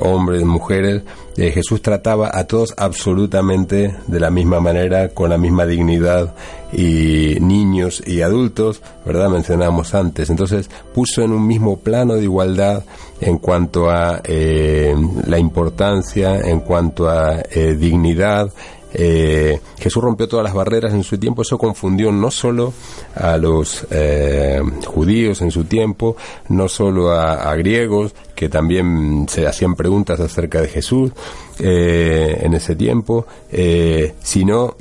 hombres, 0.00 0.42
mujeres. 0.44 1.02
Jesús 1.36 1.82
trataba 1.82 2.30
a 2.32 2.46
todos 2.46 2.72
absolutamente 2.78 3.94
de 4.06 4.20
la 4.20 4.30
misma 4.30 4.58
manera, 4.60 5.10
con 5.10 5.28
la 5.28 5.36
misma 5.36 5.66
dignidad, 5.66 6.34
y 6.72 7.36
niños 7.40 8.02
y 8.06 8.22
adultos, 8.22 8.80
¿verdad? 9.04 9.28
Mencionamos 9.28 9.94
antes. 9.94 10.30
Entonces 10.30 10.70
puso 10.94 11.20
en 11.20 11.32
un 11.32 11.46
mismo 11.46 11.78
plano 11.78 12.14
de 12.14 12.22
igualdad 12.22 12.84
en 13.20 13.36
cuanto 13.36 13.90
a 13.90 14.22
la 14.24 15.38
importancia, 15.38 16.40
en 16.40 16.60
cuanto 16.60 17.10
a 17.10 17.42
dignidad, 17.52 18.50
eh, 18.94 19.60
Jesús 19.78 20.02
rompió 20.02 20.28
todas 20.28 20.44
las 20.44 20.54
barreras 20.54 20.92
en 20.92 21.02
su 21.02 21.18
tiempo, 21.18 21.42
eso 21.42 21.58
confundió 21.58 22.12
no 22.12 22.30
solo 22.30 22.72
a 23.14 23.36
los 23.36 23.86
eh, 23.90 24.60
judíos 24.86 25.40
en 25.42 25.50
su 25.50 25.64
tiempo, 25.64 26.16
no 26.48 26.68
solo 26.68 27.12
a, 27.12 27.54
griegos, 27.56 28.14
que 28.34 28.48
también 28.48 29.26
se 29.28 29.46
hacían 29.46 29.74
preguntas 29.74 30.20
acerca 30.20 30.60
de 30.60 30.68
Jesús 30.68 31.12
eh, 31.58 32.38
en 32.42 32.54
ese 32.54 32.74
tiempo, 32.76 33.26
sino 34.22 34.76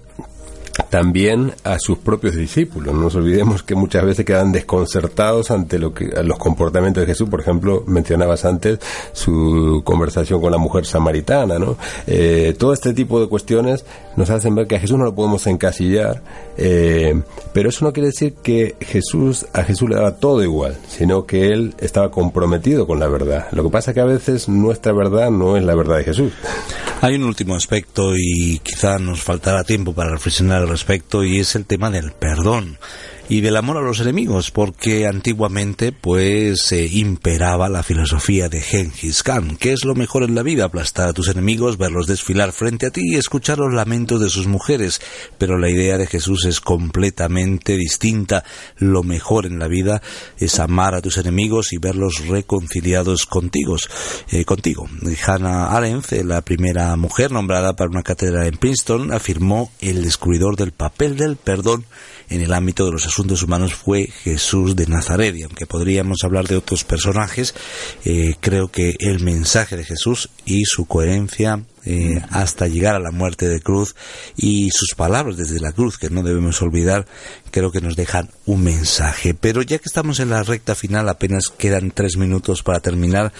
también 0.89 1.53
a 1.63 1.79
sus 1.79 1.97
propios 1.99 2.35
discípulos. 2.35 2.93
No 2.93 3.01
nos 3.01 3.15
olvidemos 3.15 3.63
que 3.63 3.75
muchas 3.75 4.05
veces 4.05 4.25
quedan 4.25 4.51
desconcertados 4.51 5.51
ante 5.51 5.79
lo 5.79 5.93
que, 5.93 6.05
los 6.23 6.37
comportamientos 6.37 7.01
de 7.01 7.07
Jesús. 7.07 7.29
Por 7.29 7.41
ejemplo, 7.41 7.83
mencionabas 7.87 8.45
antes 8.45 8.79
su 9.13 9.81
conversación 9.83 10.41
con 10.41 10.51
la 10.51 10.57
mujer 10.57 10.85
samaritana. 10.85 11.59
¿no? 11.59 11.77
Eh, 12.07 12.55
todo 12.57 12.73
este 12.73 12.93
tipo 12.93 13.19
de 13.19 13.27
cuestiones 13.27 13.85
nos 14.15 14.29
hacen 14.29 14.55
ver 14.55 14.67
que 14.67 14.75
a 14.75 14.79
Jesús 14.79 14.97
no 14.97 15.05
lo 15.05 15.15
podemos 15.15 15.47
encasillar, 15.47 16.21
eh, 16.57 17.21
pero 17.53 17.69
eso 17.69 17.85
no 17.85 17.93
quiere 17.93 18.07
decir 18.07 18.35
que 18.43 18.75
Jesús 18.81 19.45
a 19.53 19.63
Jesús 19.63 19.89
le 19.89 19.95
daba 19.95 20.17
todo 20.17 20.43
igual, 20.43 20.77
sino 20.87 21.25
que 21.25 21.47
él 21.47 21.73
estaba 21.79 22.11
comprometido 22.11 22.87
con 22.87 22.99
la 22.99 23.07
verdad. 23.07 23.47
Lo 23.51 23.63
que 23.63 23.69
pasa 23.69 23.91
es 23.91 23.95
que 23.95 24.01
a 24.01 24.05
veces 24.05 24.49
nuestra 24.49 24.93
verdad 24.93 25.31
no 25.31 25.57
es 25.57 25.63
la 25.63 25.75
verdad 25.75 25.97
de 25.97 26.03
Jesús. 26.03 26.33
Hay 27.01 27.15
un 27.15 27.23
último 27.23 27.55
aspecto 27.55 28.15
y 28.15 28.59
quizá 28.59 28.99
nos 28.99 29.21
faltará 29.21 29.63
tiempo 29.63 29.93
para 29.93 30.11
reflexionar 30.11 30.60
al 30.61 30.69
respecto 30.69 31.23
y 31.23 31.39
es 31.39 31.55
el 31.55 31.65
tema 31.65 31.89
del 31.89 32.11
perdón 32.11 32.77
y 33.31 33.39
del 33.39 33.55
amor 33.55 33.77
a 33.77 33.81
los 33.81 34.01
enemigos, 34.01 34.51
porque 34.51 35.07
antiguamente 35.07 35.93
pues 35.93 36.69
eh, 36.73 36.85
imperaba 36.91 37.69
la 37.69 37.81
filosofía 37.81 38.49
de 38.49 38.59
Genghis 38.59 39.23
Khan, 39.23 39.55
que 39.55 39.71
es 39.71 39.85
lo 39.85 39.95
mejor 39.95 40.23
en 40.23 40.35
la 40.35 40.43
vida, 40.43 40.65
aplastar 40.65 41.07
a 41.07 41.13
tus 41.13 41.29
enemigos, 41.29 41.77
verlos 41.77 42.07
desfilar 42.07 42.51
frente 42.51 42.87
a 42.87 42.91
ti 42.91 42.99
y 43.05 43.15
escuchar 43.15 43.59
los 43.59 43.73
lamentos 43.73 44.19
de 44.19 44.29
sus 44.29 44.47
mujeres, 44.47 44.99
pero 45.37 45.57
la 45.57 45.69
idea 45.69 45.97
de 45.97 46.07
Jesús 46.07 46.43
es 46.43 46.59
completamente 46.59 47.77
distinta. 47.77 48.43
Lo 48.75 49.01
mejor 49.01 49.45
en 49.45 49.59
la 49.59 49.69
vida 49.69 50.01
es 50.37 50.59
amar 50.59 50.93
a 50.93 51.01
tus 51.01 51.15
enemigos 51.15 51.71
y 51.71 51.77
verlos 51.77 52.27
reconciliados 52.27 53.25
contigo. 53.25 53.77
Eh, 54.29 54.43
contigo. 54.43 54.89
Hannah 55.25 55.71
Arendt, 55.71 56.11
la 56.25 56.41
primera 56.41 56.93
mujer 56.97 57.31
nombrada 57.31 57.77
para 57.77 57.91
una 57.91 58.03
cátedra 58.03 58.45
en 58.45 58.57
Princeton, 58.57 59.13
afirmó 59.13 59.71
el 59.79 60.03
descubridor 60.03 60.57
del 60.57 60.73
papel 60.73 61.15
del 61.15 61.37
perdón 61.37 61.85
en 62.31 62.41
el 62.41 62.53
ámbito 62.53 62.85
de 62.85 62.93
los 62.93 63.05
asuntos 63.05 63.43
humanos 63.43 63.73
fue 63.73 64.07
Jesús 64.07 64.75
de 64.75 64.87
Nazaret. 64.87 65.35
Y 65.35 65.43
aunque 65.43 65.65
podríamos 65.65 66.19
hablar 66.23 66.47
de 66.47 66.55
otros 66.55 66.85
personajes, 66.85 67.53
eh, 68.05 68.35
creo 68.39 68.69
que 68.69 68.95
el 68.99 69.19
mensaje 69.19 69.75
de 69.75 69.83
Jesús 69.83 70.29
y 70.45 70.63
su 70.63 70.85
coherencia 70.85 71.63
eh, 71.83 72.21
hasta 72.29 72.67
llegar 72.67 72.95
a 72.95 72.99
la 72.99 73.11
muerte 73.11 73.49
de 73.49 73.59
cruz 73.59 73.95
y 74.37 74.69
sus 74.71 74.95
palabras 74.95 75.35
desde 75.35 75.59
la 75.59 75.73
cruz, 75.73 75.97
que 75.97 76.09
no 76.09 76.23
debemos 76.23 76.61
olvidar, 76.61 77.05
creo 77.51 77.71
que 77.71 77.81
nos 77.81 77.97
dejan 77.97 78.29
un 78.45 78.63
mensaje. 78.63 79.33
Pero 79.33 79.61
ya 79.61 79.77
que 79.77 79.87
estamos 79.87 80.21
en 80.21 80.29
la 80.29 80.43
recta 80.43 80.73
final, 80.73 81.09
apenas 81.09 81.49
quedan 81.57 81.91
tres 81.91 82.15
minutos 82.15 82.63
para 82.63 82.79
terminar. 82.79 83.33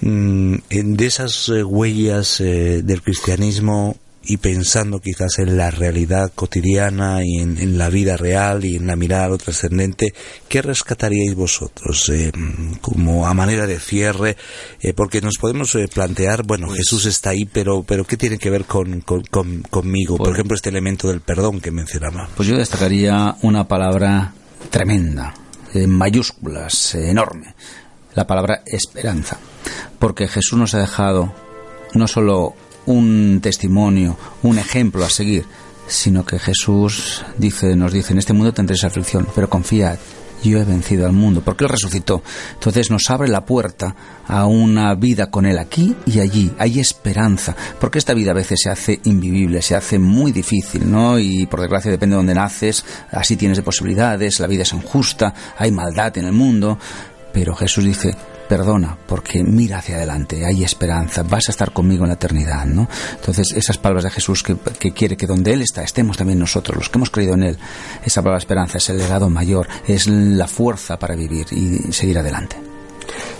Mm, 0.00 0.56
de 0.68 1.06
esas 1.06 1.48
eh, 1.48 1.62
huellas 1.62 2.38
del 2.38 3.02
cristianismo 3.02 3.96
y 4.26 4.38
pensando 4.38 5.00
quizás 5.00 5.38
en 5.38 5.56
la 5.56 5.70
realidad 5.70 6.32
cotidiana 6.34 7.20
y 7.24 7.38
en, 7.38 7.78
la 7.78 7.90
vida 7.90 8.16
real 8.16 8.64
y 8.64 8.76
en 8.76 8.86
la 8.86 8.96
mirada 8.96 9.26
a 9.26 9.28
lo 9.28 9.38
trascendente, 9.38 10.14
¿qué 10.48 10.62
rescataríais 10.62 11.34
vosotros 11.34 12.08
eh, 12.08 12.32
como 12.80 13.26
a 13.26 13.34
manera 13.34 13.66
de 13.66 13.78
cierre? 13.78 14.36
Eh, 14.80 14.92
porque 14.94 15.20
nos 15.20 15.36
podemos 15.38 15.74
eh, 15.74 15.88
plantear, 15.88 16.44
bueno, 16.44 16.68
pues 16.68 16.78
Jesús 16.78 17.06
está 17.06 17.30
ahí, 17.30 17.44
pero, 17.44 17.82
pero 17.82 18.04
¿qué 18.04 18.16
tiene 18.16 18.38
que 18.38 18.50
ver 18.50 18.64
con, 18.64 19.00
conmigo? 19.02 20.16
Por 20.16 20.26
pues 20.26 20.34
ejemplo, 20.34 20.54
este 20.54 20.70
elemento 20.70 21.08
del 21.08 21.20
perdón 21.20 21.60
que 21.60 21.70
mencionaba. 21.70 22.28
Pues 22.36 22.48
yo 22.48 22.56
destacaría 22.56 23.36
una 23.42 23.68
palabra 23.68 24.34
tremenda, 24.70 25.34
en 25.74 25.90
mayúsculas, 25.90 26.94
enorme, 26.94 27.54
la 28.14 28.26
palabra 28.26 28.62
esperanza. 28.64 29.38
Porque 29.98 30.28
Jesús 30.28 30.58
nos 30.58 30.74
ha 30.74 30.78
dejado 30.78 31.34
no 31.94 32.08
solo 32.08 32.54
un 32.86 33.40
testimonio, 33.42 34.16
un 34.42 34.58
ejemplo 34.58 35.04
a 35.04 35.10
seguir, 35.10 35.44
sino 35.86 36.24
que 36.24 36.38
Jesús 36.38 37.24
dice, 37.38 37.76
nos 37.76 37.92
dice, 37.92 38.12
en 38.12 38.18
este 38.18 38.32
mundo 38.32 38.52
tendréis 38.52 38.84
aflicción, 38.84 39.26
pero 39.34 39.50
confiad, 39.50 39.98
yo 40.50 40.60
he 40.60 40.64
vencido 40.64 41.06
al 41.06 41.12
mundo, 41.12 41.42
porque 41.44 41.64
Él 41.64 41.70
resucitó. 41.70 42.22
Entonces 42.54 42.90
nos 42.90 43.08
abre 43.10 43.28
la 43.28 43.44
puerta 43.44 43.94
a 44.26 44.46
una 44.46 44.94
vida 44.94 45.30
con 45.30 45.46
Él 45.46 45.58
aquí 45.58 45.94
y 46.06 46.20
allí. 46.20 46.52
Hay 46.58 46.80
esperanza, 46.80 47.56
porque 47.80 47.98
esta 47.98 48.14
vida 48.14 48.32
a 48.32 48.34
veces 48.34 48.60
se 48.62 48.70
hace 48.70 49.00
invivible, 49.04 49.62
se 49.62 49.74
hace 49.74 49.98
muy 49.98 50.32
difícil, 50.32 50.90
¿no? 50.90 51.18
Y 51.18 51.46
por 51.46 51.60
desgracia 51.60 51.90
depende 51.90 52.14
de 52.14 52.18
dónde 52.18 52.34
naces, 52.34 52.84
así 53.10 53.36
tienes 53.36 53.58
de 53.58 53.62
posibilidades, 53.62 54.40
la 54.40 54.46
vida 54.46 54.62
es 54.62 54.72
injusta, 54.72 55.34
hay 55.56 55.70
maldad 55.70 56.16
en 56.18 56.26
el 56.26 56.32
mundo, 56.32 56.78
pero 57.32 57.54
Jesús 57.54 57.84
dice, 57.84 58.14
perdona, 58.48 58.96
porque 59.06 59.42
mira 59.42 59.78
hacia 59.78 59.96
adelante, 59.96 60.44
hay 60.44 60.64
esperanza, 60.64 61.22
vas 61.22 61.48
a 61.48 61.52
estar 61.52 61.72
conmigo 61.72 62.04
en 62.04 62.08
la 62.08 62.14
eternidad, 62.14 62.66
¿no? 62.66 62.88
Entonces, 63.14 63.52
esas 63.56 63.78
palabras 63.78 64.04
de 64.04 64.10
Jesús 64.10 64.42
que, 64.42 64.92
quiere 64.92 65.16
que 65.16 65.26
donde 65.26 65.52
Él 65.52 65.62
está, 65.62 65.82
estemos 65.82 66.16
también 66.16 66.38
nosotros, 66.38 66.76
los 66.76 66.88
que 66.88 66.98
hemos 66.98 67.10
creído 67.10 67.34
en 67.34 67.42
Él, 67.44 67.58
esa 68.04 68.22
palabra 68.22 68.38
esperanza 68.38 68.78
es 68.78 68.88
el 68.90 68.98
legado 68.98 69.28
mayor, 69.30 69.68
es 69.86 70.06
la 70.06 70.46
fuerza 70.46 70.98
para 70.98 71.14
vivir 71.14 71.46
y 71.50 71.92
seguir 71.92 72.18
adelante. 72.18 72.56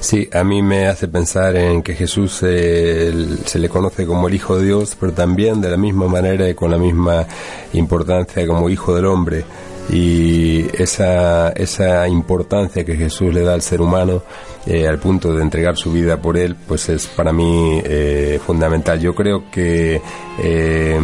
Sí, 0.00 0.28
a 0.32 0.44
mí 0.44 0.62
me 0.62 0.86
hace 0.86 1.09
pensar 1.09 1.57
en 1.57 1.82
que 1.82 1.94
Jesús 1.94 2.40
eh, 2.42 3.38
se 3.46 3.59
le 3.59 3.68
conoce 3.68 4.07
como 4.07 4.28
el 4.28 4.34
Hijo 4.34 4.59
de 4.59 4.66
Dios, 4.66 4.96
pero 4.98 5.12
también 5.12 5.61
de 5.61 5.70
la 5.70 5.78
misma 5.78 6.07
manera 6.09 6.48
y 6.48 6.55
con 6.55 6.70
la 6.70 6.76
misma 6.76 7.26
importancia 7.72 8.46
como 8.46 8.68
Hijo 8.68 8.94
del 8.94 9.07
Hombre 9.07 9.44
y 9.90 10.66
esa, 10.80 11.50
esa 11.50 12.07
importancia 12.09 12.84
que 12.84 12.96
Jesús 12.96 13.32
le 13.32 13.42
da 13.42 13.55
al 13.55 13.62
ser 13.62 13.80
humano 13.80 14.22
eh, 14.67 14.89
al 14.89 14.99
punto 14.99 15.35
de 15.35 15.43
entregar 15.43 15.77
su 15.77 15.93
vida 15.93 16.17
por 16.17 16.39
él, 16.39 16.57
pues 16.67 16.89
es 16.89 17.07
para 17.07 17.35
mí 17.35 17.83
eh, 17.85 18.41
fundamental. 18.45 18.99
Yo 18.99 19.15
creo 19.15 19.51
que 19.51 20.01
eh, 20.43 21.01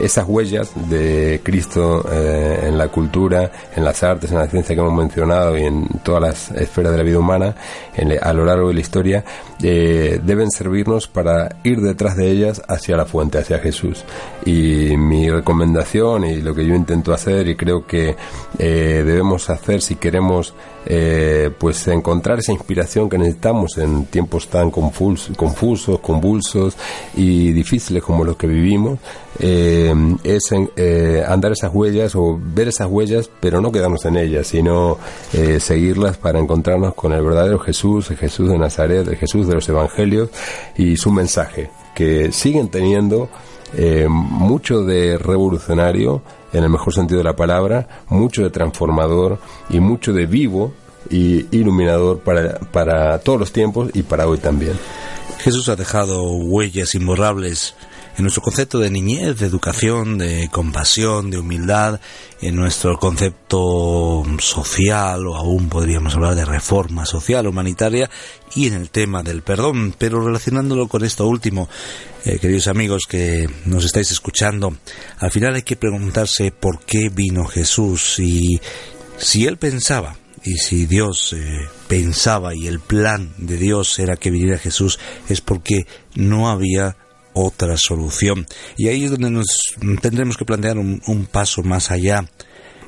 esas 0.00 0.24
huellas 0.28 0.70
de 0.88 1.40
Cristo 1.42 2.06
en 2.08 2.78
la 2.78 2.88
cultura, 2.88 3.50
en 3.74 3.84
las 3.84 4.02
artes, 4.04 4.30
en 4.30 4.38
la 4.38 4.46
ciencia 4.46 4.74
que 4.74 4.80
hemos 4.80 4.94
mencionado 4.94 5.58
y 5.58 5.64
en 5.64 5.88
todas 6.04 6.22
las 6.22 6.50
esferas 6.52 6.92
de 6.92 6.98
la 6.98 7.04
vida 7.04 7.18
humana, 7.18 7.56
a 8.22 8.32
lo 8.32 8.44
largo 8.44 8.68
de 8.68 8.74
la 8.74 8.80
historia, 8.80 9.24
deben 9.58 10.50
servirnos 10.50 11.08
para 11.08 11.56
ir 11.64 11.80
detrás 11.80 12.16
de 12.16 12.30
ellas 12.30 12.62
hacia 12.68 12.96
la 12.96 13.04
fuente, 13.04 13.38
hacia 13.38 13.58
Jesús. 13.58 14.04
Y 14.44 14.96
mi 14.96 15.28
recomendación 15.28 16.24
y 16.24 16.40
lo 16.40 16.54
que 16.54 16.64
yo 16.64 16.74
intento 16.74 17.12
hacer 17.12 17.48
y 17.48 17.56
creo 17.56 17.86
que 17.86 18.16
debemos 18.58 19.50
hacer 19.50 19.82
si 19.82 19.96
queremos 19.96 20.54
pues 21.58 21.88
encontrar 21.88 22.38
esa 22.38 22.52
inspiración 22.52 22.75
que 23.08 23.18
necesitamos 23.18 23.78
en 23.78 24.04
tiempos 24.06 24.48
tan 24.48 24.70
confusos, 24.70 25.98
convulsos 26.00 26.76
y 27.16 27.52
difíciles 27.52 28.02
como 28.02 28.22
los 28.22 28.36
que 28.36 28.46
vivimos, 28.46 28.98
eh, 29.38 29.94
es 30.22 30.50
eh, 30.76 31.24
andar 31.26 31.52
esas 31.52 31.72
huellas 31.74 32.14
o 32.16 32.38
ver 32.38 32.68
esas 32.68 32.88
huellas, 32.88 33.30
pero 33.40 33.62
no 33.62 33.72
quedarnos 33.72 34.04
en 34.04 34.16
ellas, 34.16 34.48
sino 34.48 34.98
eh, 35.32 35.58
seguirlas 35.58 36.18
para 36.18 36.38
encontrarnos 36.38 36.94
con 36.94 37.12
el 37.12 37.22
verdadero 37.22 37.58
Jesús, 37.58 38.10
el 38.10 38.18
Jesús 38.18 38.50
de 38.50 38.58
Nazaret, 38.58 39.08
el 39.08 39.16
Jesús 39.16 39.48
de 39.48 39.54
los 39.54 39.68
Evangelios 39.68 40.28
y 40.76 40.96
su 40.96 41.10
mensaje, 41.10 41.70
que 41.94 42.30
siguen 42.30 42.68
teniendo 42.68 43.28
mucho 44.08 44.84
de 44.84 45.18
revolucionario, 45.18 46.22
en 46.52 46.64
el 46.64 46.70
mejor 46.70 46.94
sentido 46.94 47.18
de 47.18 47.24
la 47.24 47.36
palabra, 47.36 48.04
mucho 48.08 48.42
de 48.42 48.48
transformador 48.48 49.38
y 49.68 49.80
mucho 49.80 50.14
de 50.14 50.24
vivo 50.24 50.72
y 51.10 51.46
iluminador 51.50 52.20
para, 52.20 52.58
para 52.58 53.18
todos 53.20 53.38
los 53.38 53.52
tiempos 53.52 53.90
y 53.94 54.02
para 54.02 54.26
hoy 54.26 54.38
también. 54.38 54.74
Jesús 55.38 55.68
ha 55.68 55.76
dejado 55.76 56.24
huellas 56.32 56.94
imborrables 56.94 57.74
en 58.16 58.22
nuestro 58.22 58.42
concepto 58.42 58.78
de 58.78 58.90
niñez, 58.90 59.38
de 59.38 59.46
educación, 59.46 60.16
de 60.16 60.48
compasión, 60.50 61.30
de 61.30 61.38
humildad, 61.38 62.00
en 62.40 62.56
nuestro 62.56 62.98
concepto 62.98 64.24
social 64.38 65.26
o 65.26 65.36
aún 65.36 65.68
podríamos 65.68 66.14
hablar 66.14 66.34
de 66.34 66.46
reforma 66.46 67.04
social, 67.04 67.46
humanitaria 67.46 68.08
y 68.54 68.68
en 68.68 68.74
el 68.74 68.90
tema 68.90 69.22
del 69.22 69.42
perdón. 69.42 69.94
Pero 69.98 70.24
relacionándolo 70.24 70.88
con 70.88 71.04
esto 71.04 71.26
último, 71.26 71.68
eh, 72.24 72.38
queridos 72.38 72.68
amigos 72.68 73.04
que 73.06 73.48
nos 73.66 73.84
estáis 73.84 74.10
escuchando, 74.10 74.74
al 75.18 75.30
final 75.30 75.54
hay 75.54 75.62
que 75.62 75.76
preguntarse 75.76 76.52
por 76.52 76.80
qué 76.80 77.10
vino 77.10 77.44
Jesús 77.44 78.18
y 78.18 78.60
si 79.18 79.46
él 79.46 79.58
pensaba 79.58 80.16
y 80.46 80.58
si 80.58 80.86
Dios 80.86 81.32
eh, 81.32 81.68
pensaba 81.88 82.54
y 82.54 82.68
el 82.68 82.78
plan 82.78 83.34
de 83.36 83.56
Dios 83.56 83.98
era 83.98 84.16
que 84.16 84.30
viniera 84.30 84.58
Jesús, 84.58 84.98
es 85.28 85.40
porque 85.40 85.86
no 86.14 86.48
había 86.48 86.96
otra 87.32 87.76
solución. 87.76 88.46
Y 88.76 88.88
ahí 88.88 89.04
es 89.04 89.10
donde 89.10 89.30
nos 89.30 89.46
tendremos 90.00 90.36
que 90.36 90.44
plantear 90.44 90.78
un, 90.78 91.28
paso 91.30 91.62
más 91.62 91.90
allá. 91.90 92.30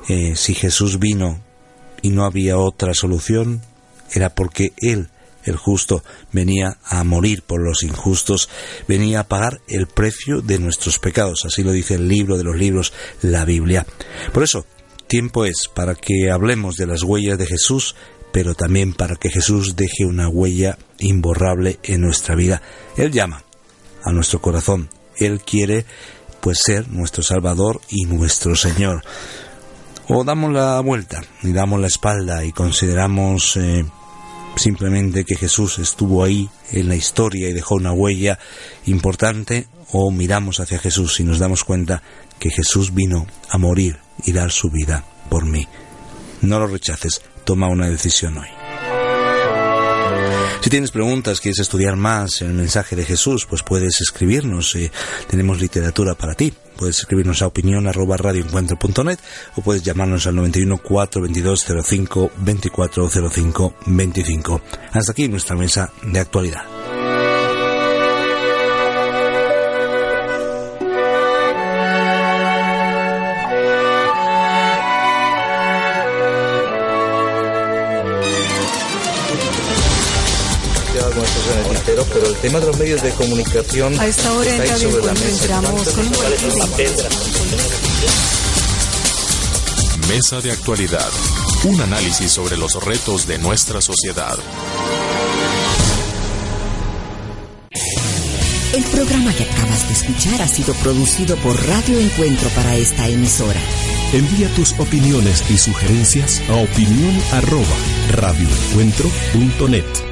Eh, 0.07 0.35
si 0.35 0.55
Jesús 0.55 0.99
vino 0.99 1.43
y 2.01 2.09
no 2.09 2.25
había 2.25 2.57
otra 2.57 2.93
solución, 2.93 3.61
era 4.13 4.33
porque 4.33 4.71
Él, 4.77 5.09
el 5.43 5.57
justo, 5.57 6.03
venía 6.31 6.77
a 6.85 7.03
morir 7.03 7.43
por 7.43 7.61
los 7.61 7.83
injustos, 7.83 8.49
venía 8.87 9.19
a 9.19 9.27
pagar 9.27 9.59
el 9.67 9.85
precio 9.87 10.41
de 10.41 10.59
nuestros 10.59 10.97
pecados. 10.97 11.45
Así 11.45 11.61
lo 11.61 11.73
dice 11.73 11.95
el 11.95 12.07
libro 12.07 12.37
de 12.37 12.45
los 12.45 12.55
libros, 12.55 12.93
la 13.21 13.43
Biblia. 13.43 13.85
Por 14.33 14.43
eso, 14.43 14.65
Tiempo 15.09 15.43
es 15.43 15.67
para 15.73 15.95
que 15.95 16.29
hablemos 16.29 16.75
de 16.75 16.85
las 16.85 17.01
huellas 17.01 17.39
de 17.39 17.47
Jesús, 17.47 17.95
pero 18.31 18.53
también 18.53 18.93
para 18.93 19.15
que 19.15 19.31
Jesús 19.31 19.75
deje 19.75 20.05
una 20.05 20.29
huella 20.29 20.77
imborrable 20.99 21.79
en 21.81 22.01
nuestra 22.01 22.35
vida. 22.35 22.61
Él 22.95 23.11
llama 23.11 23.43
a 24.03 24.11
nuestro 24.11 24.39
corazón. 24.39 24.91
Él 25.17 25.41
quiere 25.41 25.87
pues 26.41 26.59
ser 26.63 26.89
nuestro 26.89 27.23
Salvador 27.23 27.81
y 27.89 28.05
nuestro 28.05 28.55
Señor. 28.55 29.01
O 30.07 30.23
damos 30.23 30.53
la 30.53 30.79
vuelta 30.81 31.23
y 31.41 31.53
damos 31.53 31.81
la 31.81 31.87
espalda 31.87 32.45
y 32.45 32.51
consideramos 32.51 33.57
eh, 33.57 33.83
simplemente 34.57 35.25
que 35.25 35.37
Jesús 35.37 35.79
estuvo 35.79 36.23
ahí 36.23 36.51
en 36.71 36.87
la 36.87 36.95
historia 36.95 37.49
y 37.49 37.53
dejó 37.53 37.73
una 37.73 37.93
huella 37.93 38.37
importante, 38.85 39.69
o 39.91 40.11
miramos 40.11 40.59
hacia 40.59 40.77
Jesús 40.77 41.19
y 41.19 41.23
nos 41.23 41.39
damos 41.39 41.63
cuenta 41.63 42.03
que 42.37 42.51
Jesús 42.51 42.93
vino 42.93 43.25
a 43.49 43.57
morir 43.57 43.97
y 44.25 44.31
dar 44.31 44.51
su 44.51 44.69
vida 44.69 45.03
por 45.29 45.45
mí. 45.45 45.67
No 46.41 46.59
lo 46.59 46.67
rechaces, 46.67 47.21
toma 47.43 47.67
una 47.67 47.89
decisión 47.89 48.37
hoy. 48.37 48.47
Si 50.61 50.69
tienes 50.69 50.91
preguntas, 50.91 51.39
quieres 51.39 51.59
estudiar 51.59 51.95
más 51.95 52.41
el 52.41 52.53
mensaje 52.53 52.95
de 52.95 53.05
Jesús, 53.05 53.45
pues 53.45 53.63
puedes 53.63 54.01
escribirnos. 54.01 54.75
Eh, 54.75 54.91
tenemos 55.29 55.61
literatura 55.61 56.15
para 56.15 56.35
ti. 56.35 56.53
Puedes 56.75 56.99
escribirnos 56.99 57.41
a 57.41 57.47
opinión 57.47 57.87
arroba 57.87 58.17
radioencuentro.net 58.17 59.19
o 59.55 59.61
puedes 59.61 59.83
llamarnos 59.83 60.27
al 60.27 60.35
91 60.35 60.77
422 60.77 61.65
05 61.85 62.31
24 62.37 63.09
05 63.09 63.75
25. 63.85 64.61
Hasta 64.91 65.11
aquí 65.13 65.27
nuestra 65.27 65.55
mesa 65.55 65.91
de 66.03 66.19
actualidad. 66.19 66.78
Pero 82.05 82.27
el 82.27 82.35
tema 82.35 82.59
de 82.59 82.67
los 82.67 82.77
medios 82.77 83.01
de 83.01 83.11
comunicación 83.11 83.99
a 83.99 84.07
esta 84.07 84.33
hora 84.33 84.49
está 84.49 84.73
ahí 84.73 84.81
sobre 84.81 85.05
la 85.05 85.13
mesa. 85.13 85.61
con 85.61 86.09
Mesa 90.07 90.41
de 90.41 90.51
actualidad. 90.51 91.09
Un 91.65 91.81
análisis 91.81 92.31
sobre 92.31 92.57
los 92.57 92.83
retos 92.83 93.27
de 93.27 93.37
nuestra 93.37 93.81
sociedad. 93.81 94.37
El 98.73 98.83
programa 98.85 99.33
que 99.33 99.43
acabas 99.43 99.87
de 99.87 99.93
escuchar 99.93 100.41
ha 100.41 100.47
sido 100.47 100.73
producido 100.75 101.35
por 101.37 101.55
Radio 101.67 101.99
Encuentro 101.99 102.49
para 102.49 102.75
esta 102.75 103.07
emisora. 103.07 103.59
Envía 104.13 104.47
tus 104.55 104.73
opiniones 104.79 105.43
y 105.49 105.57
sugerencias 105.57 106.41
a 106.49 106.55
opinión 106.55 107.21
arroba 107.31 107.75
radioencuentro.net. 108.11 110.08